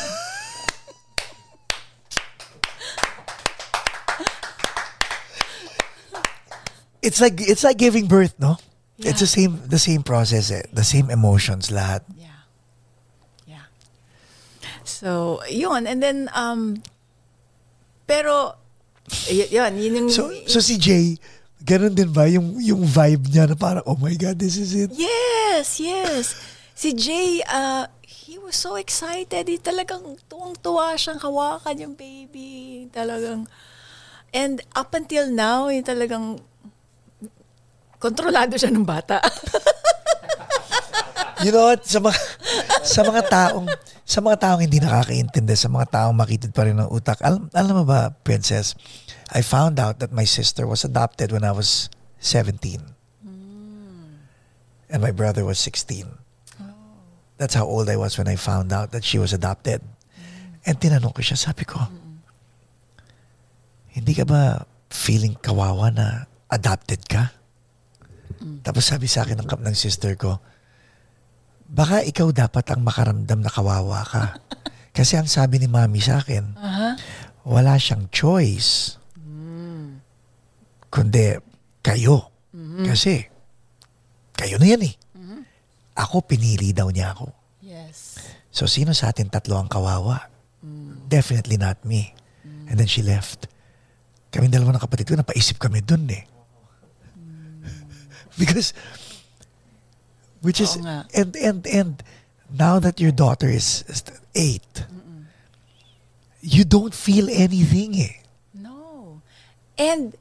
It's 7.03 7.19
like 7.19 7.43
it's 7.43 7.67
like 7.67 7.77
giving 7.77 8.07
birth, 8.07 8.39
no? 8.39 8.57
It's 8.99 9.19
the 9.19 9.25
Yeah. 9.25 9.37
same 9.49 9.53
the 9.65 9.81
same 9.81 10.01
process, 10.01 10.53
eh. 10.53 10.63
the 10.69 10.85
same 10.85 11.09
emotions 11.09 11.73
lahat. 11.73 12.05
Yeah. 12.13 12.45
Yeah. 13.49 13.67
So, 14.85 15.41
yun. 15.49 15.89
And 15.89 15.97
then, 15.97 16.29
um, 16.31 16.83
pero, 18.05 18.53
y- 19.31 19.49
yun, 19.49 19.71
yun 19.81 19.93
yung, 19.97 20.09
So 20.13 20.29
so 20.45 20.61
si 20.61 20.77
Jay, 20.77 21.17
ganun 21.63 21.95
din 21.95 22.11
ba 22.11 22.29
yung 22.29 22.59
yung 22.59 22.83
vibe 22.83 23.33
niya 23.33 23.49
na 23.49 23.55
parang 23.55 23.81
oh 23.87 23.97
my 23.97 24.13
god, 24.13 24.37
this 24.37 24.59
is 24.59 24.75
it. 24.75 24.91
Yes, 24.93 25.79
yes. 25.79 26.37
Si 26.73 26.93
Jay, 26.93 27.41
uh, 27.45 27.87
he 28.03 28.37
was 28.37 28.53
so 28.53 28.75
excited. 28.75 29.47
He 29.47 29.57
talagang 29.57 30.19
tuwang-tuwa 30.27 30.93
siyang 30.93 31.17
hawakan 31.17 31.75
yung 31.81 31.95
baby. 31.95 32.85
Talagang, 32.89 33.49
and 34.29 34.61
up 34.75 34.93
until 34.93 35.29
now, 35.29 35.69
yung 35.69 35.85
talagang 35.85 36.25
kontrolado 38.03 38.59
siya 38.59 38.67
ng 38.67 38.83
bata. 38.83 39.23
You 41.43 41.55
know 41.55 41.71
what? 41.71 41.87
Sa 41.87 42.03
mga, 42.03 42.19
sa 42.83 43.01
mga 43.03 43.21
taong, 43.31 43.67
sa 44.03 44.19
mga 44.19 44.37
taong 44.43 44.61
hindi 44.63 44.79
nakakaintindi, 44.79 45.55
sa 45.55 45.71
mga 45.71 45.87
taong 45.91 46.15
makitid 46.15 46.51
pa 46.51 46.67
rin 46.67 46.75
ng 46.79 46.91
utak, 46.91 47.19
alam, 47.23 47.47
alam 47.51 47.83
mo 47.83 47.85
ba, 47.87 48.11
Princess, 48.23 48.75
I 49.31 49.43
found 49.43 49.79
out 49.79 49.99
that 49.99 50.11
my 50.11 50.23
sister 50.23 50.67
was 50.67 50.83
adopted 50.87 51.31
when 51.31 51.43
I 51.43 51.51
was 51.55 51.87
17. 52.19 52.79
And 54.93 54.99
my 55.01 55.11
brother 55.11 55.43
was 55.43 55.59
16. 55.59 56.07
That's 57.35 57.55
how 57.59 57.67
old 57.67 57.91
I 57.91 57.99
was 57.99 58.15
when 58.15 58.31
I 58.31 58.39
found 58.39 58.71
out 58.71 58.95
that 58.95 59.03
she 59.03 59.19
was 59.19 59.35
adopted. 59.35 59.83
And 60.63 60.75
tinanong 60.79 61.11
ko 61.11 61.19
siya, 61.19 61.35
sabi 61.35 61.67
ko, 61.67 61.81
hindi 63.91 64.15
ka 64.15 64.23
ba 64.23 64.63
feeling 64.87 65.35
kawawa 65.35 65.91
na 65.91 66.29
adopted 66.47 67.03
ka? 67.09 67.42
Tapos 68.61 68.83
sabi 68.83 69.07
sa 69.07 69.23
akin 69.23 69.39
ng, 69.39 69.47
kap- 69.47 69.63
ng 69.63 69.75
sister 69.75 70.13
ko, 70.15 70.39
baka 71.63 72.03
ikaw 72.03 72.29
dapat 72.29 72.65
ang 72.69 72.83
makaramdam 72.83 73.39
na 73.39 73.51
kawawa 73.51 74.03
ka. 74.03 74.23
Kasi 74.97 75.17
ang 75.17 75.25
sabi 75.25 75.57
ni 75.57 75.65
mami 75.65 75.97
sa 75.97 76.21
akin, 76.21 76.53
wala 77.43 77.73
siyang 77.75 78.07
choice. 78.13 78.99
Kundi 80.87 81.33
kayo. 81.81 82.29
Kasi 82.85 83.25
kayo 84.33 84.61
na 84.61 84.67
yan 84.69 84.83
eh. 84.85 84.95
Ako, 85.93 86.25
pinili 86.25 86.73
daw 86.73 86.89
niya 86.89 87.13
ako. 87.13 87.29
yes. 87.61 88.17
So, 88.53 88.69
sino 88.69 88.93
sa 88.93 89.09
atin 89.09 89.33
tatlo 89.33 89.57
ang 89.57 89.65
kawawa? 89.65 90.29
Definitely 91.09 91.57
not 91.57 91.81
me. 91.81 92.13
And 92.69 92.77
then 92.77 92.85
she 92.85 93.01
left. 93.01 93.49
Kami 94.29 94.49
dalawa 94.49 94.77
ng 94.77 94.81
kapatid 94.81 95.09
ko, 95.09 95.17
napaisip 95.17 95.57
kami 95.57 95.81
dun 95.81 96.05
eh. 96.09 96.25
Because, 98.39 98.73
which 100.41 100.59
is, 100.59 100.75
nga. 100.77 101.05
and, 101.13 101.35
and, 101.35 101.67
and, 101.67 102.03
now 102.53 102.77
that 102.77 102.99
your 102.99 103.11
daughter 103.11 103.49
is 103.49 103.83
is 103.89 104.03
eight, 104.35 104.85
you 106.41 106.63
don't 106.63 106.93
feel 106.93 107.29
anything 107.29 107.97
eh. 107.97 108.21
No. 108.53 109.21
And 109.77 110.13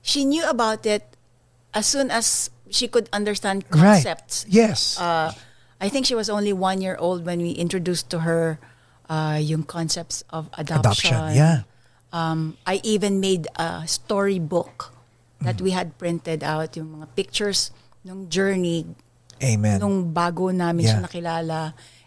she 0.00 0.24
knew 0.24 0.48
about 0.48 0.86
it 0.86 1.04
as 1.74 1.84
soon 1.84 2.10
as 2.10 2.48
she 2.70 2.88
could 2.88 3.08
understand 3.12 3.64
Right. 3.68 4.00
concepts. 4.00 4.46
Yes. 4.48 4.96
uh, 4.98 5.32
I 5.80 5.88
think 5.90 6.06
she 6.06 6.14
was 6.14 6.30
only 6.30 6.52
one 6.52 6.80
year 6.80 6.96
old 6.96 7.26
when 7.26 7.44
we 7.44 7.50
introduced 7.52 8.08
to 8.10 8.20
her 8.20 8.58
uh, 9.10 9.38
yung 9.40 9.64
concepts 9.64 10.24
of 10.30 10.48
adoption. 10.56 11.12
Adoption, 11.12 11.36
yeah. 11.36 11.68
Um, 12.12 12.56
I 12.64 12.80
even 12.82 13.20
made 13.20 13.46
a 13.56 13.84
storybook 13.84 14.95
that 15.42 15.60
we 15.60 15.70
had 15.72 15.98
printed 15.98 16.42
out, 16.42 16.76
yung 16.76 17.00
mga 17.00 17.06
pictures 17.14 17.70
nung 18.04 18.28
journey, 18.28 18.86
Amen. 19.42 19.80
nung 19.80 20.12
bago 20.14 20.48
namin 20.48 20.86
siya 20.86 21.00
Yeah. 21.00 21.06
nakilala. 21.06 21.60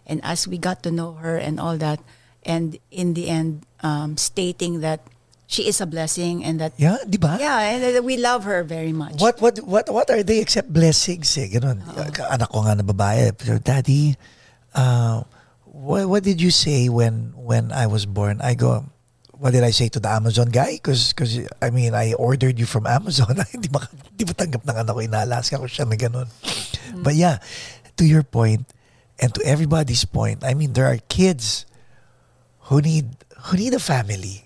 And 0.10 0.18
as 0.26 0.48
we 0.50 0.58
got 0.58 0.82
to 0.84 0.92
know 0.92 1.14
her 1.22 1.38
and 1.38 1.60
all 1.62 1.78
that, 1.78 2.02
and 2.42 2.80
in 2.90 3.14
the 3.14 3.30
end, 3.30 3.68
um, 3.86 4.18
stating 4.18 4.82
that 4.82 5.06
she 5.46 5.70
is 5.70 5.82
a 5.82 5.86
blessing 5.86 6.42
and 6.46 6.58
that, 6.62 6.74
yeah, 6.78 6.98
di 7.06 7.18
ba? 7.18 7.38
yeah, 7.38 7.62
and 7.62 7.82
that 7.86 8.02
we 8.04 8.18
love 8.18 8.46
her 8.46 8.64
very 8.66 8.94
much. 8.94 9.22
What 9.22 9.42
what 9.42 9.62
what 9.66 9.86
what 9.90 10.10
are 10.10 10.22
they 10.26 10.42
except 10.42 10.74
blessings 10.74 11.30
eh? 11.38 11.50
Ganun. 11.50 11.82
Anak 12.30 12.50
ko 12.50 12.66
nga 12.66 12.74
na 12.78 12.86
babae. 12.86 13.34
Pero, 13.38 13.58
Daddy, 13.62 14.18
uh, 14.74 15.22
what 15.66 16.10
what 16.10 16.22
did 16.26 16.42
you 16.42 16.50
say 16.50 16.90
when 16.90 17.34
when 17.38 17.70
I 17.74 17.86
was 17.86 18.06
born? 18.10 18.42
I 18.42 18.54
go, 18.58 18.86
what 19.40 19.56
did 19.56 19.64
I 19.64 19.72
say 19.72 19.88
to 19.90 20.00
the 20.00 20.12
Amazon 20.12 20.52
guy? 20.52 20.76
Because 20.76 21.14
cause, 21.14 21.40
I 21.62 21.72
mean, 21.72 21.96
I 21.96 22.14
ordered 22.14 22.60
you 22.60 22.68
from 22.68 22.86
Amazon. 22.86 23.40
Hindi 23.56 23.72
ba 23.72 23.88
di 24.14 24.28
ba 24.28 24.36
tanggap 24.36 24.68
ng 24.68 24.78
anak 24.84 24.94
ko 24.94 25.00
inalaska 25.00 25.56
ko 25.56 25.66
siya 25.66 25.88
na 25.88 25.96
ganun. 25.96 26.28
Mm. 26.92 27.04
But 27.08 27.16
yeah, 27.16 27.40
to 27.96 28.04
your 28.04 28.22
point 28.22 28.68
and 29.18 29.32
to 29.34 29.42
everybody's 29.48 30.04
point, 30.04 30.44
I 30.44 30.54
mean, 30.54 30.76
there 30.76 30.86
are 30.86 31.00
kids 31.08 31.64
who 32.68 32.84
need 32.84 33.16
who 33.50 33.58
need 33.58 33.74
a 33.74 33.82
family. 33.82 34.44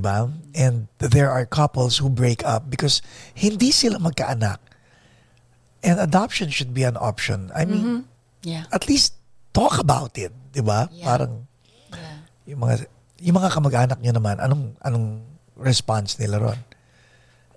ba? 0.00 0.32
And 0.56 0.88
there 0.96 1.28
are 1.28 1.44
couples 1.44 2.00
who 2.00 2.08
break 2.08 2.40
up 2.48 2.72
because 2.72 3.04
hindi 3.36 3.68
sila 3.70 4.00
magkaanak. 4.00 4.56
And 5.84 6.00
adoption 6.00 6.48
should 6.48 6.72
be 6.72 6.88
an 6.88 6.96
option. 6.96 7.52
I 7.52 7.68
mean, 7.68 7.84
mm-hmm. 7.84 8.10
Yeah. 8.42 8.64
at 8.72 8.88
least 8.88 9.14
talk 9.52 9.78
about 9.78 10.16
it, 10.16 10.32
'di 10.50 10.64
ba? 10.64 10.88
Yeah. 10.90 11.04
Parang 11.06 11.32
yeah. 11.92 12.24
yung 12.48 12.60
mga 12.64 12.88
yung 13.22 13.38
mga 13.38 13.54
kamag-anak 13.54 13.98
niyo 14.02 14.12
naman, 14.18 14.42
anong 14.42 14.74
anong 14.82 15.22
response 15.54 16.18
nila 16.18 16.42
ron? 16.42 16.58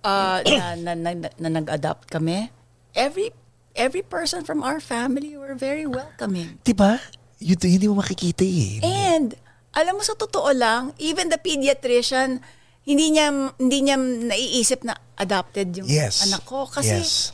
uh, 0.05 0.39
na, 0.45 0.93
na, 0.93 0.93
na, 0.93 1.29
na 1.41 1.49
nag-adopt 1.49 2.07
kami, 2.07 2.53
every 2.93 3.33
every 3.75 4.05
person 4.05 4.45
from 4.45 4.61
our 4.61 4.79
family 4.79 5.33
were 5.35 5.57
very 5.57 5.89
welcoming. 5.89 6.61
'Di 6.61 6.77
ba? 6.77 7.01
Yun 7.41 7.59
hindi 7.59 7.89
mo 7.89 7.99
makikita 7.99 8.45
eh. 8.45 8.79
And 8.85 9.35
alam 9.75 9.99
mo 9.99 10.03
sa 10.05 10.15
totoo 10.15 10.55
lang, 10.55 10.95
even 11.01 11.27
the 11.27 11.41
pediatrician 11.41 12.39
hindi 12.85 13.17
niya 13.17 13.33
hindi 13.57 13.79
niya 13.81 13.97
naiisip 13.99 14.85
na 14.85 14.93
adopted 15.17 15.73
yung 15.73 15.89
yes. 15.89 16.29
anak 16.29 16.45
ko 16.45 16.69
kasi 16.69 17.01
yes. 17.01 17.33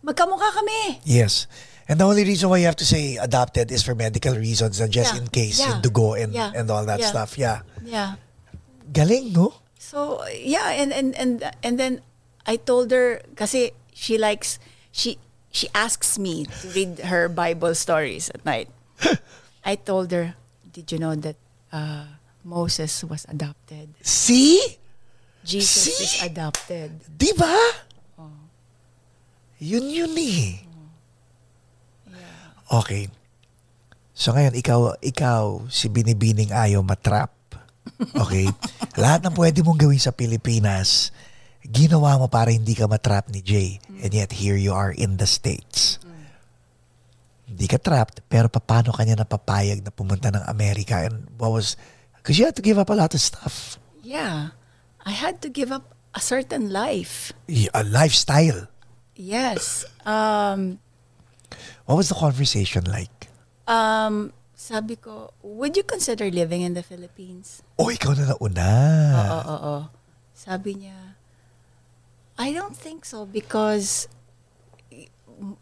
magkamukha 0.00 0.54
kami. 0.54 1.02
Yes. 1.02 1.50
And 1.88 2.00
the 2.00 2.04
only 2.08 2.24
reason 2.24 2.48
why 2.48 2.58
you 2.58 2.66
have 2.66 2.80
to 2.80 2.88
say 2.88 3.16
adopted 3.20 3.70
is 3.70 3.82
for 3.84 3.94
medical 3.94 4.32
reasons 4.34 4.80
and 4.80 4.88
just 4.92 5.12
Yeah. 5.14 5.20
in 5.20 5.28
case 5.28 5.58
Yeah. 5.60 5.68
yung 5.76 5.80
dugo 5.84 6.14
and 6.16 6.32
Yeah. 6.32 6.52
and 6.56 6.70
all 6.72 6.84
that 6.88 7.00
Yeah. 7.00 7.10
stuff. 7.12 7.36
Yeah. 7.36 7.60
Yeah. 7.84 8.16
Galing, 8.92 9.32
no? 9.36 9.60
So 9.76 10.24
yeah, 10.32 10.72
and 10.72 10.92
and 10.92 11.12
and 11.14 11.44
and 11.60 11.74
then 11.76 12.00
I 12.48 12.56
told 12.56 12.88
her 12.90 13.20
kasi 13.36 13.76
she 13.92 14.16
likes 14.16 14.56
she 14.96 15.20
she 15.52 15.68
asks 15.76 16.16
me 16.16 16.48
to 16.48 16.64
read 16.72 17.04
her 17.12 17.28
Bible 17.28 17.76
stories 17.76 18.32
at 18.32 18.40
night. 18.48 18.72
I 19.64 19.76
told 19.76 20.08
her, 20.12 20.34
"Did 20.72 20.88
you 20.88 20.96
know 20.98 21.12
that 21.20 21.36
uh, 21.68 22.16
Moses 22.44 23.04
was 23.04 23.28
adopted? 23.28 23.92
See? 24.00 24.80
Jesus 25.44 25.92
See? 25.92 26.00
is 26.00 26.12
adopted." 26.24 26.96
Di 27.12 27.32
ba? 27.36 27.52
Yun 29.60 29.86
yun 29.88 30.12
eh. 30.18 30.63
Okay. 32.82 33.06
So 34.14 34.34
ngayon, 34.34 34.54
ikaw, 34.58 34.98
ikaw, 35.02 35.66
si 35.70 35.90
Binibining 35.90 36.54
ayaw 36.54 36.82
matrap. 36.82 37.34
Okay? 38.14 38.46
Lahat 39.02 39.22
ng 39.26 39.34
pwede 39.34 39.62
mong 39.62 39.78
gawin 39.78 39.98
sa 39.98 40.14
Pilipinas, 40.14 41.10
ginawa 41.66 42.18
mo 42.18 42.26
para 42.26 42.50
hindi 42.50 42.74
ka 42.74 42.86
matrap 42.86 43.30
ni 43.30 43.42
Jay. 43.42 43.82
And 44.02 44.14
yet, 44.14 44.34
here 44.34 44.58
you 44.58 44.74
are 44.74 44.94
in 44.94 45.18
the 45.18 45.26
States. 45.26 45.98
Hindi 47.44 47.66
ka 47.70 47.78
trapped, 47.78 48.24
pero 48.26 48.50
paano 48.50 48.90
kanya 48.90 49.22
napapayag 49.22 49.84
na 49.84 49.94
pumunta 49.94 50.32
ng 50.34 50.42
Amerika? 50.46 51.06
And 51.06 51.30
what 51.38 51.54
was... 51.54 51.78
Because 52.18 52.40
you 52.40 52.48
had 52.48 52.56
to 52.56 52.64
give 52.64 52.80
up 52.80 52.88
a 52.88 52.96
lot 52.96 53.12
of 53.12 53.20
stuff. 53.20 53.76
Yeah, 54.00 54.56
I 55.04 55.12
had 55.12 55.44
to 55.44 55.52
give 55.52 55.68
up 55.70 55.94
a 56.16 56.22
certain 56.22 56.72
life. 56.72 57.36
A 57.74 57.84
lifestyle. 57.84 58.66
Yes. 59.14 59.84
Um, 60.08 60.80
What 61.86 61.96
was 61.96 62.08
the 62.08 62.16
conversation 62.16 62.84
like? 62.88 63.28
um, 63.68 64.32
sabi 64.54 64.96
ko, 64.96 65.32
would 65.42 65.76
you 65.76 65.82
consider 65.84 66.30
living 66.30 66.60
in 66.62 66.72
the 66.74 66.82
Philippines? 66.82 67.62
Oh, 67.78 67.88
ikaw 67.92 68.12
na 68.16 68.32
nauna. 68.32 68.70
Oo, 69.20 69.40
oo. 69.56 69.76
Sabi 70.32 70.74
niya, 70.84 71.16
I 72.38 72.52
don't 72.52 72.76
think 72.76 73.04
so 73.04 73.24
because 73.26 74.08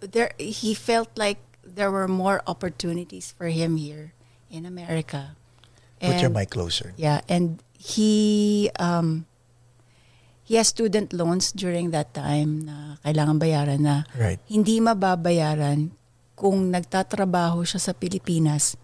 there 0.01 0.33
he 0.39 0.75
felt 0.75 1.09
like 1.16 1.39
there 1.64 1.91
were 1.91 2.09
more 2.09 2.43
opportunities 2.47 3.33
for 3.37 3.49
him 3.49 3.77
here 3.77 4.12
in 4.51 4.66
America. 4.66 5.35
Put 6.01 6.18
your 6.23 6.31
And- 6.31 6.35
mic 6.35 6.51
closer. 6.51 6.95
Yeah, 6.99 7.23
and 7.29 7.62
he 7.79 8.70
um 8.79 9.27
he 10.43 10.55
has 10.59 10.68
student 10.68 11.12
loans 11.14 11.51
during 11.55 11.91
that 11.95 12.14
time 12.14 12.66
na 12.66 12.99
kailangan 13.07 13.39
bayaran 13.39 13.81
na 13.87 13.97
Right. 14.18 14.39
hindi 14.51 14.79
mababayaran 14.83 15.95
kung 16.43 16.74
nagtatrabaho 16.74 17.62
siya 17.62 17.78
sa 17.78 17.93
Pilipinas. 17.95 18.74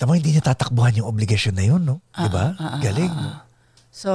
Tama, 0.00 0.16
hindi 0.16 0.32
niya 0.32 0.48
tatakbuhan 0.56 0.96
yung 0.96 1.12
obligasyon 1.12 1.54
na 1.54 1.64
yun, 1.68 1.82
no? 1.84 2.00
Di 2.16 2.32
ba? 2.32 2.56
ah, 2.56 2.80
ah, 2.80 2.80
Galing. 2.80 3.12
ah, 3.12 3.20
no? 3.20 3.30
So, 3.92 4.10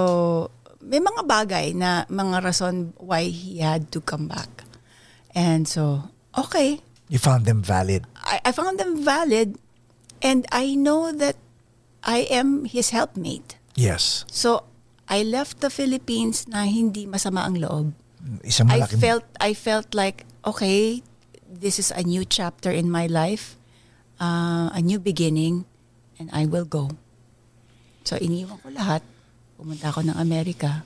may 0.81 0.97
mga 0.97 1.21
bagay 1.29 1.77
na 1.77 2.09
mga 2.09 2.41
rason 2.41 2.97
why 2.97 3.29
he 3.29 3.61
had 3.61 3.93
to 3.93 4.01
come 4.01 4.25
back. 4.25 4.65
And 5.37 5.69
so, 5.69 6.09
okay, 6.33 6.81
You 7.07 7.19
found 7.23 7.47
them 7.47 7.63
valid. 7.63 8.03
I, 8.19 8.43
I 8.43 8.51
found 8.51 8.79
them 8.83 8.99
valid 8.99 9.55
and 10.19 10.43
I 10.51 10.75
know 10.75 11.15
that 11.15 11.39
I 12.03 12.27
am 12.27 12.67
his 12.67 12.91
helpmate. 12.91 13.55
Yes. 13.79 14.27
So, 14.27 14.67
I 15.07 15.23
left 15.23 15.63
the 15.63 15.71
Philippines 15.71 16.51
na 16.51 16.67
hindi 16.67 17.07
masama 17.07 17.47
ang 17.47 17.55
loob. 17.63 17.95
Isang 18.43 18.67
I 18.67 18.83
malaking... 18.83 18.99
felt 18.99 19.25
I 19.39 19.55
felt 19.55 19.95
like 19.95 20.27
okay, 20.43 20.99
this 21.49 21.79
is 21.79 21.91
a 21.91 22.03
new 22.03 22.25
chapter 22.25 22.71
in 22.71 22.91
my 22.91 23.07
life, 23.07 23.55
uh, 24.19 24.69
a 24.71 24.81
new 24.81 24.99
beginning, 24.99 25.65
and 26.19 26.29
I 26.31 26.45
will 26.45 26.65
go. 26.65 26.91
So 28.03 28.15
iniwan 28.19 28.59
ko 28.63 28.71
lahat, 28.71 29.01
pumunta 29.59 29.91
ako 29.91 30.07
ng 30.07 30.17
Amerika 30.19 30.83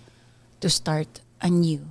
to 0.62 0.70
start 0.70 1.22
anew. 1.42 1.86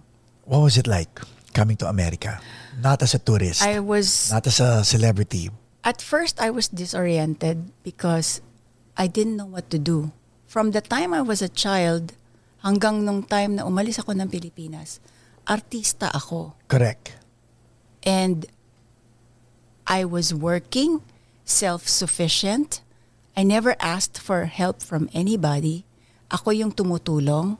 What 0.46 0.62
was 0.62 0.78
it 0.78 0.86
like 0.86 1.10
coming 1.54 1.78
to 1.82 1.86
America? 1.86 2.42
Not 2.82 3.02
as 3.02 3.14
a 3.14 3.20
tourist. 3.22 3.62
I 3.62 3.78
was 3.78 4.30
not 4.30 4.46
as 4.46 4.58
a 4.58 4.82
celebrity. 4.82 5.50
at 5.80 6.04
first 6.04 6.36
I 6.36 6.52
was 6.52 6.68
disoriented 6.68 7.72
because 7.80 8.44
I 9.00 9.08
didn't 9.08 9.36
know 9.40 9.48
what 9.48 9.72
to 9.72 9.78
do. 9.78 10.12
From 10.44 10.74
the 10.74 10.82
time 10.82 11.14
I 11.14 11.22
was 11.22 11.40
a 11.40 11.48
child 11.48 12.12
hanggang 12.60 13.06
nung 13.06 13.24
time 13.24 13.56
na 13.56 13.64
umalis 13.64 14.02
ako 14.02 14.12
ng 14.12 14.28
Pilipinas, 14.28 15.00
artista 15.46 16.10
ako. 16.12 16.58
Correct. 16.68 17.20
and 18.04 18.46
I 19.90 20.06
was 20.06 20.30
working, 20.30 21.02
self-sufficient. 21.44 22.80
I 23.36 23.42
never 23.42 23.74
asked 23.82 24.22
for 24.22 24.46
help 24.46 24.86
from 24.86 25.10
anybody. 25.10 25.82
Ako 26.30 26.54
yung 26.54 26.70
tumutulong. 26.70 27.58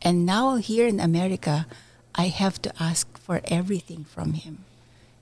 And 0.00 0.24
now 0.24 0.56
here 0.56 0.88
in 0.88 0.96
America, 0.96 1.68
I 2.16 2.32
have 2.32 2.56
to 2.64 2.72
ask 2.80 3.04
for 3.20 3.44
everything 3.44 4.08
from 4.08 4.32
him. 4.32 4.64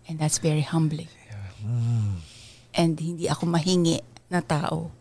And 0.07 0.22
that's 0.22 0.38
very 0.38 0.62
humbling. 0.62 1.11
And 2.78 2.94
hindi 2.94 3.26
ako 3.26 3.51
mahingi 3.51 3.99
na 4.30 4.38
tao. 4.38 4.94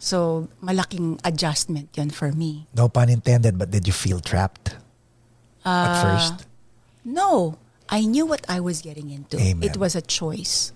So, 0.00 0.48
malaking 0.64 1.20
adjustment 1.24 1.92
yon 1.92 2.08
for 2.08 2.32
me. 2.32 2.64
No 2.72 2.88
pun 2.88 3.10
intended, 3.12 3.58
but 3.58 3.68
did 3.68 3.84
you 3.84 3.92
feel 3.92 4.24
trapped 4.24 4.80
at 5.66 5.92
Ah. 5.92 6.00
first? 6.00 6.48
No, 7.04 7.58
I 7.88 8.04
knew 8.04 8.26
what 8.26 8.44
I 8.48 8.60
was 8.60 8.82
getting 8.84 9.10
into. 9.10 9.40
Amen. 9.40 9.64
It 9.64 9.76
was 9.76 9.96
a 9.96 10.04
choice. 10.04 10.72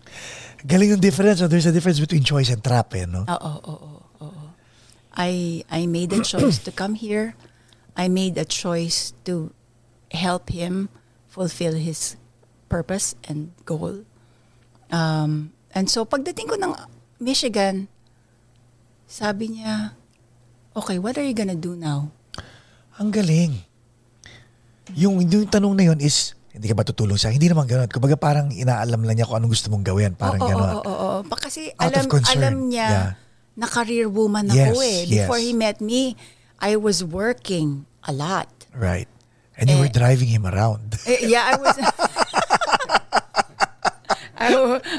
Galing 0.64 0.96
yung 0.96 1.02
difference. 1.02 1.40
No? 1.40 1.48
There's 1.48 1.66
a 1.68 1.72
difference 1.72 2.00
between 2.00 2.24
choice 2.24 2.48
and 2.48 2.64
trap, 2.64 2.94
eh, 2.96 3.04
no? 3.04 3.28
Oo, 3.28 3.52
oo, 3.68 3.90
oo. 4.22 4.44
I 5.12 5.60
I 5.68 5.84
made 5.84 6.12
a 6.16 6.24
choice 6.24 6.56
to 6.64 6.72
come 6.72 6.96
here. 6.96 7.36
I 7.92 8.08
made 8.08 8.40
a 8.40 8.48
choice 8.48 9.12
to 9.28 9.52
help 10.08 10.48
him 10.48 10.88
fulfill 11.28 11.76
his 11.76 12.16
purpose 12.72 13.12
and 13.28 13.52
goal. 13.68 14.08
Um, 14.88 15.52
and 15.76 15.92
so 15.92 16.08
pagdating 16.08 16.48
ko 16.48 16.56
ng 16.56 16.72
Michigan, 17.20 17.92
sabi 19.04 19.60
niya, 19.60 19.92
okay, 20.72 20.96
what 20.96 21.20
are 21.20 21.24
you 21.24 21.36
gonna 21.36 21.56
do 21.56 21.76
now? 21.76 22.08
Ang 22.96 23.12
galing. 23.12 23.68
Yung, 24.96 25.20
yung 25.20 25.48
tanong 25.48 25.76
na 25.76 25.84
yun 25.92 26.00
is, 26.00 26.32
hindi 26.52 26.68
ka 26.68 26.76
ba 26.76 26.84
tutulong 26.84 27.16
sa 27.16 27.32
Hindi 27.32 27.48
naman 27.48 27.64
ganun. 27.64 27.88
Kumbaga 27.88 28.14
parang 28.14 28.52
inaalam 28.52 29.00
lang 29.00 29.16
niya 29.16 29.24
kung 29.24 29.40
anong 29.40 29.52
gusto 29.52 29.72
mong 29.72 29.82
gawin. 29.82 30.12
Parang 30.12 30.36
oo, 30.38 30.48
ganun. 30.48 30.68
Oo, 30.76 30.84
oo, 30.84 31.08
oo. 31.24 31.32
Kasi 31.32 31.72
Out 31.74 31.96
alam, 31.96 32.04
alam 32.28 32.56
niya 32.68 32.88
Yeah. 32.88 33.10
na 33.56 33.66
career 33.66 34.06
woman 34.06 34.48
Yes, 34.48 34.68
ako 34.68 34.78
eh. 34.80 35.00
yes. 35.02 35.24
Before 35.24 35.40
he 35.40 35.52
met 35.52 35.80
me, 35.80 36.12
I 36.60 36.76
was 36.76 37.00
working 37.00 37.88
a 38.04 38.12
lot. 38.12 38.52
Right. 38.70 39.08
And 39.56 39.68
you 39.68 39.80
were 39.80 39.88
Eh. 39.88 39.94
driving 39.94 40.28
him 40.28 40.44
around. 40.44 40.96
Eh, 41.08 41.26
yeah, 41.26 41.52
I 41.52 41.56
was... 41.56 41.76
I, 44.36 44.48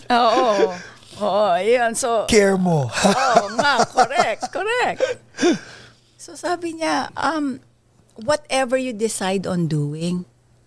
oo. 0.09 0.73
Oo, 1.21 1.45
yun. 1.59 1.93
So, 1.93 2.25
Care 2.25 2.57
mo. 2.57 2.89
Oo 3.37 3.45
nga, 3.53 3.85
correct, 3.85 4.49
correct. 4.49 5.01
So 6.17 6.33
sabi 6.33 6.79
niya, 6.79 7.11
um, 7.13 7.59
whatever 8.17 8.79
you 8.79 8.95
decide 8.95 9.45
on 9.45 9.67
doing, 9.67 10.23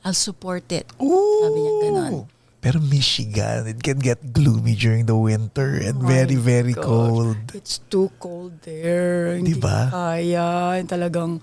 I'll 0.07 0.15
support 0.15 0.71
it. 0.71 0.87
Sabi 0.95 1.59
niya 1.59 1.75
ganon. 1.83 2.13
Ooh. 2.15 2.27
Pero 2.63 2.79
Michigan, 2.79 3.67
it 3.67 3.79
can 3.79 3.99
get 3.99 4.19
gloomy 4.31 4.75
during 4.75 5.07
the 5.07 5.15
winter 5.15 5.83
and 5.83 5.99
Oh 5.99 6.07
very, 6.07 6.35
very 6.35 6.75
gosh. 6.75 6.83
cold. 6.83 7.39
It's 7.55 7.79
too 7.87 8.11
cold 8.19 8.63
there. 8.63 9.35
Hindi 9.39 9.55
Diba? 9.55 9.91
ko 9.91 9.95
kaya. 9.95 10.47
Talagang 10.83 11.43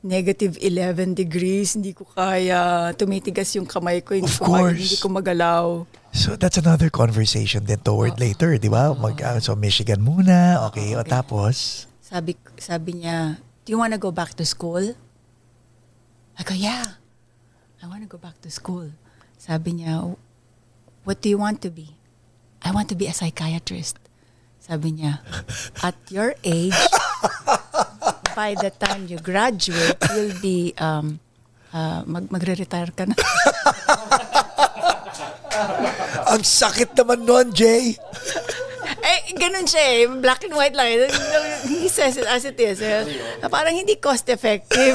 negative 0.00 0.56
11 0.60 1.12
degrees. 1.12 1.76
Hindi 1.76 1.92
ko 1.92 2.08
kaya. 2.08 2.92
Tumitigas 2.96 3.52
yung 3.52 3.68
kamay 3.68 4.00
ko. 4.00 4.16
Hindi, 4.16 4.32
Of 4.32 4.40
ko, 4.40 4.48
course. 4.48 4.80
hindi 4.80 4.96
ko 4.96 5.08
magalaw. 5.12 5.64
So 6.12 6.36
that's 6.36 6.56
another 6.56 6.88
conversation 6.88 7.64
then 7.64 7.80
toward 7.80 8.16
later, 8.16 8.56
di 8.56 8.68
ba? 8.68 8.92
Mag, 8.92 9.20
ah, 9.24 9.40
so 9.40 9.52
Michigan 9.56 10.00
muna, 10.00 10.68
okay. 10.68 10.92
O 10.96 11.04
tapos, 11.04 11.84
Sabi, 12.00 12.36
sabi 12.60 13.00
niya, 13.04 13.40
do 13.64 13.72
you 13.72 13.80
wanna 13.80 13.96
go 13.96 14.12
back 14.12 14.36
to 14.36 14.44
school? 14.44 14.84
I 16.36 16.44
go, 16.44 16.52
yeah. 16.52 17.00
I 17.82 17.86
wanna 17.90 18.06
go 18.06 18.18
back 18.18 18.38
to 18.46 18.50
school. 18.50 18.90
Sabi 19.36 19.82
niya, 19.82 20.14
what 21.02 21.18
do 21.20 21.28
you 21.28 21.38
want 21.38 21.60
to 21.66 21.70
be? 21.70 21.96
I 22.62 22.70
want 22.70 22.88
to 22.90 22.94
be 22.94 23.08
a 23.10 23.14
psychiatrist. 23.14 23.98
Sabi 24.62 24.92
niya, 25.02 25.18
at 25.82 25.98
your 26.14 26.38
age, 26.46 26.78
by 28.38 28.54
the 28.54 28.70
time 28.70 29.10
you 29.10 29.18
graduate, 29.18 29.98
you'll 30.14 30.38
be, 30.38 30.70
um, 30.78 31.18
uh, 31.74 32.06
mag 32.06 32.30
magre-retire 32.30 32.94
ka 32.94 33.10
na. 33.10 33.18
ang 36.32 36.46
sakit 36.46 36.94
naman 36.94 37.26
nun, 37.26 37.50
Jay. 37.50 37.98
eh, 39.10 39.20
ganun 39.34 39.66
siya 39.66 39.82
eh. 39.82 40.06
Black 40.06 40.46
and 40.46 40.54
white 40.54 40.78
lang. 40.78 41.02
eh. 41.02 41.10
He 41.66 41.90
says 41.90 42.14
it 42.14 42.30
as 42.30 42.46
it 42.46 42.54
is. 42.62 42.78
eh. 42.78 43.02
Parang 43.50 43.74
hindi 43.74 43.98
cost 43.98 44.30
effective. 44.30 44.94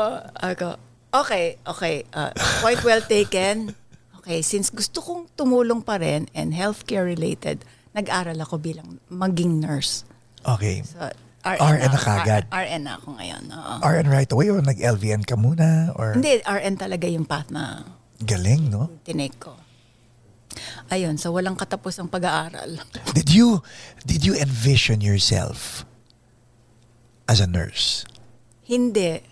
So, 0.00 0.20
ako, 0.40 0.68
okay, 1.12 1.60
okay. 1.68 2.04
uh, 2.16 2.32
point 2.64 2.80
well 2.84 3.02
taken. 3.04 3.76
Okay, 4.20 4.40
since 4.44 4.68
gusto 4.68 5.00
kong 5.00 5.28
tumulong 5.36 5.80
pa 5.84 5.96
rin 5.96 6.28
and 6.36 6.52
healthcare 6.52 7.04
related, 7.04 7.64
nag-aral 7.96 8.36
ako 8.40 8.60
bilang 8.60 9.00
maging 9.08 9.60
nurse. 9.60 10.04
Okay. 10.44 10.84
So, 10.84 11.08
RN 11.40 11.88
na 11.88 11.96
ako. 11.96 12.04
kagad. 12.04 12.42
RN 12.52 12.82
na 12.84 12.92
ako 13.00 13.08
ngayon. 13.16 13.42
oo. 13.48 13.74
RN 13.80 14.08
right 14.12 14.28
away 14.28 14.52
or 14.52 14.60
nag-LVN 14.60 15.24
ka 15.24 15.40
muna? 15.40 15.92
Or 15.96 16.12
Hindi, 16.12 16.44
RN 16.44 16.76
talaga 16.76 17.08
yung 17.08 17.24
path 17.24 17.48
na 17.48 17.84
galing, 18.20 18.68
no? 18.68 18.92
tinake 19.04 19.40
ko. 19.40 19.56
Ayun, 20.92 21.16
so 21.16 21.32
walang 21.32 21.56
katapos 21.56 21.96
ang 21.96 22.10
pag-aaral. 22.10 22.82
Did 23.16 23.30
you 23.30 23.62
did 24.02 24.26
you 24.26 24.34
envision 24.34 24.98
yourself 24.98 25.86
as 27.30 27.38
a 27.38 27.46
nurse? 27.46 28.02
Hindi. 28.66 29.29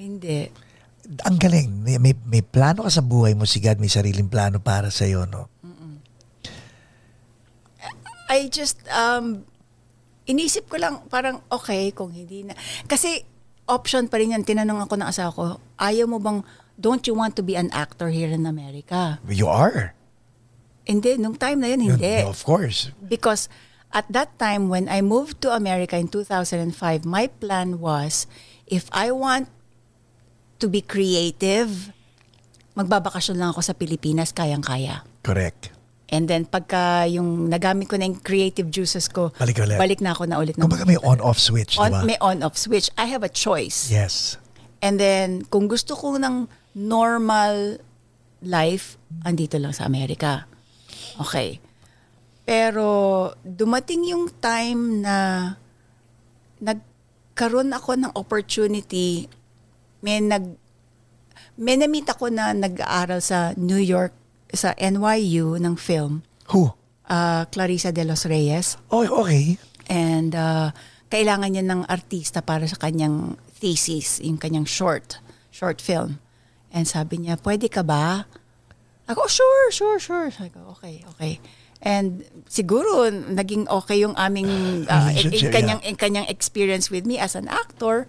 Hindi. 0.00 0.48
Ang 1.28 1.36
galing. 1.36 1.68
May, 1.84 2.16
may, 2.16 2.40
plano 2.40 2.88
ka 2.88 2.90
sa 2.90 3.04
buhay 3.04 3.36
mo, 3.36 3.44
si 3.44 3.60
God, 3.60 3.76
may 3.76 3.92
sariling 3.92 4.32
plano 4.32 4.56
para 4.56 4.88
sa 4.88 5.04
iyo, 5.04 5.28
no? 5.28 5.52
I 8.30 8.46
just, 8.48 8.80
um, 8.88 9.42
inisip 10.24 10.70
ko 10.70 10.78
lang, 10.78 11.04
parang 11.10 11.44
okay 11.50 11.90
kung 11.90 12.14
hindi 12.14 12.46
na. 12.46 12.54
Kasi 12.86 13.26
option 13.66 14.06
pa 14.06 14.22
rin 14.22 14.32
yan. 14.32 14.46
Tinanong 14.46 14.86
ako 14.86 14.94
ng 15.02 15.08
asawa 15.10 15.30
ko, 15.34 15.42
ayaw 15.76 16.06
mo 16.06 16.22
bang, 16.22 16.40
don't 16.78 17.04
you 17.04 17.12
want 17.12 17.34
to 17.36 17.42
be 17.42 17.58
an 17.58 17.68
actor 17.74 18.08
here 18.08 18.30
in 18.30 18.46
America? 18.46 19.18
You 19.26 19.50
are. 19.50 19.92
Hindi, 20.86 21.18
nung 21.18 21.36
time 21.36 21.60
na 21.60 21.68
yun, 21.74 21.82
hindi. 21.92 22.22
Of 22.22 22.46
course. 22.46 22.94
Because 23.02 23.50
at 23.90 24.06
that 24.14 24.38
time, 24.38 24.70
when 24.70 24.86
I 24.86 25.02
moved 25.02 25.42
to 25.42 25.50
America 25.50 25.98
in 25.98 26.06
2005, 26.06 26.70
my 27.02 27.26
plan 27.42 27.82
was, 27.82 28.30
if 28.70 28.86
I 28.94 29.10
want 29.10 29.50
to 30.60 30.68
be 30.68 30.84
creative, 30.84 31.90
magbabakasyon 32.76 33.36
lang 33.40 33.50
ako 33.50 33.64
sa 33.64 33.74
Pilipinas, 33.74 34.30
kayang-kaya. 34.30 35.02
Correct. 35.24 35.72
And 36.10 36.26
then 36.26 36.42
pagka 36.42 37.06
yung 37.06 37.46
nagamit 37.46 37.86
ko 37.86 37.94
na 37.94 38.10
yung 38.10 38.18
creative 38.18 38.66
juices 38.66 39.06
ko, 39.06 39.30
Balik 39.38 39.62
ulit. 39.62 39.78
balik 39.78 40.00
na 40.02 40.10
ako 40.10 40.26
na 40.26 40.42
ulit. 40.42 40.58
Kumbaga 40.58 40.82
may 40.82 40.98
on-off 41.06 41.38
switch, 41.38 41.78
on, 41.78 41.90
ba? 41.94 42.02
may 42.02 42.18
on-off 42.18 42.58
switch. 42.58 42.90
I 42.98 43.06
have 43.06 43.22
a 43.22 43.30
choice. 43.30 43.88
Yes. 43.88 44.34
And 44.82 44.98
then, 44.98 45.46
kung 45.46 45.70
gusto 45.70 45.94
ko 45.94 46.18
ng 46.18 46.50
normal 46.74 47.78
life, 48.42 48.98
andito 49.22 49.54
lang 49.60 49.70
sa 49.70 49.86
Amerika. 49.86 50.50
Okay. 51.20 51.62
Pero, 52.42 53.30
dumating 53.46 54.10
yung 54.10 54.26
time 54.42 55.04
na 55.06 55.16
nagkaroon 56.58 57.70
ako 57.70 57.90
ng 57.94 58.12
opportunity, 58.18 59.30
may 60.00 60.20
nag 60.20 60.56
may 61.60 61.76
na-meet 61.76 62.08
ako 62.08 62.32
na 62.32 62.56
nag-aaral 62.56 63.20
sa 63.20 63.52
New 63.60 63.80
York, 63.80 64.16
sa 64.48 64.72
NYU 64.80 65.60
ng 65.60 65.76
film, 65.76 66.24
Who? 66.56 66.72
uh, 67.04 67.44
Clarissa 67.52 67.92
de 67.92 68.04
los 68.08 68.24
Reyes. 68.24 68.80
Oh, 68.88 69.04
okay. 69.04 69.60
And 69.90 70.32
uh, 70.32 70.72
kailangan 71.12 71.52
niya 71.52 71.64
ng 71.68 71.84
artista 71.84 72.40
para 72.40 72.64
sa 72.64 72.80
kanyang 72.80 73.36
thesis, 73.60 74.24
yung 74.24 74.40
kanyang 74.40 74.64
short, 74.64 75.20
short 75.52 75.84
film. 75.84 76.22
And 76.72 76.86
sabi 76.88 77.26
niya, 77.26 77.36
pwede 77.42 77.68
ka 77.68 77.84
ba? 77.84 78.24
Ako, 79.10 79.26
sure, 79.26 79.68
sure, 79.74 79.98
sure. 79.98 80.30
Sabi 80.30 80.54
ko, 80.54 80.78
okay, 80.78 81.02
okay. 81.12 81.42
And 81.82 82.22
siguro, 82.46 83.10
naging 83.10 83.66
okay 83.66 84.00
yung 84.00 84.14
aming, 84.14 84.48
uh, 84.92 85.10
in, 85.12 85.28
in 85.28 85.50
Relationship, 85.50 85.52
kanyang, 85.52 85.80
in 85.82 85.96
kanyang 85.98 86.28
experience 86.30 86.88
with 86.88 87.04
me 87.04 87.18
as 87.18 87.34
an 87.34 87.50
actor. 87.50 88.06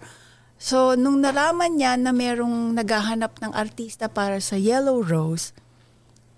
So, 0.62 0.94
nung 0.94 1.18
nalaman 1.18 1.74
niya 1.74 1.98
na 1.98 2.14
merong 2.14 2.78
naghahanap 2.78 3.34
ng 3.42 3.50
artista 3.50 4.06
para 4.06 4.38
sa 4.38 4.54
Yellow 4.54 5.02
Rose, 5.02 5.50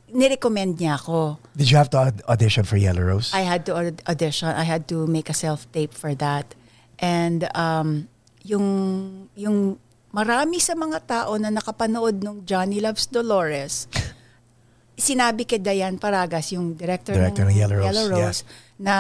nirecommend 0.09 0.81
niya 0.81 0.97
ako. 0.97 1.37
Did 1.53 1.69
you 1.69 1.77
have 1.77 1.93
to 1.93 2.09
aud- 2.09 2.25
audition 2.25 2.65
for 2.65 2.81
Yellow 2.81 3.05
Rose? 3.05 3.37
I 3.37 3.45
had 3.45 3.69
to 3.69 3.77
aud- 3.77 4.01
audition. 4.09 4.49
I 4.49 4.65
had 4.65 4.89
to 4.89 5.05
make 5.05 5.29
a 5.29 5.37
self-tape 5.37 5.93
for 5.93 6.17
that. 6.17 6.57
And 6.97 7.45
um, 7.53 8.09
yung, 8.41 8.65
yung 9.37 9.77
marami 10.09 10.57
sa 10.57 10.73
mga 10.73 11.05
tao 11.05 11.37
na 11.37 11.53
nakapanood 11.53 12.25
ng 12.25 12.49
Johnny 12.49 12.81
Loves 12.81 13.13
Dolores, 13.13 13.93
sinabi 14.97 15.45
kay 15.45 15.61
Diane 15.61 16.01
Paragas, 16.01 16.49
yung 16.57 16.81
director, 16.81 17.13
Director 17.13 17.45
ng 17.45 17.61
Yellow 17.61 18.09
Rose, 18.09 18.41
na 18.81 18.97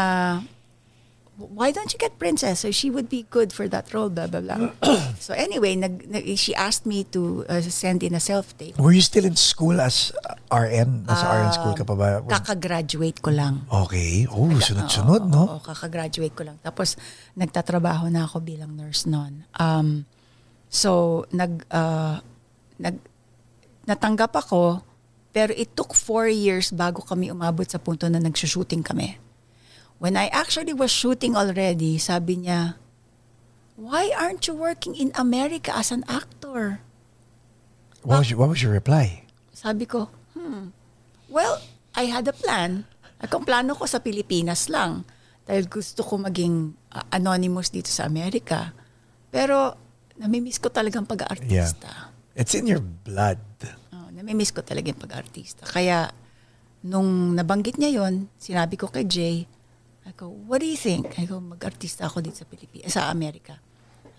why 1.37 1.71
don't 1.71 1.93
you 1.93 1.99
get 1.99 2.19
Princess? 2.19 2.61
So 2.61 2.71
she 2.71 2.91
would 2.91 3.09
be 3.09 3.27
good 3.31 3.53
for 3.53 3.67
that 3.69 3.93
role, 3.93 4.09
blah, 4.09 4.27
blah, 4.27 4.41
blah. 4.41 4.71
so 5.19 5.35
anyway, 5.35 5.75
nag, 5.75 6.07
nag- 6.09 6.39
she 6.39 6.55
asked 6.55 6.87
me 6.87 7.05
to 7.11 7.45
uh, 7.49 7.61
send 7.61 8.03
in 8.03 8.15
a 8.15 8.21
self-tape. 8.21 8.79
Were 8.79 8.93
you 8.93 9.01
still 9.03 9.25
in 9.25 9.37
school 9.37 9.81
as 9.81 10.13
RN? 10.53 11.05
Nasa 11.07 11.27
RN 11.27 11.53
school 11.53 11.75
ka 11.75 11.85
pa 11.85 11.95
ba? 11.95 12.09
Kakagraduate 12.23 13.19
ko 13.19 13.31
lang. 13.35 13.67
Okay. 13.67 14.27
Oh, 14.31 14.47
sunod-sunod, 14.47 15.27
no? 15.27 15.59
Oo, 15.59 15.61
kakagraduate 15.63 16.35
ko 16.35 16.47
lang. 16.47 16.57
Tapos, 16.63 16.95
nagtatrabaho 17.35 18.07
na 18.11 18.31
ako 18.31 18.39
bilang 18.39 18.79
nurse 18.79 19.11
noon. 19.11 19.43
Um, 19.59 20.07
so, 20.71 21.25
nag, 21.35 21.67
uh, 21.75 22.23
nag, 22.79 22.97
natanggap 23.91 24.39
ako, 24.39 24.87
pero 25.35 25.51
it 25.59 25.75
took 25.75 25.99
four 25.99 26.31
years 26.31 26.71
bago 26.71 27.03
kami 27.03 27.27
umabot 27.27 27.67
sa 27.67 27.83
punto 27.83 28.07
na 28.07 28.23
nagsushooting 28.23 28.87
kami. 28.87 29.19
When 29.99 30.19
I 30.19 30.29
actually 30.35 30.75
was 30.75 30.91
shooting 30.91 31.39
already, 31.39 31.97
sabi 31.97 32.45
niya, 32.45 32.77
why 33.75 34.11
aren't 34.15 34.47
you 34.47 34.55
working 34.55 34.95
in 34.95 35.11
America 35.15 35.75
as 35.75 35.91
an 35.91 36.05
actor? 36.07 36.83
What 38.05 38.23
was 38.23 38.29
your, 38.31 38.39
what 38.39 38.51
was 38.53 38.61
your 38.63 38.75
reply? 38.75 39.25
Sabi 39.55 39.87
ko, 39.87 40.13
hmm, 40.37 40.75
well, 41.31 41.63
I 41.97 42.11
had 42.11 42.29
a 42.29 42.37
plan. 42.37 42.85
At 43.23 43.33
kung 43.33 43.49
plano 43.49 43.73
ko 43.73 43.89
sa 43.89 44.03
Pilipinas 44.03 44.69
lang. 44.69 45.09
Dahil 45.49 45.69
gusto 45.69 46.05
ko 46.05 46.21
maging 46.21 46.77
uh, 46.93 47.05
anonymous 47.13 47.73
dito 47.73 47.89
sa 47.89 48.05
Amerika. 48.05 48.77
Pero, 49.33 49.77
namimiss 50.21 50.61
ko 50.61 50.69
talagang 50.69 51.09
pag-aartista. 51.09 52.13
It's 52.37 52.53
in 52.53 52.69
your 52.69 52.83
blood. 52.83 53.41
Oh, 53.95 54.11
namimiss 54.13 54.53
ko 54.53 54.61
talaga 54.61 54.93
yung 54.93 55.01
pag-aartista. 55.01 55.65
Kaya, 55.65 56.13
nung 56.85 57.33
nabanggit 57.33 57.81
niya 57.81 58.05
yon 58.05 58.29
sinabi 58.37 58.77
ko 58.77 58.93
kay 58.93 59.09
Jay, 59.09 59.37
ako, 60.09 60.29
what 60.45 60.61
do 60.61 60.69
you 60.69 60.77
think? 60.77 61.17
I 61.19 61.25
go, 61.25 61.41
mag-artista 61.41 62.07
ako 62.07 62.21
dito 62.21 62.43
sa 62.43 62.47
Pilipinas, 62.49 62.93
sa 62.93 63.09
Amerika. 63.09 63.57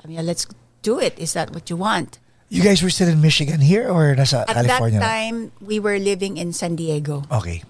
Sabi 0.02 0.18
niya, 0.18 0.26
let's 0.26 0.50
do 0.82 0.98
it. 0.98 1.18
Is 1.22 1.38
that 1.38 1.54
what 1.54 1.70
you 1.70 1.78
want? 1.78 2.18
You 2.50 2.62
guys 2.62 2.82
were 2.82 2.94
still 2.94 3.10
in 3.10 3.22
Michigan 3.22 3.62
here 3.62 3.90
or 3.90 4.14
nasa 4.14 4.46
At 4.46 4.54
California? 4.54 5.02
that 5.02 5.06
na? 5.06 5.10
time, 5.10 5.38
we 5.62 5.82
were 5.82 5.98
living 5.98 6.38
in 6.38 6.54
San 6.54 6.78
Diego. 6.78 7.26
Okay. 7.30 7.66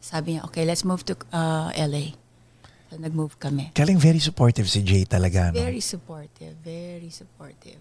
sabi 0.00 0.34
niya, 0.34 0.42
okay, 0.48 0.64
let's 0.64 0.82
move 0.82 1.04
to 1.04 1.14
uh, 1.30 1.70
LA. 1.76 2.16
So, 2.90 2.98
nag-move 2.98 3.38
kami. 3.38 3.70
Galing 3.76 4.00
very 4.00 4.18
supportive 4.18 4.66
si 4.66 4.82
Jay 4.82 5.06
talaga. 5.06 5.54
No? 5.54 5.60
Very 5.60 5.78
supportive, 5.78 6.58
very 6.66 7.12
supportive. 7.12 7.78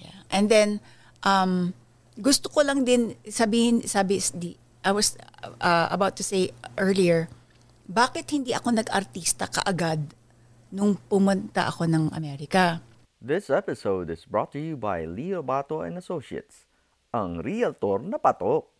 Yeah. 0.00 0.16
And 0.32 0.48
then, 0.48 0.80
um, 1.20 1.74
gusto 2.16 2.48
ko 2.48 2.64
lang 2.64 2.88
din 2.88 3.18
sabihin, 3.28 3.84
sabi, 3.84 4.22
I 4.80 4.92
was 4.96 5.18
uh, 5.60 5.88
about 5.92 6.16
to 6.16 6.24
say 6.24 6.56
earlier, 6.78 7.28
bakit 7.84 8.28
hindi 8.32 8.56
ako 8.56 8.80
nag-artista 8.80 9.48
kaagad 9.48 10.16
nung 10.74 10.96
pumunta 11.08 11.68
ako 11.68 11.88
ng 11.88 12.10
Amerika? 12.16 12.80
This 13.24 13.48
episode 13.48 14.12
is 14.12 14.28
brought 14.28 14.52
to 14.52 14.60
you 14.60 14.76
by 14.76 15.08
Leo 15.08 15.40
Bato 15.40 15.80
and 15.80 15.96
Associates, 15.96 16.68
ang 17.14 17.40
realtor 17.40 18.04
na 18.04 18.20
patok. 18.20 18.74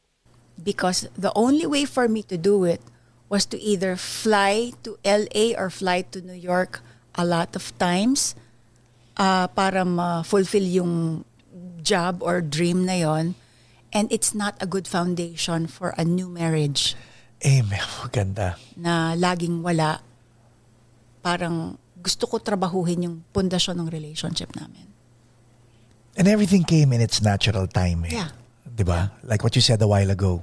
because 0.61 1.09
the 1.19 1.33
only 1.35 1.67
way 1.67 1.85
for 1.85 2.09
me 2.09 2.23
to 2.23 2.39
do 2.39 2.65
it 2.65 2.81
was 3.29 3.47
to 3.47 3.59
either 3.59 3.97
fly 3.97 4.73
to 4.85 4.99
LA 5.05 5.57
or 5.59 5.71
fly 5.71 6.03
to 6.03 6.21
New 6.21 6.39
York 6.39 6.83
a 7.15 7.25
lot 7.25 7.57
of 7.57 7.77
times 7.79 8.35
uh, 9.17 9.49
para 9.49 9.85
ma-fulfill 9.85 10.63
yung 10.63 11.25
job 11.83 12.23
or 12.23 12.41
dream 12.41 12.87
na 12.87 12.95
yon. 12.95 13.35
And 13.95 14.11
it's 14.11 14.35
not 14.35 14.59
a 14.59 14.67
good 14.67 14.89
foundation 14.89 15.67
for 15.67 15.95
a 15.97 16.05
new 16.05 16.29
marriage 16.29 16.99
Eh, 17.45 17.61
may 17.61 17.79
maganda. 18.03 18.57
na 18.75 19.13
laging 19.13 19.61
wala. 19.61 20.01
Parang 21.21 21.77
gusto 22.01 22.25
ko 22.25 22.41
trabahuhin 22.41 23.05
yung 23.05 23.17
pundasyon 23.33 23.77
ng 23.85 23.89
relationship 23.89 24.53
namin. 24.57 24.89
And 26.17 26.25
everything 26.29 26.65
came 26.65 26.93
in 26.93 27.01
its 27.05 27.21
natural 27.21 27.69
time. 27.69 28.09
Eh. 28.09 28.17
Yeah. 28.17 28.33
Diba? 28.65 29.13
Like 29.23 29.45
what 29.45 29.53
you 29.57 29.63
said 29.65 29.81
a 29.83 29.89
while 29.89 30.09
ago. 30.09 30.41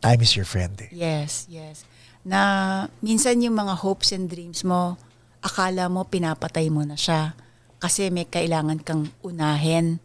Time 0.00 0.20
is 0.20 0.34
your 0.36 0.46
friend. 0.46 0.74
Eh. 0.78 0.90
Yes, 0.92 1.46
yes. 1.48 1.82
Na 2.24 2.84
minsan 3.00 3.40
yung 3.42 3.54
mga 3.54 3.80
hopes 3.82 4.12
and 4.12 4.30
dreams 4.30 4.62
mo, 4.62 4.96
akala 5.44 5.90
mo 5.92 6.06
pinapatay 6.06 6.72
mo 6.72 6.86
na 6.86 6.96
siya 6.96 7.36
kasi 7.76 8.08
may 8.08 8.24
kailangan 8.24 8.80
kang 8.80 9.12
unahin. 9.20 10.00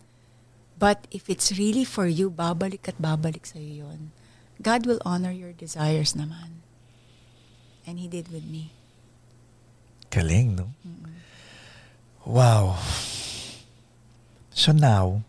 But 0.79 1.07
if 1.11 1.27
it's 1.27 1.55
really 1.55 1.83
for 1.83 2.07
you, 2.07 2.31
babalik 2.31 2.87
at 2.87 2.97
babalik 2.99 3.43
sa'yo 3.47 3.87
yun. 3.87 4.11
God 4.61 4.85
will 4.85 4.99
honor 5.07 5.31
your 5.31 5.55
desires 5.55 6.13
naman. 6.13 6.59
And 7.87 7.99
He 7.99 8.07
did 8.07 8.27
with 8.31 8.43
me. 8.43 8.75
Galing, 10.11 10.55
no? 10.55 10.75
Wow. 12.25 12.77
So 14.51 14.75
now, 14.75 15.23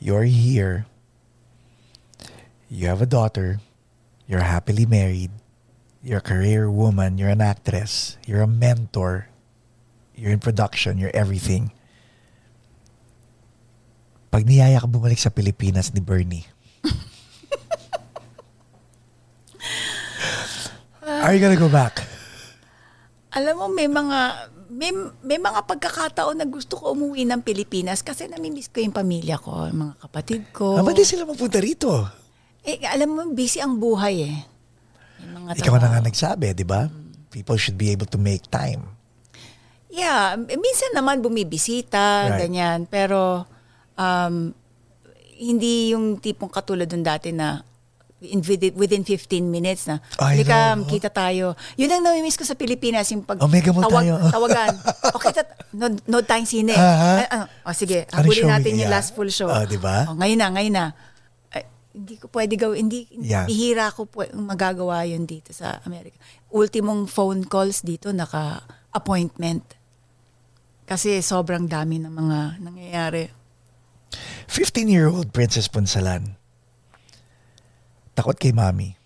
you're 0.00 0.24
here. 0.24 0.86
You 2.70 2.88
have 2.88 3.02
a 3.02 3.06
daughter. 3.06 3.60
You're 4.26 4.48
happily 4.48 4.86
married. 4.86 5.30
You're 6.02 6.18
a 6.18 6.24
career 6.24 6.70
woman. 6.70 7.18
You're 7.18 7.30
an 7.30 7.44
actress. 7.44 8.16
You're 8.26 8.42
a 8.42 8.48
mentor. 8.48 9.28
You're 10.16 10.32
in 10.32 10.40
production. 10.40 10.96
You're 10.96 11.14
everything. 11.14 11.70
Pag 14.32 14.48
niyaya 14.48 14.80
ka 14.80 14.88
bumalik 14.88 15.20
sa 15.20 15.30
Pilipinas 15.30 15.94
ni 15.94 16.00
Bernie, 16.00 16.48
are 21.04 21.32
you 21.34 21.40
gonna 21.40 21.58
go 21.58 21.68
back? 21.68 22.04
Alam 23.34 23.54
mo, 23.58 23.66
may 23.72 23.90
mga 23.90 24.18
may, 24.74 24.90
may 25.22 25.38
mga 25.38 25.60
pagkakataon 25.70 26.34
na 26.38 26.46
gusto 26.48 26.74
ko 26.78 26.94
umuwi 26.94 27.22
ng 27.28 27.42
Pilipinas 27.46 28.02
kasi 28.02 28.26
namimiss 28.26 28.70
ko 28.70 28.82
yung 28.82 28.94
pamilya 28.94 29.38
ko, 29.38 29.70
yung 29.70 29.90
mga 29.90 29.94
kapatid 30.02 30.42
ko. 30.50 30.74
Ah, 30.78 30.82
ba't 30.82 30.98
di 30.98 31.06
sila 31.06 31.22
mapunta 31.22 31.62
rito? 31.62 31.90
Eh, 32.64 32.80
alam 32.88 33.12
mo, 33.12 33.22
busy 33.30 33.60
ang 33.60 33.76
buhay 33.76 34.24
eh. 34.24 34.36
Mga 35.20 35.62
Ikaw 35.62 35.74
na 35.78 35.88
nga 35.94 36.00
nagsabi, 36.02 36.56
di 36.56 36.66
ba? 36.66 36.88
People 37.28 37.60
should 37.60 37.76
be 37.78 37.92
able 37.92 38.08
to 38.08 38.16
make 38.18 38.48
time. 38.48 38.88
Yeah, 39.94 40.34
minsan 40.34 40.90
naman 40.90 41.22
bumibisita, 41.22 42.34
Right. 42.34 42.48
ganyan. 42.48 42.90
Pero 42.90 43.46
um, 43.94 44.50
hindi 45.36 45.90
yung 45.90 46.16
tipong 46.16 46.48
katulad 46.48 46.86
nung 46.86 47.02
dati 47.02 47.30
na 47.30 47.62
in, 48.20 48.40
within, 48.40 48.72
within 48.74 49.02
15 49.04 49.20
minutes 49.44 49.84
na, 49.84 50.00
halika, 50.16 50.72
know. 50.74 50.88
kita 50.88 51.08
tayo. 51.08 51.52
Yun 51.76 51.90
ang 51.90 52.02
namimiss 52.02 52.34
ko 52.34 52.44
sa 52.44 52.56
Pilipinas, 52.56 53.04
yung 53.12 53.20
pag 53.20 53.36
Oh, 53.36 53.50
mega 53.50 53.68
mall 53.68 53.84
tayo. 53.84 54.16
tawagan. 54.32 54.72
Okay, 55.16 55.30
tat, 55.30 55.48
no, 55.72 55.86
no 56.08 56.18
tayong 56.20 56.48
sine. 56.48 56.72
Aha. 56.72 57.12
Ah, 57.20 57.26
ano, 57.28 57.44
oh, 57.62 57.74
sige, 57.76 58.08
Ano 58.08 58.24
habulin 58.24 58.48
natin 58.48 58.70
yung 58.74 58.88
Yeah. 58.88 58.94
last 58.96 59.12
full 59.12 59.28
show. 59.28 59.46
Oh, 59.46 59.64
di 59.64 59.76
ba? 59.76 60.08
Oh, 60.08 60.16
ngayon 60.16 60.38
na, 60.40 60.48
ngayon 60.50 60.72
na. 60.72 60.86
Ay, 61.50 61.62
hindi 61.92 62.16
ko 62.16 62.32
pwede 62.32 62.56
gawin, 62.56 62.88
hindi, 62.88 63.04
Yeah. 63.12 63.44
bihira 63.44 63.92
ko 63.92 64.08
pwe, 64.08 64.32
magagawa 64.32 65.04
yun 65.04 65.28
dito 65.28 65.52
sa 65.52 65.84
Amerika. 65.84 66.16
Ultimong 66.48 67.04
phone 67.04 67.44
calls 67.44 67.82
dito, 67.82 68.08
naka-appointment. 68.08 69.62
Kasi 70.84 71.20
sobrang 71.20 71.64
dami 71.64 71.96
ng 71.98 72.12
mga 72.12 72.38
nangyayari. 72.60 73.43
15-year-old 74.48 75.32
Princess 75.32 75.68
Punsalan. 75.68 76.36
Takot 78.14 78.38
kay 78.38 78.52
mommy. 78.52 78.96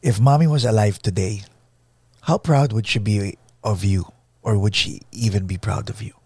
If 0.00 0.20
mommy 0.20 0.46
was 0.46 0.64
alive 0.64 0.98
today, 0.98 1.44
how 2.24 2.38
proud 2.38 2.72
would 2.72 2.86
she 2.86 2.98
be 2.98 3.36
of 3.62 3.84
you? 3.84 4.08
Or 4.40 4.56
would 4.56 4.74
she 4.74 5.04
even 5.12 5.44
be 5.44 5.60
proud 5.60 5.92
of 5.92 6.00
you? 6.00 6.16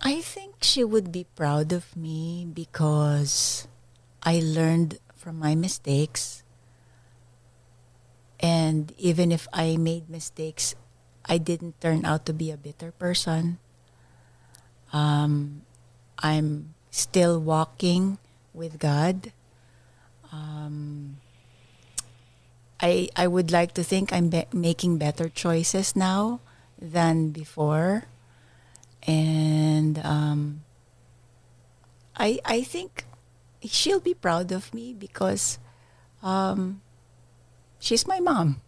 I 0.00 0.24
think 0.24 0.64
she 0.64 0.80
would 0.80 1.12
be 1.12 1.28
proud 1.36 1.72
of 1.72 1.92
me 1.92 2.48
because 2.48 3.68
I 4.24 4.40
learned 4.40 4.96
from 5.12 5.36
my 5.36 5.54
mistakes. 5.54 6.42
And 8.40 8.92
even 8.96 9.32
if 9.32 9.48
I 9.52 9.76
made 9.76 10.08
mistakes, 10.08 10.74
I 11.26 11.36
didn't 11.36 11.80
turn 11.80 12.04
out 12.04 12.24
to 12.26 12.32
be 12.32 12.50
a 12.50 12.56
bitter 12.56 12.92
person. 12.92 13.58
Um, 14.96 15.60
I'm 16.24 16.72
still 16.88 17.36
walking 17.38 18.16
with 18.54 18.78
God. 18.80 19.32
Um, 20.32 21.20
I 22.80 23.08
I 23.12 23.26
would 23.28 23.52
like 23.52 23.76
to 23.76 23.84
think 23.84 24.12
I'm 24.12 24.32
be- 24.32 24.48
making 24.52 24.96
better 24.96 25.28
choices 25.28 25.92
now 25.92 26.40
than 26.80 27.28
before, 27.28 28.08
and 29.04 30.00
um, 30.00 30.64
I 32.16 32.40
I 32.44 32.64
think 32.64 33.04
she'll 33.60 34.00
be 34.00 34.16
proud 34.16 34.48
of 34.48 34.72
me 34.72 34.96
because 34.96 35.60
um, 36.24 36.80
she's 37.80 38.08
my 38.08 38.20
mom. 38.20 38.64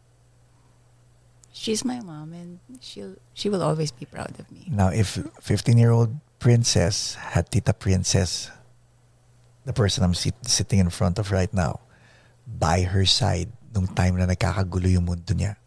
She's 1.58 1.82
my 1.84 1.98
mom, 1.98 2.30
and 2.32 2.62
she'll 2.78 3.18
she 3.34 3.50
will 3.50 3.66
always 3.66 3.90
be 3.90 4.06
proud 4.06 4.38
of 4.38 4.46
me. 4.54 4.70
Now, 4.70 4.94
if 4.94 5.18
15-year-old 5.42 6.14
Princess 6.38 7.18
had 7.34 7.50
Tita 7.50 7.74
Princess, 7.74 8.46
the 9.66 9.74
person 9.74 10.06
I'm 10.06 10.14
sit- 10.14 10.46
sitting 10.46 10.78
in 10.78 10.86
front 10.94 11.18
of 11.18 11.34
right 11.34 11.50
now, 11.50 11.82
by 12.46 12.86
her 12.86 13.02
side 13.02 13.50
nung 13.74 13.90
time 13.90 14.14
na 14.22 14.30
nagkakagulo 14.30 14.86
yung 14.86 15.10
mundo 15.10 15.34
niya, 15.34 15.58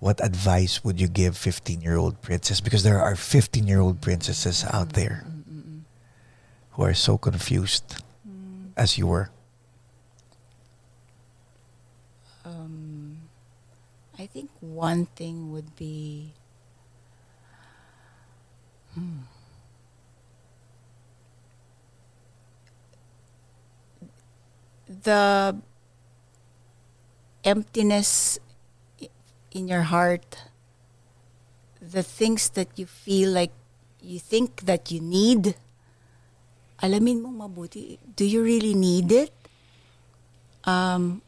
what 0.00 0.24
advice 0.24 0.80
would 0.80 0.96
you 0.96 1.12
give 1.12 1.36
15-year-old 1.36 2.24
Princess? 2.24 2.64
Because 2.64 2.88
there 2.88 3.04
are 3.04 3.20
15-year-old 3.20 4.00
princesses 4.00 4.64
out 4.72 4.96
there 4.96 5.28
mm, 5.28 5.44
mm, 5.44 5.60
mm, 5.60 5.80
who 6.72 6.82
are 6.88 6.96
so 6.96 7.20
confused 7.20 8.00
as 8.80 8.96
you 8.96 9.12
were. 9.12 9.28
I 14.24 14.26
think 14.26 14.48
one 14.64 15.04
thing 15.20 15.52
would 15.52 15.76
be 15.76 16.32
hmm. 18.96 19.28
the 24.88 25.60
emptiness 27.44 28.40
in 29.52 29.68
your 29.68 29.82
heart, 29.92 30.48
the 31.82 32.02
things 32.02 32.48
that 32.56 32.72
you 32.80 32.86
feel 32.86 33.28
like 33.28 33.52
you 34.00 34.18
think 34.18 34.64
that 34.64 34.90
you 34.90 35.04
need, 35.04 35.52
alamin 36.80 37.20
mong 37.20 37.44
mabuti, 37.44 37.98
do 38.16 38.24
you 38.24 38.40
really 38.40 38.72
need 38.72 39.12
it? 39.12 39.36
Um, 40.64 41.20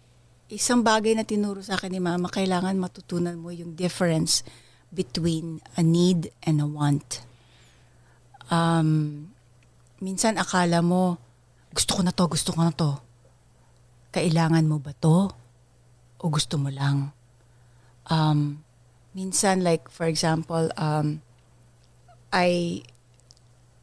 isang 0.46 0.86
bagay 0.86 1.18
na 1.18 1.26
tinuro 1.26 1.58
sa 1.58 1.74
akin 1.74 1.90
ni 1.90 1.98
mama, 1.98 2.30
kailangan 2.30 2.78
matutunan 2.78 3.34
mo 3.34 3.50
yung 3.50 3.74
difference 3.74 4.46
between 4.94 5.58
a 5.74 5.82
need 5.82 6.30
and 6.46 6.62
a 6.62 6.68
want. 6.68 7.26
Um, 8.46 9.34
minsan 9.98 10.38
akala 10.38 10.86
mo, 10.86 11.18
gusto 11.74 11.98
ko 11.98 12.00
na 12.06 12.14
to, 12.14 12.24
gusto 12.30 12.54
ko 12.54 12.62
na 12.62 12.70
to. 12.70 12.94
Kailangan 14.14 14.64
mo 14.70 14.78
ba 14.78 14.94
to? 14.94 15.34
O 16.22 16.30
gusto 16.30 16.56
mo 16.62 16.70
lang? 16.70 17.10
Um, 18.06 18.62
minsan 19.18 19.66
like, 19.66 19.90
for 19.90 20.06
example, 20.06 20.70
um, 20.78 21.26
I, 22.30 22.80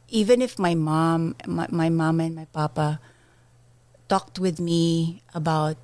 even 0.08 0.40
if 0.40 0.56
my 0.56 0.72
mom, 0.72 1.36
my, 1.44 1.68
my 1.68 1.92
mama 1.92 2.24
and 2.24 2.34
my 2.40 2.48
papa 2.48 3.04
talked 4.08 4.40
with 4.40 4.56
me 4.56 5.20
about 5.36 5.76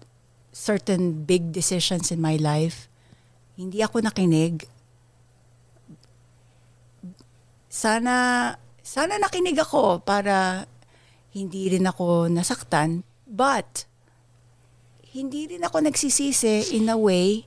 certain 0.51 1.25
big 1.25 1.55
decisions 1.55 2.11
in 2.11 2.19
my 2.19 2.37
life. 2.37 2.91
Hindi 3.55 3.83
ako 3.83 4.03
nakinig. 4.03 4.67
Sana 7.71 8.55
sana 8.83 9.23
nakinig 9.23 9.55
ako 9.55 10.03
para 10.03 10.67
hindi 11.31 11.71
rin 11.71 11.87
ako 11.87 12.27
nasaktan, 12.27 13.07
but 13.23 13.87
hindi 15.15 15.47
rin 15.47 15.63
ako 15.63 15.87
nagsisisi 15.87 16.75
in 16.75 16.91
a 16.91 16.99
way 16.99 17.47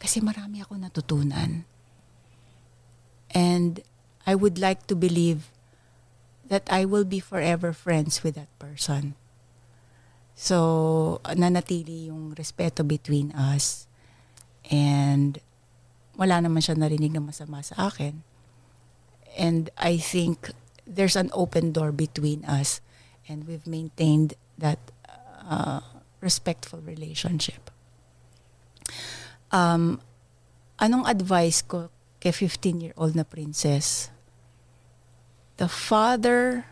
kasi 0.00 0.24
marami 0.24 0.64
ako 0.64 0.80
natutunan. 0.80 1.68
And 3.32 3.84
I 4.24 4.34
would 4.36 4.56
like 4.56 4.88
to 4.88 4.96
believe 4.96 5.52
that 6.48 6.68
I 6.68 6.84
will 6.84 7.04
be 7.04 7.20
forever 7.20 7.72
friends 7.72 8.20
with 8.20 8.36
that 8.36 8.52
person. 8.60 9.16
So, 10.34 11.20
nanatili 11.28 12.08
yung 12.08 12.34
respeto 12.34 12.82
between 12.82 13.32
us. 13.32 13.86
And 14.70 15.38
wala 16.16 16.40
naman 16.40 16.64
siya 16.64 16.76
narinig 16.76 17.12
na 17.12 17.22
masama 17.22 17.60
sa 17.64 17.92
akin. 17.92 18.24
And 19.36 19.70
I 19.76 19.96
think 19.96 20.52
there's 20.84 21.16
an 21.16 21.30
open 21.32 21.72
door 21.72 21.92
between 21.92 22.44
us. 22.44 22.80
And 23.28 23.46
we've 23.46 23.66
maintained 23.66 24.34
that 24.58 24.80
uh, 25.48 25.80
respectful 26.20 26.80
relationship. 26.80 27.70
Um, 29.52 30.00
anong 30.80 31.04
advice 31.08 31.60
ko 31.60 31.92
kay 32.22 32.32
15-year-old 32.32 33.18
na 33.18 33.26
princess? 33.26 34.08
The 35.58 35.68
father 35.68 36.66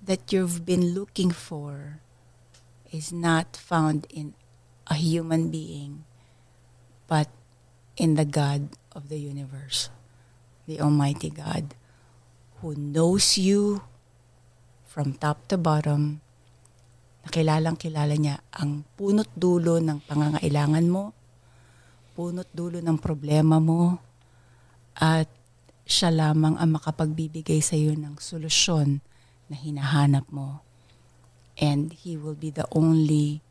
that 0.00 0.32
you've 0.32 0.64
been 0.64 0.94
looking 0.94 1.30
for 1.30 2.00
is 2.90 3.14
not 3.14 3.54
found 3.54 4.06
in 4.10 4.34
a 4.90 4.98
human 4.98 5.50
being, 5.50 6.02
but 7.06 7.30
in 7.94 8.18
the 8.18 8.26
God 8.26 8.74
of 8.90 9.06
the 9.06 9.18
universe, 9.18 9.90
the 10.66 10.82
Almighty 10.82 11.30
God, 11.30 11.78
who 12.58 12.74
knows 12.74 13.38
you 13.38 13.86
from 14.90 15.14
top 15.14 15.46
to 15.46 15.56
bottom, 15.56 16.18
nakilalang 17.22 17.78
kilala 17.78 18.18
niya 18.18 18.42
ang 18.50 18.82
punot 18.98 19.30
dulo 19.38 19.78
ng 19.78 20.02
pangangailangan 20.02 20.86
mo, 20.90 21.14
punot 22.18 22.50
dulo 22.50 22.82
ng 22.82 22.98
problema 22.98 23.62
mo, 23.62 24.02
at 24.98 25.30
siya 25.86 26.10
lamang 26.10 26.58
ang 26.58 26.74
makapagbibigay 26.74 27.62
sa 27.62 27.78
iyo 27.78 27.94
ng 27.94 28.18
solusyon 28.18 28.98
na 29.46 29.54
hinahanap 29.54 30.26
mo 30.30 30.69
and 31.60 31.92
he 31.92 32.16
will 32.16 32.34
be 32.34 32.48
the 32.48 32.64
only 32.72 33.44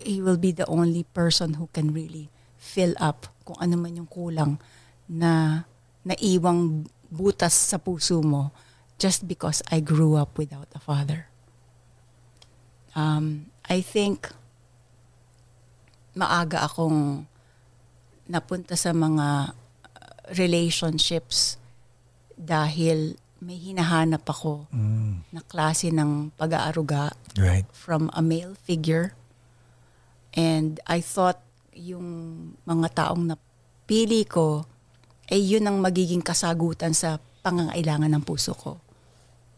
he 0.00 0.22
will 0.22 0.38
be 0.38 0.52
the 0.52 0.66
only 0.70 1.02
person 1.10 1.58
who 1.58 1.66
can 1.74 1.90
really 1.90 2.30
fill 2.56 2.94
up 3.02 3.26
kung 3.42 3.58
ano 3.58 3.74
man 3.74 3.98
yung 3.98 4.08
kulang 4.08 4.62
na 5.10 5.64
naiwang 6.06 6.86
butas 7.10 7.52
sa 7.52 7.82
puso 7.82 8.22
mo 8.22 8.54
just 8.96 9.26
because 9.26 9.60
I 9.68 9.80
grew 9.84 10.16
up 10.16 10.38
without 10.40 10.68
a 10.72 10.80
father. 10.80 11.28
Um, 12.96 13.52
I 13.68 13.84
think 13.84 14.32
maaga 16.16 16.64
akong 16.64 17.28
napunta 18.24 18.72
sa 18.72 18.96
mga 18.96 19.52
relationships 20.32 21.60
dahil 22.34 23.20
may 23.40 23.60
hinahanap 23.60 24.24
ako 24.24 24.66
na 25.30 25.40
klase 25.44 25.92
ng 25.92 26.32
pag-aaruga 26.34 27.12
Right. 27.36 27.68
from 27.68 28.08
a 28.16 28.24
male 28.24 28.56
figure. 28.64 29.12
And 30.32 30.80
I 30.88 31.04
thought 31.04 31.40
yung 31.76 32.08
mga 32.64 32.96
taong 32.96 33.28
napili 33.28 34.24
ko, 34.24 34.64
ay 35.28 35.42
yun 35.42 35.66
ang 35.66 35.82
magiging 35.82 36.22
kasagutan 36.22 36.94
sa 36.94 37.18
pangangailangan 37.44 38.08
ng 38.14 38.22
puso 38.24 38.54
ko. 38.54 38.80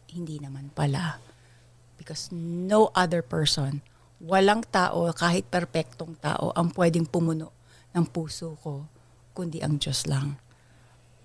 Hindi 0.09 0.41
naman 0.41 0.73
pala. 0.73 1.21
Because 1.95 2.33
no 2.33 2.89
other 2.97 3.21
person, 3.21 3.79
walang 4.19 4.65
tao, 4.67 5.07
kahit 5.15 5.47
perpektong 5.47 6.19
tao, 6.19 6.51
ang 6.57 6.73
pwedeng 6.75 7.07
pumuno 7.07 7.53
ng 7.95 8.05
puso 8.09 8.57
ko, 8.59 8.89
kundi 9.31 9.63
ang 9.63 9.79
Diyos 9.79 10.09
lang. 10.09 10.35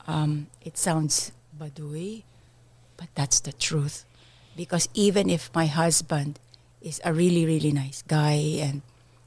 Um, 0.05 0.53
it 0.61 0.77
sounds 0.77 1.33
baduy, 1.57 2.23
but 2.97 3.09
that's 3.14 3.40
the 3.40 3.53
truth. 3.53 4.05
Because 4.57 4.88
even 4.95 5.28
if 5.30 5.51
my 5.55 5.66
husband 5.66 6.38
is 6.80 7.01
a 7.05 7.12
really, 7.12 7.45
really 7.47 7.72
nice 7.72 8.03
guy 8.07 8.61
and 8.62 8.82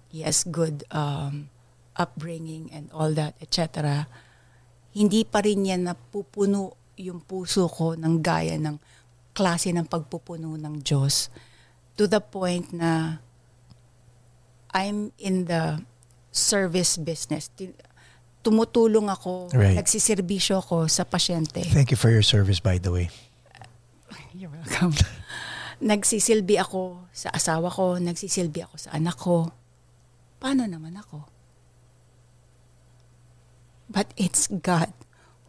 he 0.07 0.21
has 0.21 0.43
good 0.47 0.83
um, 0.91 1.49
upbringing 1.97 2.71
and 2.71 2.89
all 2.93 3.11
that, 3.13 3.35
etc., 3.41 4.07
hindi 4.95 5.27
pa 5.27 5.43
rin 5.43 5.67
yan 5.67 5.85
napupuno 5.85 6.73
yung 6.97 7.21
puso 7.21 7.69
ko 7.69 7.93
ng 7.93 8.23
gaya 8.23 8.57
ng 8.57 8.79
klase 9.37 9.69
ng 9.69 9.85
pagpupuno 9.85 10.57
ng 10.57 10.81
Diyos 10.81 11.29
to 11.93 12.09
the 12.09 12.17
point 12.17 12.73
na 12.73 13.21
I'm 14.73 15.13
in 15.17 15.45
the 15.45 15.81
service 16.31 16.97
business. 16.97 17.49
Tumutulong 18.41 19.09
ako, 19.09 19.51
Right. 19.53 19.75
nagsiservisyo 19.75 20.61
ako 20.61 20.87
sa 20.87 21.03
pasyente. 21.03 21.61
Thank 21.73 21.91
you 21.91 21.99
for 21.99 22.13
your 22.13 22.23
service, 22.23 22.61
by 22.61 22.77
the 22.77 22.93
way. 22.93 23.09
You're 24.37 24.53
welcome. 24.53 24.93
nagsisilbi 25.81 26.61
ako 26.61 27.09
sa 27.09 27.33
asawa 27.33 27.73
ko, 27.73 27.97
nagsisilbi 27.97 28.61
ako 28.69 28.75
sa 28.77 28.93
anak 28.93 29.17
ko. 29.17 29.49
Paano 30.37 30.69
naman 30.69 30.93
ako? 30.93 31.25
But 33.89 34.13
it's 34.13 34.45
God 34.45 34.93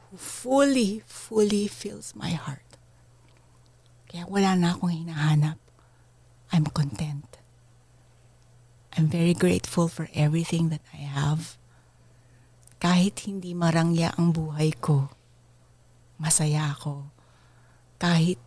who 0.09 0.17
fully, 0.17 1.05
fully 1.05 1.69
fills 1.69 2.17
my 2.17 2.33
heart. 2.33 2.65
Kaya 4.09 4.25
wala 4.25 4.57
na 4.57 4.73
akong 4.73 5.05
hinahanap. 5.05 5.61
I'm 6.49 6.65
content. 6.73 7.29
I'm 8.97 9.13
very 9.13 9.37
grateful 9.37 9.93
for 9.93 10.09
everything 10.17 10.73
that 10.73 10.81
I 10.97 11.05
have. 11.05 11.61
Kahit 12.81 13.21
hindi 13.29 13.53
marangya 13.53 14.17
ang 14.17 14.33
buhay 14.33 14.73
ko, 14.81 15.13
masaya 16.17 16.73
ako. 16.73 17.13
Kahit 18.01 18.41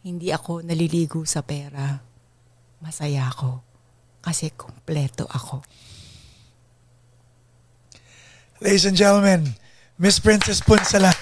hindi 0.00 0.32
ako 0.32 0.64
naliligo 0.64 1.20
sa 1.28 1.44
pera, 1.44 2.00
masaya 2.80 3.28
ako. 3.28 3.60
Kasi 4.20 4.52
kompleto 4.52 5.28
ako. 5.28 5.64
Ladies 8.60 8.84
and 8.84 8.96
gentlemen, 8.96 9.56
Miss 9.96 10.20
Princess 10.20 10.60
Punsala. 10.60 11.12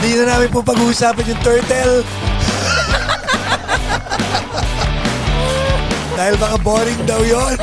Hindi 0.00 0.18
na 0.18 0.24
namin 0.36 0.48
po 0.48 0.64
pag-uusapan 0.64 1.24
yung 1.28 1.42
turtle. 1.44 1.96
Dahil 6.16 6.36
baka 6.36 6.56
boring 6.60 7.00
daw 7.08 7.20
yon. 7.24 7.56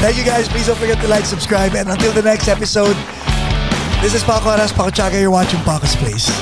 Thank 0.00 0.16
you 0.16 0.24
guys. 0.24 0.48
Please 0.48 0.66
don't 0.66 0.80
forget 0.80 0.98
to 1.04 1.08
like, 1.08 1.28
subscribe, 1.28 1.76
and 1.76 1.88
until 1.88 2.10
the 2.12 2.22
next 2.24 2.48
episode, 2.48 2.96
this 4.00 4.16
is 4.16 4.24
Paco 4.24 4.48
Aras, 4.50 4.72
Paco 4.72 4.88
Chaga. 4.90 5.20
You're 5.20 5.30
watching 5.30 5.60
Paco's 5.60 5.94
Place. 5.96 6.32